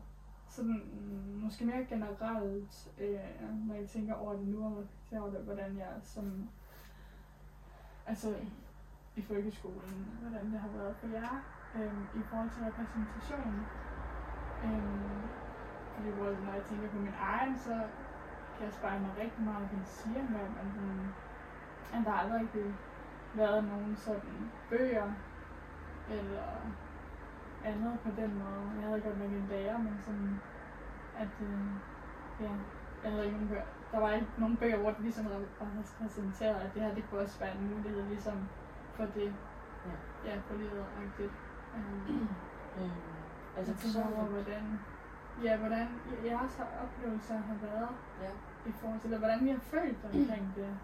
sådan 0.50 0.82
mm, 0.94 1.40
måske 1.44 1.66
mere 1.66 1.86
generelt, 1.86 2.92
øh, 3.00 3.20
når 3.68 3.76
jeg 3.76 3.90
tænker 3.90 4.14
over 4.14 4.34
det 4.34 4.48
nu, 4.48 4.66
og 4.66 4.72
reflekterer 4.78 5.22
over 5.22 5.32
det, 5.32 5.40
hvordan 5.42 5.78
jeg 5.78 5.88
som, 6.04 6.50
altså 8.06 8.36
i 9.16 9.22
folkeskolen, 9.22 10.18
hvordan 10.22 10.52
det 10.52 10.60
har 10.60 10.70
været 10.70 10.96
for 10.96 11.08
jer, 11.08 11.44
øhm, 11.76 12.08
i 12.14 12.24
forhold 12.30 12.50
til 12.50 12.64
repræsentation. 12.64 13.68
Øhm, 14.64 15.30
fordi 15.94 16.10
hvor, 16.10 16.32
når 16.32 16.54
jeg 16.54 16.64
tænker 16.64 16.90
på 16.90 16.98
min 16.98 17.14
egen, 17.18 17.60
så 17.60 17.90
kan 18.58 18.66
jeg 18.66 18.74
spejle 18.74 19.02
mig 19.02 19.18
rigtig 19.18 19.44
meget 19.44 19.68
hvad 19.68 19.86
siger 19.86 20.24
med, 20.30 20.40
at, 20.40 20.68
at 22.00 22.06
der 22.06 22.12
aldrig 22.12 22.42
rigtig 22.42 22.78
været 23.34 23.64
nogen 23.64 23.96
sådan 23.96 24.52
bøger, 24.70 25.14
eller 26.08 26.72
andet 27.64 28.00
på 28.04 28.12
den 28.12 28.38
måde. 28.38 28.72
Jeg 28.76 28.88
havde 28.88 29.02
godt 29.02 29.18
med 29.18 29.28
min 29.28 29.48
lærer, 29.48 29.78
men 29.78 30.02
sådan, 30.06 30.42
at 31.16 31.42
øh, 31.42 31.60
ja, 32.40 32.52
jeg 33.04 33.12
havde 33.12 33.26
ikke 33.26 33.38
nogen 33.38 33.50
bøger. 33.50 33.75
Der 33.96 34.02
var 34.02 34.12
ikke 34.14 34.28
nogen 34.38 34.58
bøger, 34.58 34.78
hvor 34.78 34.92
det 34.92 35.02
ligesom 35.02 35.26
repræsenterede, 35.28 36.62
at 36.62 36.74
det 36.74 36.82
her, 36.82 36.96
det 36.96 37.04
kunne 37.10 37.22
også 37.22 37.40
være 37.40 37.56
en 37.58 37.68
mulighed, 37.76 38.04
ligesom 38.04 38.50
for 38.96 39.06
det, 39.06 39.36
Ja. 39.86 40.30
ja, 40.30 40.36
for 40.48 40.54
livet 40.56 40.86
rigtigt. 41.02 41.34
Um, 41.74 42.30
Øhm, 42.78 42.92
altså 43.58 43.74
jeg 43.74 43.80
tænker 43.80 44.18
over, 44.18 44.26
hvordan, 44.26 44.80
ja, 45.44 45.58
hvordan 45.58 45.88
jeres 46.26 46.60
oplevelser 46.84 47.38
har 47.38 47.56
været 47.62 47.96
ja. 48.22 48.32
i 48.70 48.72
forhold 48.72 49.00
til 49.00 49.12
det, 49.12 49.20
hvordan 49.20 49.48
I 49.48 49.52
har 49.52 49.60
følt 49.60 50.06
omkring 50.06 50.54
det. 50.56 50.78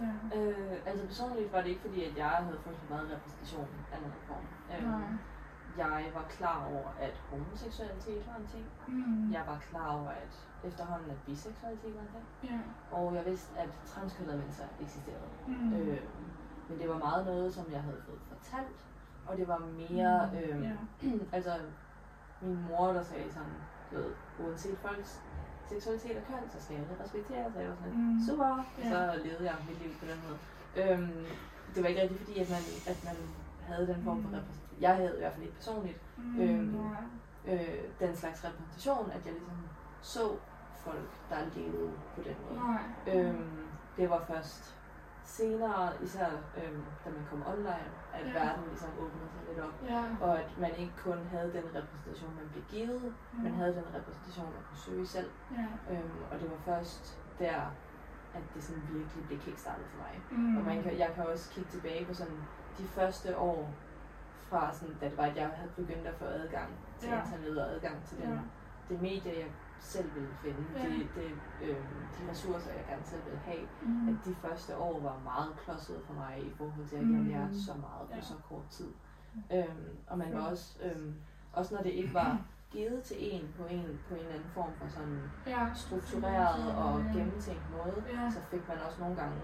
Ja. 0.00 0.38
Øh, 0.38 0.76
altså 0.86 1.06
personligt 1.06 1.52
var 1.52 1.60
det 1.60 1.68
ikke 1.68 1.80
fordi, 1.80 2.04
at 2.04 2.16
jeg 2.16 2.28
havde 2.28 2.60
fået 2.64 2.76
så 2.76 2.86
meget 2.88 3.10
repræsentation 3.10 3.68
af 3.92 3.98
nogen 4.00 4.22
form. 4.28 4.44
Nej. 4.68 5.02
Øhm, 5.02 5.18
jeg 5.76 6.10
var 6.14 6.24
klar 6.28 6.66
over, 6.72 6.88
at 7.00 7.14
homoseksualitet 7.30 8.26
var 8.26 8.36
en 8.36 8.46
ting. 8.46 8.66
Mm. 8.88 9.32
Jeg 9.32 9.42
var 9.46 9.58
klar 9.70 9.88
over, 10.00 10.10
at 10.10 10.49
efterhånden 10.64 11.10
at 11.10 11.16
biseksualitet 11.26 11.94
var 11.94 12.06
ting. 12.12 12.24
Ja. 12.52 12.96
Og 12.96 13.14
jeg 13.14 13.24
vidste, 13.26 13.58
at 13.58 13.68
transkønnede 13.86 14.38
mennesker 14.38 14.64
eksisterede. 14.80 15.28
Mm. 15.46 15.72
Øh, 15.74 16.00
men 16.68 16.78
det 16.78 16.88
var 16.88 16.98
meget 16.98 17.26
noget, 17.26 17.54
som 17.54 17.64
jeg 17.72 17.80
havde 17.82 18.02
fået 18.06 18.20
fortalt. 18.32 18.80
Og 19.26 19.36
det 19.36 19.48
var 19.48 19.58
mere, 19.58 20.30
Mm. 20.32 20.38
øh, 20.38 20.62
Ja. 20.64 20.76
altså 21.36 21.52
min 22.42 22.58
mor, 22.68 22.86
der 22.92 23.02
sagde 23.02 23.32
sådan, 23.32 23.56
du 23.90 23.96
ved, 23.96 24.12
uanset 24.40 24.78
folks 24.78 25.20
seksualitet 25.68 26.16
og 26.16 26.22
køn, 26.28 26.50
så 26.50 26.64
skal 26.64 26.76
jeg 26.76 26.84
det 26.90 27.04
respektere. 27.04 27.52
Så 27.52 27.58
jeg 27.60 27.68
var 27.68 27.76
sådan 27.76 27.92
Mm. 27.94 28.20
super. 28.28 28.64
Ja. 28.78 28.88
Så 28.90 29.22
levede 29.24 29.44
jeg 29.44 29.54
mit 29.68 29.78
liv 29.82 29.92
på 30.00 30.04
den 30.10 30.18
måde. 30.26 30.38
Øhm, 30.80 31.24
det 31.74 31.82
var 31.82 31.88
ikke 31.88 32.02
rigtig 32.02 32.18
fordi, 32.18 32.38
at 32.38 32.50
man, 32.50 32.62
at 32.92 32.98
man 33.04 33.16
havde 33.68 33.86
den 33.86 34.02
form 34.04 34.22
for 34.22 34.28
Mm. 34.28 34.34
repræsentation. 34.34 34.80
Jeg 34.80 34.96
havde 34.96 35.14
i 35.16 35.20
hvert 35.20 35.32
fald 35.32 35.42
ikke 35.46 35.56
personligt 35.56 35.98
Mm. 36.16 36.40
Øhm, 36.40 36.86
øh, 37.46 37.78
den 38.00 38.16
slags 38.16 38.44
repræsentation, 38.44 39.10
at 39.10 39.26
jeg 39.26 39.32
ligesom 39.32 39.58
så 40.02 40.20
folk, 40.86 41.10
der 41.30 41.36
levede 41.56 41.92
på 42.14 42.20
den 42.28 42.36
måde. 42.48 42.60
Nej. 42.70 42.82
Øhm, 43.14 43.66
det 43.96 44.10
var 44.10 44.24
først 44.32 44.76
senere, 45.24 45.88
især 46.02 46.26
øhm, 46.60 46.82
da 47.04 47.10
man 47.16 47.24
kom 47.30 47.42
online, 47.52 47.90
at 48.14 48.26
Ja. 48.26 48.32
verden 48.32 48.64
ligesom 48.68 48.88
åbnede 48.98 49.28
sig 49.34 49.42
lidt 49.48 49.60
op. 49.66 49.74
Ja. 49.88 50.04
Og 50.20 50.38
at 50.38 50.58
man 50.58 50.70
ikke 50.82 50.92
kun 51.04 51.18
havde 51.32 51.52
den 51.52 51.64
repræsentation, 51.74 52.30
man 52.40 52.48
blev 52.52 52.64
givet, 52.74 53.14
Mm. 53.32 53.42
man 53.42 53.54
havde 53.54 53.74
den 53.74 53.84
repræsentation, 53.94 54.46
man 54.56 54.62
kunne 54.68 54.78
søge 54.88 55.06
selv. 55.06 55.30
Ja. 55.58 55.66
Øhm, 55.94 56.10
og 56.30 56.40
det 56.40 56.50
var 56.50 56.56
først 56.72 57.18
der, 57.38 57.60
at 58.34 58.42
det 58.54 58.62
sådan 58.62 58.82
virkelig 58.90 59.24
blev 59.26 59.38
kickstartet 59.40 59.86
for 59.86 59.98
mig. 59.98 60.14
Mm. 60.30 60.56
Og 60.56 60.62
man 60.64 60.82
kan, 60.82 60.98
jeg 60.98 61.10
kan 61.14 61.26
også 61.26 61.50
kigge 61.50 61.70
tilbage 61.70 62.04
på 62.06 62.14
sådan 62.14 62.38
de 62.78 62.84
første 62.84 63.38
år, 63.38 63.70
fra 64.48 64.72
sådan, 64.74 64.94
da 65.00 65.08
det 65.08 65.18
var, 65.18 65.24
at 65.24 65.36
jeg 65.36 65.46
havde 65.54 65.70
begyndt 65.76 66.06
at 66.06 66.14
få 66.14 66.24
adgang 66.24 66.68
til 66.98 67.08
Ja. 67.08 67.14
ja. 67.16 67.22
internet 67.22 67.62
og 67.64 67.70
adgang 67.74 68.04
til 68.04 68.16
den, 68.18 68.28
Ja. 68.30 68.38
det 68.88 69.02
medie, 69.02 69.32
jeg 69.38 69.46
selv 69.80 70.14
ville 70.14 70.34
finde, 70.42 70.64
Ja. 70.76 70.84
de, 70.88 71.08
de, 71.14 71.24
øh, 71.62 71.76
de 72.18 72.30
ressourcer, 72.30 72.70
jeg 72.72 72.84
gerne 72.88 73.04
selv 73.04 73.24
ville 73.24 73.38
have, 73.38 73.68
Mm. 73.82 74.08
at 74.08 74.14
de 74.24 74.34
første 74.34 74.76
år 74.76 75.00
var 75.00 75.16
meget 75.24 75.52
klodset 75.64 76.02
for 76.06 76.12
mig 76.14 76.38
i 76.46 76.50
forhold 76.58 76.86
til 76.88 76.96
at 76.96 77.06
Mm. 77.06 77.14
jeg 77.14 77.22
lærte 77.40 77.62
så 77.64 77.74
meget 77.74 78.08
på 78.08 78.14
Ja. 78.16 78.20
så 78.22 78.34
kort 78.48 78.66
tid. 78.70 78.90
Øhm, 79.52 79.96
og 80.06 80.18
man 80.18 80.34
var 80.34 80.40
også, 80.50 80.78
øhm, 80.84 81.14
også 81.52 81.74
når 81.74 81.82
det 81.82 81.90
ikke 81.90 82.14
var 82.14 82.40
givet 82.70 83.02
til 83.02 83.16
en 83.20 83.54
på 83.58 83.64
en, 83.64 84.00
på 84.08 84.14
en 84.14 84.20
eller 84.20 84.34
anden 84.34 84.50
form 84.54 84.72
for 84.74 84.88
sådan 84.88 85.20
Ja. 85.46 85.66
struktureret 85.74 86.74
og 86.76 86.92
gennemtænkt 87.14 87.62
måde, 87.76 88.04
Ja. 88.12 88.30
så 88.30 88.38
fik 88.50 88.68
man 88.68 88.78
også 88.86 89.00
nogle 89.00 89.16
gange 89.16 89.36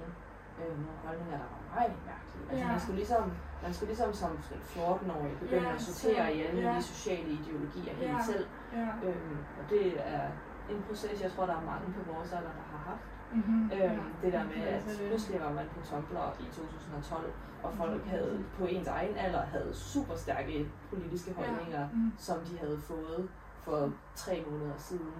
øh, 0.60 0.68
nogle 0.84 0.98
holdninger, 1.04 1.36
der 1.38 1.44
var 1.54 1.62
meget 1.74 1.92
mærkelige. 2.06 2.44
Altså 2.50 2.64
Ja. 2.66 2.70
man 2.72 2.80
skulle 2.80 2.96
ligesom, 2.96 3.32
man 3.62 3.74
skulle 3.74 3.88
ligesom 3.88 4.12
som 4.12 4.30
14-årig 4.74 5.36
begynde 5.40 5.68
Ja, 5.68 5.74
at 5.74 5.80
sortere 5.82 6.34
i 6.36 6.40
alle 6.42 6.60
ja. 6.70 6.76
de 6.76 6.82
sociale 6.82 7.28
ideologier 7.38 7.94
helt 7.94 8.10
Ja. 8.10 8.22
selv. 8.32 8.46
Ja. 8.72 8.88
Øhm, 9.08 9.36
og 9.58 9.64
det 9.70 9.84
er 10.14 10.26
en 10.70 10.82
proces, 10.88 11.22
jeg 11.22 11.30
tror, 11.32 11.46
der 11.46 11.56
er 11.56 11.64
mange 11.72 11.86
på 11.96 12.12
vores 12.12 12.32
alder, 12.32 12.48
der 12.60 12.66
har 12.72 12.82
haft. 12.90 13.04
Mm-hmm. 13.34 13.62
Øhm, 13.76 14.00
det 14.22 14.32
der 14.32 14.44
med, 14.44 14.62
at 14.76 14.82
pludselig 15.08 15.40
var 15.40 15.52
man 15.52 15.66
på 15.74 15.80
Tumblr 15.88 16.36
i 16.40 16.44
2012, 16.44 17.32
og 17.62 17.72
folk 17.74 18.06
havde 18.06 18.44
på 18.58 18.64
ens 18.66 18.88
egen 18.88 19.16
alder 19.16 19.42
havde 19.54 19.74
super 19.74 20.14
stærke 20.14 20.68
politiske 20.90 21.32
holdninger, 21.34 21.88
Mm. 21.92 22.12
som 22.18 22.38
de 22.40 22.58
havde 22.58 22.78
fået 22.80 23.28
for 23.62 23.92
tre 24.14 24.44
måneder 24.50 24.74
siden. 24.78 25.12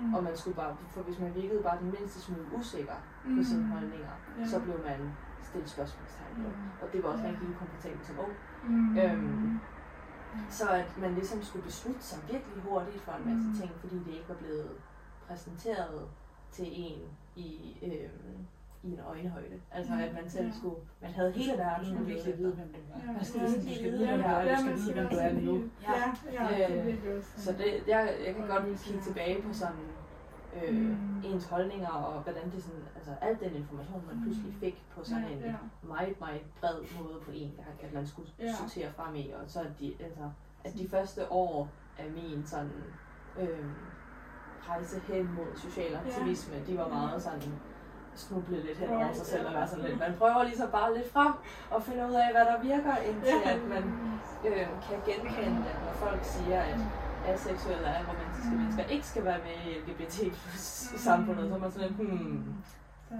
Mm. 0.00 0.14
Og 0.14 0.24
man 0.24 0.36
skulle 0.36 0.56
bare, 0.56 0.76
for 0.90 1.00
hvis 1.02 1.18
man 1.18 1.34
virkede 1.34 1.62
bare 1.62 1.78
den 1.80 1.90
mindste 1.98 2.20
smule 2.20 2.44
usikker 2.58 2.92
på 3.24 3.28
Mm. 3.30 3.42
sine 3.44 3.66
holdninger, 3.66 4.14
Ja. 4.38 4.46
så 4.46 4.60
blev 4.60 4.76
man 4.84 5.12
stillet 5.42 5.70
spørgsmålstegn 5.70 6.34
på. 6.34 6.48
Mm. 6.48 6.70
Og 6.82 6.92
det 6.92 7.02
var 7.02 7.08
også 7.08 7.24
Ja. 7.24 7.30
rigtig 7.30 7.48
ukomfortabelt 7.48 8.06
som 8.06 8.16
ung. 8.18 8.32
Mm. 8.68 8.98
Øhm, 8.98 9.60
Så 10.50 10.68
at 10.68 10.98
man 10.98 11.14
ligesom 11.14 11.42
skulle 11.42 11.64
beslutte 11.64 12.02
sig 12.02 12.18
virkelig 12.30 12.62
hurtigt 12.62 13.02
for 13.02 13.12
en 13.12 13.24
masse 13.34 13.48
Mm. 13.48 13.54
ting, 13.60 13.70
fordi 13.80 13.96
det 13.96 14.12
ikke 14.18 14.28
var 14.28 14.34
blevet 14.34 14.70
præsenteret 15.28 16.08
til 16.52 16.66
en 16.70 16.98
i, 17.36 17.76
øhm, 17.82 18.36
i 18.82 18.92
en 18.92 19.00
øjenhøjde. 19.08 19.60
Altså 19.72 19.92
Mm. 19.94 20.00
at 20.00 20.14
man 20.14 20.30
selv 20.30 20.46
Ja. 20.46 20.52
skulle, 20.58 20.76
man 21.02 21.10
havde 21.10 21.32
hele 21.32 21.52
verden 21.52 21.84
Du 21.84 21.90
skulle 21.90 22.04
lede 22.04 22.14
virkelig 22.14 22.38
vide, 22.38 22.52
hvem 22.52 22.68
du 22.72 22.80
var. 22.92 23.00
Ja. 23.06 23.12
Man 23.12 23.24
skulle 23.24 23.44
Ja. 23.44 23.54
Du 23.56 23.62
skal 23.74 23.92
vide, 23.92 24.06
hvem 24.06 24.18
du 24.20 24.24
er. 24.26 24.30
er. 24.30 24.42
Du 24.42 24.48
man 24.50 24.58
skal 24.58 24.72
vide, 24.74 24.84
skal 24.84 24.94
hvem 24.94 25.08
du 25.10 25.16
er 25.16 25.32
nu. 25.52 25.54
Ja, 25.82 25.98
ja, 26.32 26.78
Øh, 26.78 26.86
det. 26.86 27.24
Så 27.36 27.52
det, 27.52 27.66
jeg, 27.88 28.14
jeg 28.26 28.34
kan 28.34 28.44
Og 28.44 28.48
godt 28.48 28.80
kigge 28.84 29.00
tilbage 29.00 29.42
på 29.42 29.52
sådan 29.52 29.76
øh, 30.56 30.74
Mm. 30.74 31.22
ens 31.24 31.44
holdninger 31.46 31.88
og 31.88 32.20
hvordan 32.22 32.50
det 32.50 32.62
sådan, 32.62 32.80
altså 32.96 33.10
al 33.20 33.38
den 33.40 33.54
information, 33.56 34.02
man 34.12 34.22
pludselig 34.22 34.54
fik 34.60 34.82
på 34.94 35.04
sådan 35.04 35.24
ja, 35.24 35.28
en 35.30 35.38
ja. 35.40 35.54
meget, 35.82 36.20
meget 36.20 36.40
bred 36.60 36.74
måde 37.00 37.20
på 37.24 37.30
en 37.34 37.52
gang, 37.56 37.76
at 37.82 37.92
man 37.94 38.06
skulle 38.06 38.30
Ja. 38.38 38.52
sortere 38.54 38.92
frem 38.96 39.14
i, 39.14 39.30
og 39.30 39.42
så 39.46 39.60
at 39.60 39.70
de, 39.80 39.94
altså, 40.04 40.30
at 40.64 40.72
de 40.78 40.88
første 40.88 41.32
år 41.32 41.68
af 41.98 42.10
min 42.10 42.46
sådan 42.46 42.70
øh, 43.40 43.66
rejse 44.68 45.00
hen 45.08 45.24
mod 45.34 45.56
social 45.56 45.96
aktivisme, 45.96 46.54
de 46.66 46.78
var 46.78 46.88
meget 46.88 47.22
sådan 47.22 47.52
snuble 48.14 48.60
lidt 48.66 48.78
hen 48.78 48.90
over 48.90 49.12
sig 49.12 49.26
selv 49.26 49.46
og 49.46 49.54
være 49.54 49.68
sådan 49.68 49.84
lidt. 49.84 49.98
Man 49.98 50.14
prøver 50.18 50.42
lige 50.44 50.56
så 50.56 50.66
bare 50.72 50.94
lidt 50.96 51.12
frem 51.12 51.32
og 51.70 51.82
finde 51.82 52.06
ud 52.08 52.12
af, 52.14 52.28
hvad 52.32 52.44
der 52.44 52.62
virker, 52.62 52.96
indtil 52.96 53.40
at 53.44 53.60
man 53.68 53.84
øh, 54.46 54.66
kan 54.88 54.98
genkende 55.06 55.56
det, 55.56 55.74
når 55.86 55.92
folk 55.92 56.24
siger, 56.24 56.60
at 56.60 56.78
aseksuelle 57.28 57.86
og 57.88 57.94
romantiske 58.08 58.50
mennesker 58.56 58.84
ikke 58.84 59.06
skal 59.06 59.24
være 59.24 59.38
med 59.38 59.72
i 59.72 59.78
LGBT 59.90 60.36
samfundet, 60.96 61.48
så 61.48 61.54
er 61.54 61.58
man 61.58 61.72
sådan 61.72 61.88
hmm, 61.92 62.54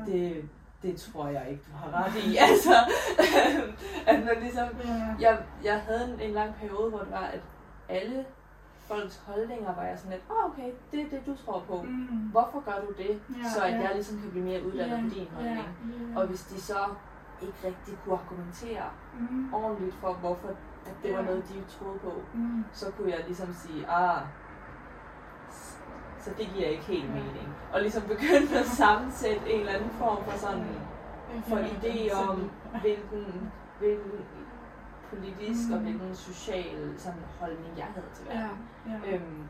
det, 0.06 0.48
det 0.82 0.96
tror 1.00 1.28
jeg 1.28 1.46
ikke, 1.50 1.62
du 1.72 1.76
har 1.76 2.04
ret 2.04 2.14
i. 2.24 2.36
altså, 2.50 2.74
at 4.06 4.18
man 4.24 4.36
ligesom, 4.40 4.68
jeg, 5.20 5.38
jeg 5.64 5.80
havde 5.80 6.14
en, 6.14 6.20
en 6.28 6.34
lang 6.34 6.54
periode, 6.54 6.90
hvor 6.90 6.98
det 6.98 7.10
var, 7.10 7.26
at 7.32 7.40
alle 7.88 8.24
folks 8.80 9.20
holdninger 9.26 9.74
var 9.74 9.82
jeg 9.82 9.98
sådan 9.98 10.10
lidt, 10.12 10.22
oh, 10.30 10.50
okay, 10.50 10.70
det 10.92 11.00
er 11.00 11.08
det, 11.10 11.26
du 11.26 11.36
tror 11.44 11.64
på. 11.68 11.82
Mm. 11.82 12.06
Hvorfor 12.32 12.60
gør 12.64 12.80
du 12.86 12.92
det? 13.02 13.20
Ja, 13.44 13.50
så 13.54 13.60
at 13.64 13.72
ja. 13.72 13.80
jeg 13.80 13.90
ligesom 13.94 14.18
kan 14.20 14.30
blive 14.30 14.44
mere 14.44 14.64
uddannet 14.66 14.96
Ja, 14.96 15.02
på 15.08 15.14
din 15.14 15.28
holdning. 15.34 15.58
Ja. 16.14 16.20
Og 16.20 16.26
hvis 16.26 16.42
de 16.42 16.60
så 16.60 16.78
ikke 17.42 17.54
rigtig 17.64 17.94
kunne 18.04 18.18
argumentere 18.18 18.84
Mm. 19.18 19.54
ordentligt 19.54 19.94
for, 20.00 20.12
hvorfor 20.12 20.48
at 20.86 20.92
det 21.02 21.12
var 21.12 21.18
Ja. 21.18 21.24
noget, 21.24 21.48
de 21.48 21.64
troede 21.78 21.98
på, 21.98 22.12
Mm. 22.34 22.64
så 22.72 22.90
kunne 22.90 23.10
jeg 23.10 23.20
ligesom 23.26 23.52
sige, 23.54 23.86
ah, 23.90 24.22
så 26.18 26.30
det 26.38 26.50
giver 26.54 26.68
ikke 26.68 26.82
helt 26.84 27.04
Ja. 27.08 27.10
mening. 27.14 27.48
Og 27.72 27.80
ligesom 27.80 28.02
begynde 28.02 28.58
at 28.60 28.66
sammensætte 28.66 29.50
en 29.50 29.60
eller 29.60 29.72
anden 29.72 29.90
form 29.90 30.24
for 30.24 30.38
sådan, 30.38 30.64
for 31.44 31.56
idé 31.56 32.12
om, 32.28 32.50
hvilken, 32.80 33.52
hvilken 33.78 34.12
politisk 35.10 35.68
Mm. 35.68 35.74
og 35.74 35.80
hvilken 35.80 36.14
social 36.14 36.94
sådan, 36.98 37.20
holdning 37.40 37.76
jeg 37.76 37.86
havde 37.94 38.06
til 38.14 38.26
Ja, 38.30 38.40
verden. 38.40 38.58
ja. 39.06 39.14
Øhm, 39.14 39.42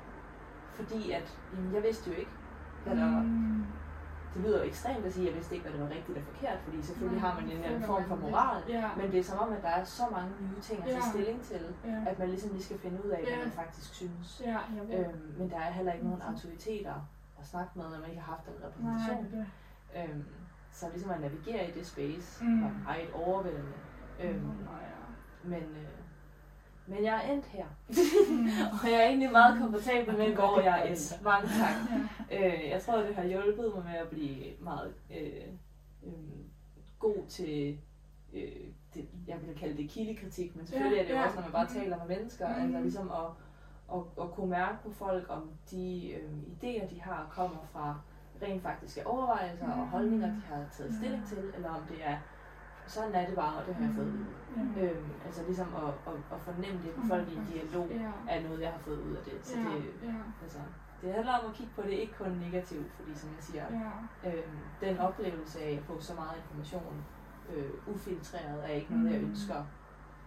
fordi 0.74 1.10
at, 1.10 1.38
jamen, 1.54 1.74
jeg 1.74 1.82
vidste 1.82 2.10
jo 2.10 2.16
ikke, 2.16 2.30
hvad 2.84 2.96
der 2.96 3.04
var. 3.14 3.22
Mm. 3.22 3.64
Det 4.34 4.42
lyder 4.42 4.58
jo 4.58 4.64
ekstremt 4.64 5.04
at 5.06 5.12
sige, 5.12 5.24
at 5.26 5.28
jeg 5.30 5.36
vidste 5.36 5.54
ikke, 5.54 5.68
hvad 5.68 5.78
der 5.78 5.84
var 5.86 5.94
rigtigt 5.94 6.18
og 6.18 6.24
forkert, 6.24 6.58
fordi 6.64 6.82
selvfølgelig 6.82 7.20
har 7.20 7.34
man 7.34 7.44
en 7.44 7.50
eller 7.50 7.66
anden 7.66 7.82
form 7.82 8.04
for 8.04 8.16
moral. 8.16 8.62
Ja. 8.68 8.90
Men 8.96 9.10
det 9.12 9.18
er 9.20 9.24
som 9.24 9.38
om, 9.38 9.52
at 9.52 9.62
der 9.62 9.68
er 9.68 9.84
så 9.84 10.02
mange 10.12 10.30
nye 10.40 10.60
ting 10.60 10.78
at 10.82 10.84
tage 10.84 10.96
Ja. 11.04 11.10
stilling 11.10 11.42
til, 11.42 11.62
Ja. 11.84 12.04
at 12.10 12.18
man 12.18 12.28
ligesom 12.28 12.50
lige 12.52 12.62
skal 12.64 12.78
finde 12.78 13.04
ud 13.04 13.10
af, 13.10 13.18
hvad 13.22 13.32
Ja. 13.32 13.38
man 13.44 13.50
faktisk 13.52 13.94
synes. 13.94 14.42
Ja. 14.44 14.58
Øhm, 14.98 15.34
men 15.38 15.50
der 15.50 15.56
er 15.58 15.70
heller 15.72 15.92
ikke 15.92 16.04
nogen 16.04 16.22
Mhm. 16.26 16.34
autoriteter 16.34 16.94
at 17.40 17.46
snakke 17.46 17.70
med, 17.74 17.84
når 17.84 17.98
man 18.00 18.08
ikke 18.10 18.22
har 18.22 18.32
haft 18.34 18.46
Nej, 18.46 18.66
repræsentation. 18.66 19.24
det 19.24 19.46
er 19.94 20.04
det. 20.04 20.10
Øhm, 20.10 20.24
så 20.72 20.86
ligesom 20.92 21.10
at 21.10 21.20
navigere 21.20 21.68
i 21.68 21.72
det 21.78 21.86
space 21.86 22.44
Mm. 22.44 22.62
var 22.62 22.72
meget 22.84 23.08
overvældende. 23.14 23.72
Øhm, 24.22 24.44
Nå, 24.44 24.72
ja. 24.88 25.00
men, 25.44 25.62
øh, 25.62 25.99
men 26.90 27.04
jeg 27.04 27.14
er 27.24 27.32
endt 27.32 27.46
her. 27.46 27.66
Mm. 28.30 28.46
Og 28.82 28.90
jeg 28.90 29.00
er 29.02 29.06
egentlig 29.06 29.32
meget 29.32 29.58
komfortabel 29.60 30.16
med, 30.18 30.34
hvor 30.34 30.60
jeg 30.60 30.80
er 30.80 30.84
endt. 30.84 31.22
Mange 31.24 31.48
tak. 31.48 32.00
Øh, 32.32 32.68
jeg 32.70 32.82
tror, 32.82 32.96
det 32.96 33.14
har 33.14 33.24
hjulpet 33.24 33.72
mig 33.74 33.84
med 33.84 33.94
at 33.94 34.08
blive 34.08 34.44
meget 34.60 34.94
øh, 35.10 35.46
øh, 36.06 36.12
god 36.98 37.26
til, 37.28 37.78
øh, 38.32 38.42
det, 38.94 39.08
jeg 39.26 39.36
vil 39.46 39.54
kalde 39.58 39.76
det 39.76 39.90
kildekritik, 39.90 40.56
men 40.56 40.66
selvfølgelig 40.66 40.96
Ja, 40.96 41.02
er 41.02 41.06
det 41.06 41.14
jo 41.14 41.18
ja. 41.18 41.24
også, 41.24 41.36
når 41.36 41.42
man 41.42 41.52
bare 41.52 41.66
taler 41.66 41.96
med 42.06 42.16
mennesker, 42.16 42.48
Mhm. 42.48 42.62
altså 42.64 42.80
ligesom 42.80 43.10
at, 43.10 43.30
at, 43.94 44.02
at 44.24 44.30
kunne 44.32 44.50
mærke 44.50 44.76
på 44.84 44.90
folk, 44.92 45.26
om 45.28 45.50
de 45.70 46.10
øh, 46.12 46.30
idéer, 46.52 46.94
de 46.94 47.00
har, 47.00 47.26
kommer 47.30 47.58
fra 47.72 48.00
rent 48.42 48.62
faktiske 48.62 49.06
overvejelser 49.06 49.70
og 49.72 49.78
Mhm. 49.78 49.86
holdninger, 49.88 50.26
de 50.26 50.42
har 50.48 50.64
taget 50.76 50.94
stilling 50.94 51.26
til, 51.28 51.38
eller 51.56 51.68
om 51.68 51.82
det 51.88 51.96
er, 52.04 52.16
sådan 52.86 53.14
er 53.14 53.26
det 53.26 53.34
bare, 53.34 53.56
og 53.58 53.66
det 53.66 53.74
har 53.74 53.84
jeg 53.84 53.94
fået 53.94 54.06
ud. 54.06 54.24
Ja. 54.56 54.82
Øhm, 54.82 55.10
altså 55.26 55.42
ligesom 55.46 55.68
at, 55.74 55.92
at, 56.12 56.18
at 56.34 56.40
fornemme 56.40 56.78
det 56.84 56.90
på 56.96 57.02
folk 57.08 57.28
i 57.28 57.36
en 57.36 57.46
dialog, 57.52 57.86
Ja. 57.90 58.10
er 58.28 58.42
noget, 58.42 58.60
jeg 58.60 58.70
har 58.72 58.78
fået 58.78 59.00
ud 59.00 59.14
af 59.14 59.22
det. 59.24 59.34
Så 59.46 59.58
Ja, 59.58 59.64
det, 59.64 59.84
ja, 60.02 60.14
Altså, 60.42 60.58
det 61.02 61.12
handler 61.14 61.32
om 61.38 61.50
at 61.50 61.56
kigge 61.56 61.72
på 61.76 61.82
det 61.82 61.90
ikke 61.90 62.14
kun 62.14 62.30
negativt, 62.30 62.92
fordi 62.92 63.14
som 63.14 63.28
jeg 63.36 63.42
siger, 63.48 63.64
ja. 64.24 64.30
øhm, 64.30 64.58
den 64.80 64.98
oplevelse 64.98 65.60
af 65.60 65.72
at 65.72 65.82
få 65.84 66.00
så 66.00 66.14
meget 66.14 66.36
information 66.42 67.04
øh, 67.54 67.70
ufiltreret 67.94 68.64
er 68.64 68.68
ikke 68.68 68.94
noget, 68.94 69.12
jeg 69.12 69.20
Mm. 69.22 69.28
ønsker 69.28 69.64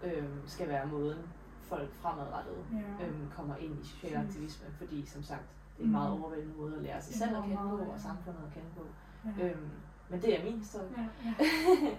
øhm, 0.04 0.42
skal 0.46 0.68
være 0.70 0.88
måden 0.88 1.20
folk 1.62 1.94
fremadrettet 1.94 2.58
Ja. 3.00 3.06
øhm, 3.06 3.30
kommer 3.36 3.56
ind 3.56 3.80
i 3.80 3.88
social 3.88 4.16
aktivisme, 4.26 4.68
fordi 4.78 5.06
som 5.06 5.24
sagt, 5.24 5.42
det 5.78 5.82
er 5.84 5.86
en 5.86 5.92
meget 5.92 6.18
Mm. 6.18 6.24
overvældende 6.24 6.58
måde 6.58 6.76
at 6.76 6.82
lære 6.82 7.02
sig 7.02 7.16
selv 7.16 7.38
at 7.38 7.44
kende 7.44 7.58
på, 7.58 7.78
og 7.94 8.00
samfundet 8.00 8.42
at 8.48 8.54
kende 8.54 8.70
på. 8.78 8.84
Ja. 9.42 9.50
Øhm, 9.50 9.70
men 10.10 10.22
det 10.22 10.40
er 10.40 10.44
min 10.44 10.58
historie. 10.58 10.90
Ja, 10.98 11.08
ja. 11.26 11.34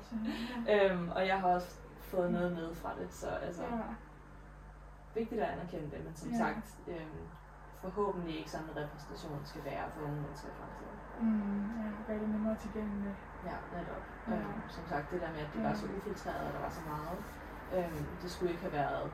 Så, 0.03 0.14
ja. 0.67 0.95
øhm, 0.95 1.09
og 1.11 1.27
jeg 1.27 1.40
har 1.40 1.49
også 1.49 1.81
fået 2.01 2.33
noget 2.33 2.53
med 2.53 2.75
fra 2.75 2.90
det, 3.01 3.12
så 3.12 3.29
altså, 3.29 3.62
Ja. 3.62 3.81
vigtigt 5.14 5.40
at 5.40 5.49
anerkende 5.49 5.90
det, 5.97 6.05
men 6.05 6.14
som 6.17 6.31
Ja. 6.31 6.37
sagt, 6.38 6.79
øhm, 6.88 7.29
forhåbentlig 7.81 8.38
ikke 8.38 8.51
sådan 8.51 8.67
en 8.71 8.77
repræsentation 8.77 9.40
skal 9.47 9.64
være 9.64 9.90
for 9.95 10.01
unge 10.01 10.21
mennesker 10.23 10.49
i 10.49 10.53
fremtiden. 10.59 10.99
Mm, 11.21 11.81
ja, 11.83 11.90
gør 12.07 12.19
det 12.19 12.29
nemmere 12.29 12.57
tilgængeligt. 12.57 13.17
Ja, 13.45 13.57
netop. 13.79 14.03
Ja. 14.27 14.33
Ja. 14.35 14.38
Øhm, 14.40 14.69
som 14.69 14.87
sagt, 14.87 15.11
det 15.11 15.21
der 15.21 15.31
med, 15.33 15.38
at 15.40 15.53
det 15.55 15.61
Ja. 15.61 15.67
var 15.69 15.75
så 15.75 15.87
ufiltreret, 15.97 16.47
og 16.47 16.53
der 16.53 16.61
var 16.61 16.71
så 16.71 16.81
meget, 16.93 17.19
øhm, 17.73 18.07
det 18.23 18.31
skulle 18.31 18.51
ikke 18.51 18.62
have 18.62 18.73
været 18.73 19.12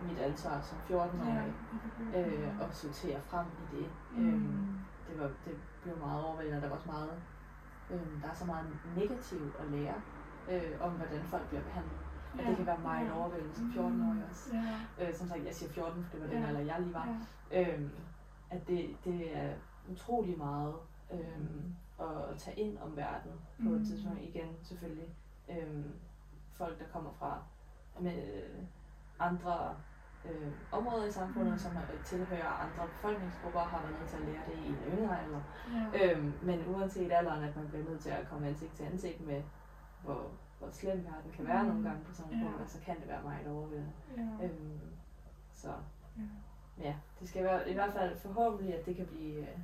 mit 0.00 0.18
ansvar 0.18 0.60
som 0.60 0.78
14-årig 0.78 1.54
øh, 2.16 2.60
at 2.60 2.74
sortere 2.76 3.20
frem 3.22 3.46
i 3.46 3.76
det. 3.76 3.90
Øhm, 4.18 4.38
Mm. 4.38 4.78
det, 5.08 5.20
var, 5.20 5.30
det 5.44 5.56
blev 5.82 5.98
meget 5.98 6.24
overvældende, 6.24 6.58
og 6.58 6.62
der 6.62 6.68
var 6.68 6.76
også 6.76 6.88
meget, 6.90 7.10
øhm, 7.90 8.20
der 8.20 8.28
er 8.28 8.34
så 8.34 8.44
meget 8.44 8.66
negativt 8.96 9.56
at 9.56 9.66
lære 9.70 9.94
øh, 10.50 10.80
om, 10.80 10.92
hvordan 10.92 11.24
folk 11.24 11.48
bliver 11.48 11.62
behandlet. 11.62 11.98
Og 12.32 12.38
det 12.38 12.56
kan 12.56 12.66
være 12.66 12.78
meget 12.78 13.12
overvældende 13.12 13.54
som 13.54 13.70
14-årig 13.76 14.24
også. 14.30 14.50
Ja. 14.98 15.08
Øh, 15.08 15.14
som 15.14 15.28
sagt, 15.28 15.44
jeg 15.44 15.54
siger 15.54 15.72
14, 15.72 16.04
for 16.04 16.16
det 16.16 16.20
var 16.26 16.30
den 16.32 16.42
Ja. 16.42 16.48
alder, 16.48 16.60
jeg 16.60 16.80
lige 16.80 16.94
var. 16.94 17.26
Ja. 17.50 17.74
Øhm, 17.74 17.90
at 18.50 18.68
det, 18.68 18.96
det 19.04 19.36
er 19.36 19.54
utrolig 19.88 20.38
meget 20.38 20.74
øhm, 21.12 21.74
at 22.00 22.38
tage 22.38 22.56
ind 22.60 22.78
om 22.78 22.96
verden 22.96 23.32
på 23.62 23.68
Mm. 23.68 23.74
et 23.76 23.86
tidspunkt. 23.86 24.20
Igen 24.22 24.48
selvfølgelig 24.62 25.14
øhm, 25.50 25.92
folk, 26.52 26.78
der 26.78 26.84
kommer 26.92 27.12
fra 27.12 27.42
med 28.00 28.34
øh, 28.34 28.62
andre 29.18 29.76
øh, 30.30 30.52
områder 30.72 31.06
i 31.06 31.10
samfundet, 31.12 31.52
Mm. 31.52 31.58
som 31.58 31.76
er- 31.76 32.02
tilhører 32.04 32.48
andre 32.64 32.86
befolkningsgrupper, 32.92 33.60
har 33.60 33.80
været 33.82 33.96
nødt 34.00 34.08
til 34.10 34.16
at 34.16 34.22
lære 34.28 34.42
det 34.48 34.58
i 34.64 34.68
en 34.68 34.78
yngre 34.98 35.22
alder. 35.22 35.40
Ja. 35.94 36.12
Øhm, 36.12 36.32
men 36.42 36.66
uanset 36.74 37.12
alderen, 37.12 37.44
at 37.44 37.56
man 37.56 37.68
bliver 37.68 37.84
nødt 37.84 38.00
til 38.00 38.10
at 38.10 38.28
komme 38.30 38.46
ansigt 38.48 38.72
til 38.76 38.84
ansigt 38.84 39.26
med, 39.26 39.42
hvor, 40.04 40.30
hvor 40.58 40.68
slem 40.72 41.04
verden 41.04 41.30
kan 41.36 41.46
være 41.46 41.62
Mm. 41.62 41.68
nogle 41.68 41.84
gange 41.88 42.04
på 42.04 42.12
sådan 42.14 42.30
nogle 42.32 42.44
Ja. 42.44 42.50
punkter, 42.50 42.66
så 42.74 42.78
kan 42.86 42.96
det 43.00 43.08
være 43.08 43.22
meget 43.22 43.46
overvældende. 43.48 43.92
Ja. 44.16 44.44
Øhm, 44.46 44.80
så 45.52 45.68
Ja. 46.16 46.22
ja, 46.84 46.94
det 47.20 47.28
skal 47.28 47.44
være 47.44 47.70
i 47.70 47.74
hvert 47.74 47.92
fald 47.92 48.18
forhåbentlig, 48.18 48.74
at 48.78 48.86
det 48.86 48.96
kan 48.96 49.06
blive 49.06 49.40
øh, 49.40 49.58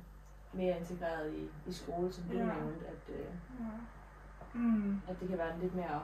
mere 0.53 0.79
integreret 0.79 1.33
i, 1.33 1.49
i 1.67 1.71
skole, 1.71 2.11
som 2.13 2.23
du 2.23 2.37
Ja. 2.37 2.43
nævnte, 2.45 2.87
at, 2.87 3.09
øh, 3.15 3.25
Ja. 3.59 3.65
Mm. 4.53 5.01
at 5.07 5.19
det 5.19 5.29
kan 5.29 5.37
være 5.37 5.59
lidt 5.59 5.75
mere 5.75 6.01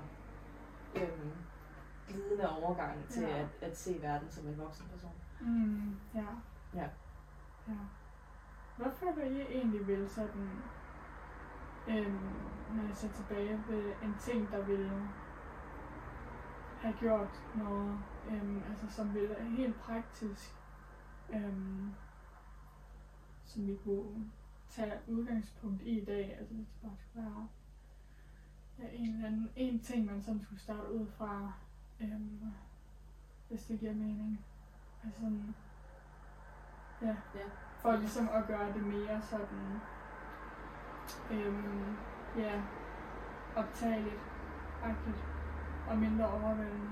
øhm, 0.96 1.32
glidende 2.10 2.50
overgang 2.50 3.08
til 3.10 3.22
Ja. 3.22 3.40
at, 3.42 3.48
at 3.62 3.78
se 3.78 4.02
verden 4.02 4.32
som 4.32 4.48
en 4.48 4.58
voksen 4.58 4.86
person. 4.90 5.12
Mm. 5.42 5.96
Ja. 6.14 6.26
Ja. 6.74 6.90
Ja. 7.68 7.78
Hvad 8.78 8.92
føler 8.92 9.26
I 9.26 9.42
egentlig 9.42 9.88
vil 9.88 10.10
sådan, 10.10 10.64
øhm, 11.88 12.40
når 12.70 12.84
jeg 12.84 12.96
ser 12.98 13.12
tilbage 13.12 13.64
ved 13.68 13.94
en 14.04 14.18
ting, 14.18 14.52
der 14.52 14.62
ville 14.66 15.10
have 16.82 16.94
gjort 17.00 17.44
noget, 17.54 18.00
øhm, 18.26 18.64
altså 18.70 18.96
som 18.96 19.14
ville 19.14 19.36
helt 19.50 19.80
praktisk, 19.80 20.56
øhm, 21.30 21.94
som 23.46 23.68
vi 23.68 23.78
kunne 23.84 24.32
tage 24.70 24.94
udgangspunkt 25.08 25.82
i 25.82 26.02
i 26.02 26.06
dag, 26.06 26.36
altså 26.40 26.54
hvis 26.54 26.68
det 26.68 26.82
bare 26.82 26.98
skulle 26.98 27.26
være 27.26 27.48
ja, 28.80 28.88
en 28.94 29.14
eller 29.16 29.28
anden, 29.28 29.50
en 29.56 29.80
ting, 29.80 30.06
man 30.06 30.22
sådan 30.22 30.42
skulle 30.42 30.60
starte 30.62 30.94
ud 30.94 31.08
fra, 31.08 31.54
øhm, 32.02 32.52
hvis 33.50 33.64
det 33.64 33.80
giver 33.80 33.94
mening. 33.94 34.46
Altså 35.04 35.20
sådan, 35.22 35.56
ja, 37.02 37.16
Ja. 37.36 37.46
for 37.82 37.96
ligesom 37.96 38.30
at 38.34 38.48
gøre 38.48 38.74
det 38.74 38.84
mere 38.84 39.22
sådan, 39.22 39.80
øhm, 41.32 41.96
ja, 42.38 42.62
optageligt, 43.56 44.22
agtigt 44.84 45.24
og 45.90 45.98
mindre 45.98 46.28
overvældende. 46.28 46.92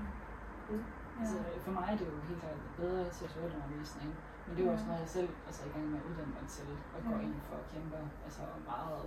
Ja. 0.70 0.76
Altså, 1.20 1.38
for 1.64 1.70
mig 1.72 1.88
er 1.92 1.96
det 1.96 2.06
jo 2.06 2.20
helt 2.28 2.40
klart 2.40 2.56
bedre 2.76 3.12
seksuel 3.12 3.52
undervisning. 3.64 4.14
Men 4.46 4.56
det 4.56 4.62
er 4.62 4.66
jo 4.66 4.72
også 4.72 4.86
noget, 4.86 5.00
jeg 5.00 5.08
selv 5.08 5.28
altså, 5.46 5.62
er 5.64 5.66
i 5.68 5.72
gang 5.72 5.86
med 5.90 5.98
at 5.98 6.04
uddanne 6.04 6.32
mig 6.40 6.48
til 6.48 6.68
og 6.96 7.02
gå 7.04 7.10
Ja. 7.10 7.20
ind 7.20 7.34
for 7.48 7.56
at 7.56 7.66
kæmpe 7.72 7.96
altså, 8.24 8.40
meget, 8.66 9.02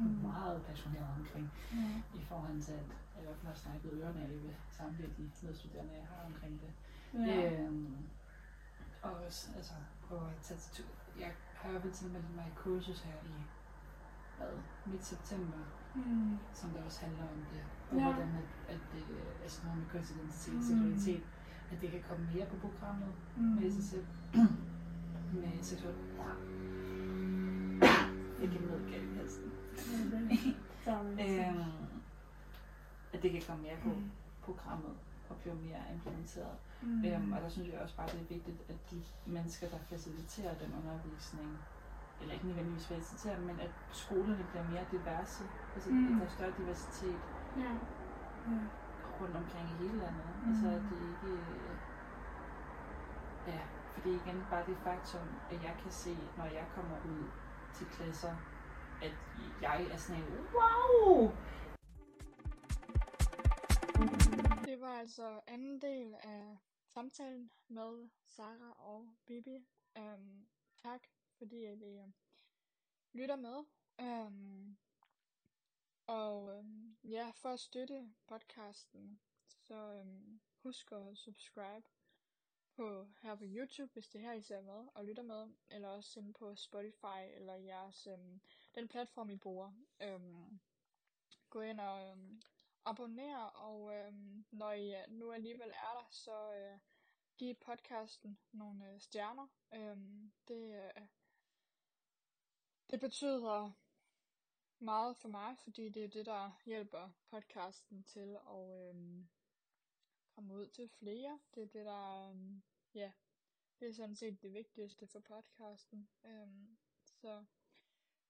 Mm. 0.00 0.22
meget 0.22 0.62
passioneret 0.62 1.08
omkring. 1.18 1.52
ja. 1.72 2.18
I 2.18 2.22
forhold 2.24 2.62
til, 2.62 2.72
at 2.72 2.78
jeg 3.14 3.22
i 3.22 3.24
hvert 3.24 3.36
fald 3.36 3.46
har 3.46 3.54
snakket 3.54 3.90
ørerne 3.92 4.20
af 4.22 4.28
ved 4.28 4.50
samtlige 4.70 5.10
de 5.16 5.30
medstuderende, 5.42 5.92
jeg 5.94 6.06
har 6.06 6.24
omkring 6.26 6.60
det. 6.62 6.72
Ja. 7.26 7.62
Øhm, 7.64 7.96
og 9.02 9.10
også 9.26 9.50
altså, 9.56 9.72
prøve 10.02 10.30
at 10.30 10.36
tage 10.42 10.58
til 10.58 10.84
Jeg 11.18 11.32
har 11.54 11.68
i 11.68 11.70
hvert 11.72 11.82
fald 11.82 11.92
tilmeldt 11.92 12.34
mig 12.36 12.46
et 12.48 12.54
kursus 12.54 13.00
her 13.02 13.14
i 13.24 13.32
hvad, 14.36 14.48
midt 14.84 15.04
september, 15.04 15.58
Mm. 15.94 16.38
som 16.54 16.70
der 16.70 16.84
også 16.84 17.00
handler 17.00 17.22
om 17.28 17.44
det. 17.52 17.62
Og 17.90 17.96
Ja. 17.96 18.04
hvordan 18.04 18.28
at, 18.34 18.74
at 18.74 18.80
det, 18.92 19.04
altså 19.42 19.64
noget 19.64 19.78
med 19.78 19.86
kønsidentitet, 19.88 20.54
Mm. 20.54 20.62
seksualitet, 20.62 21.22
at 21.70 21.80
det 21.80 21.90
kan 21.90 22.02
komme 22.02 22.26
mere 22.34 22.46
på 22.46 22.56
programmet 22.56 23.14
Mm. 23.36 23.42
med 23.42 23.70
sig 23.72 23.84
selv. 23.84 24.06
med 25.40 25.62
seksuel... 25.62 25.94
Ja. 26.18 26.24
Ikke 28.38 28.58
noget 28.58 28.86
galt 28.86 29.10
i 29.10 29.14
halsen. 29.14 29.52
Øhm, 31.20 32.00
at 33.12 33.22
det 33.22 33.30
kan 33.32 33.42
komme 33.46 33.62
mere 33.62 33.76
på 33.82 33.88
mm. 33.88 34.10
programmet 34.40 34.96
og 35.28 35.36
blive 35.36 35.54
mere 35.54 35.82
implementeret. 35.94 36.56
Mm. 36.82 37.04
Øhm, 37.04 37.32
og 37.32 37.40
der 37.40 37.48
synes 37.48 37.68
jeg 37.68 37.80
også 37.80 37.96
bare, 37.96 38.06
det 38.06 38.20
er 38.20 38.24
vigtigt, 38.24 38.62
at 38.68 38.90
de 38.90 39.04
mennesker, 39.26 39.68
der 39.68 39.78
faciliterer 39.78 40.58
den 40.58 40.74
undervisning, 40.74 41.58
eller 42.20 42.34
ikke 42.34 42.46
nødvendigvis 42.46 42.86
faciliterer, 42.86 43.40
men 43.40 43.60
at 43.60 43.70
skolerne 43.90 44.44
bliver 44.44 44.64
mere 44.68 44.84
diverse. 44.90 45.44
Altså, 45.74 45.90
mm. 45.90 46.18
der 46.18 46.24
er 46.24 46.28
større 46.28 46.52
diversitet 46.56 47.20
Ja. 47.56 47.72
Ja. 48.46 48.58
rundt 49.20 49.36
omkring 49.36 49.70
i 49.70 49.74
hele 49.74 49.98
landet. 49.98 50.24
Mm. 50.42 50.48
Altså, 50.50 50.68
at 50.68 50.82
det 50.90 51.00
ikke... 51.10 51.36
øh, 51.36 51.76
Ja, 53.46 53.60
fordi 53.92 54.14
igen, 54.14 54.46
bare 54.50 54.66
det 54.66 54.78
faktum, 54.78 55.40
at 55.50 55.62
jeg 55.62 55.76
kan 55.82 55.90
se, 55.92 56.32
når 56.36 56.44
jeg 56.44 56.66
kommer 56.74 56.96
ud 57.04 57.30
til 57.72 57.86
klasser, 57.86 58.36
at 59.02 59.12
jeg 59.62 59.82
er 59.92 59.96
sådan 59.96 60.22
en, 60.22 60.28
wow! 60.54 61.30
Det 64.64 64.80
var 64.80 64.98
altså 64.98 65.40
anden 65.46 65.80
del 65.80 66.14
af 66.14 66.56
samtalen 66.86 67.50
med 67.68 68.08
Sara 68.26 68.74
og 68.78 69.08
Bibi. 69.26 69.66
Um, 69.98 70.48
tak, 70.82 71.00
fordi 71.38 71.56
I 71.56 71.98
øh, 71.98 72.08
lytter 73.12 73.36
med. 73.36 73.64
Um, 74.02 74.78
og 76.06 76.44
um, 76.44 76.96
ja, 77.04 77.30
for 77.34 77.48
at 77.48 77.60
støtte 77.60 78.12
podcasten, 78.26 79.20
så 79.48 80.00
um, 80.00 80.40
husk 80.62 80.92
at 80.92 81.18
subscribe 81.18 81.86
på 82.76 83.06
her 83.22 83.34
på 83.34 83.44
YouTube, 83.46 83.92
hvis 83.92 84.08
det 84.08 84.20
er 84.20 84.22
her, 84.22 84.32
I 84.32 84.42
ser 84.42 84.60
med 84.60 84.88
og 84.94 85.04
lytter 85.04 85.22
med, 85.22 85.48
eller 85.70 85.88
også 85.88 86.20
inde 86.20 86.32
på 86.32 86.54
Spotify 86.56 87.20
eller 87.34 87.54
jeres, 87.54 88.06
um, 88.06 88.40
den 88.74 88.88
platform, 88.88 89.30
I 89.30 89.36
bruger. 89.36 89.72
Øhm, 90.00 90.60
gå 91.50 91.60
ind 91.60 91.80
og 91.80 92.10
øhm, 92.10 92.42
abonner, 92.84 93.38
og 93.38 93.94
øhm, 93.94 94.46
når 94.50 94.72
I 94.72 94.94
øh, 94.94 95.10
nu 95.10 95.32
alligevel 95.32 95.68
er 95.68 95.98
der, 95.98 96.06
så 96.10 96.54
øh, 96.54 96.78
giv 97.38 97.54
podcasten 97.54 98.38
nogle 98.52 98.92
øh, 98.92 99.00
stjerner. 99.00 99.48
Øhm, 99.74 100.32
det, 100.48 100.74
øh, 100.96 101.06
det 102.90 103.00
betyder 103.00 103.72
meget 104.78 105.16
for 105.16 105.28
mig, 105.28 105.58
fordi 105.58 105.88
det 105.88 106.04
er 106.04 106.08
det, 106.08 106.26
der 106.26 106.60
hjælper 106.64 107.10
podcasten 107.30 108.04
til 108.04 108.38
at 108.48 108.88
øhm, 108.88 109.28
komme 110.34 110.54
ud 110.54 110.68
til 110.68 110.88
flere. 110.88 111.40
Det 111.54 111.62
er 111.62 111.66
det, 111.66 111.86
der, 111.86 112.30
øhm, 112.30 112.62
ja, 112.94 113.12
det 113.80 113.88
er 113.88 113.92
sådan 113.92 114.16
set 114.16 114.42
det 114.42 114.52
vigtigste 114.52 115.06
for 115.06 115.20
podcasten. 115.20 116.08
Øhm, 116.24 116.78
så 117.04 117.44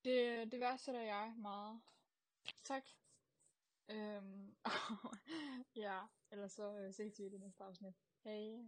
det, 0.05 0.53
det 0.53 0.61
værdsætter 0.61 1.01
jeg 1.01 1.35
meget. 1.39 1.81
Tak. 2.65 2.83
Øhm, 3.89 4.57
ja, 5.77 6.01
ellers 6.31 6.53
så 6.53 6.79
øh, 6.79 6.93
ses 6.93 7.19
vi 7.19 7.27
i 7.27 7.29
det 7.29 7.41
næste 7.41 7.65
afsnit. 7.65 7.95
Hej. 8.25 8.65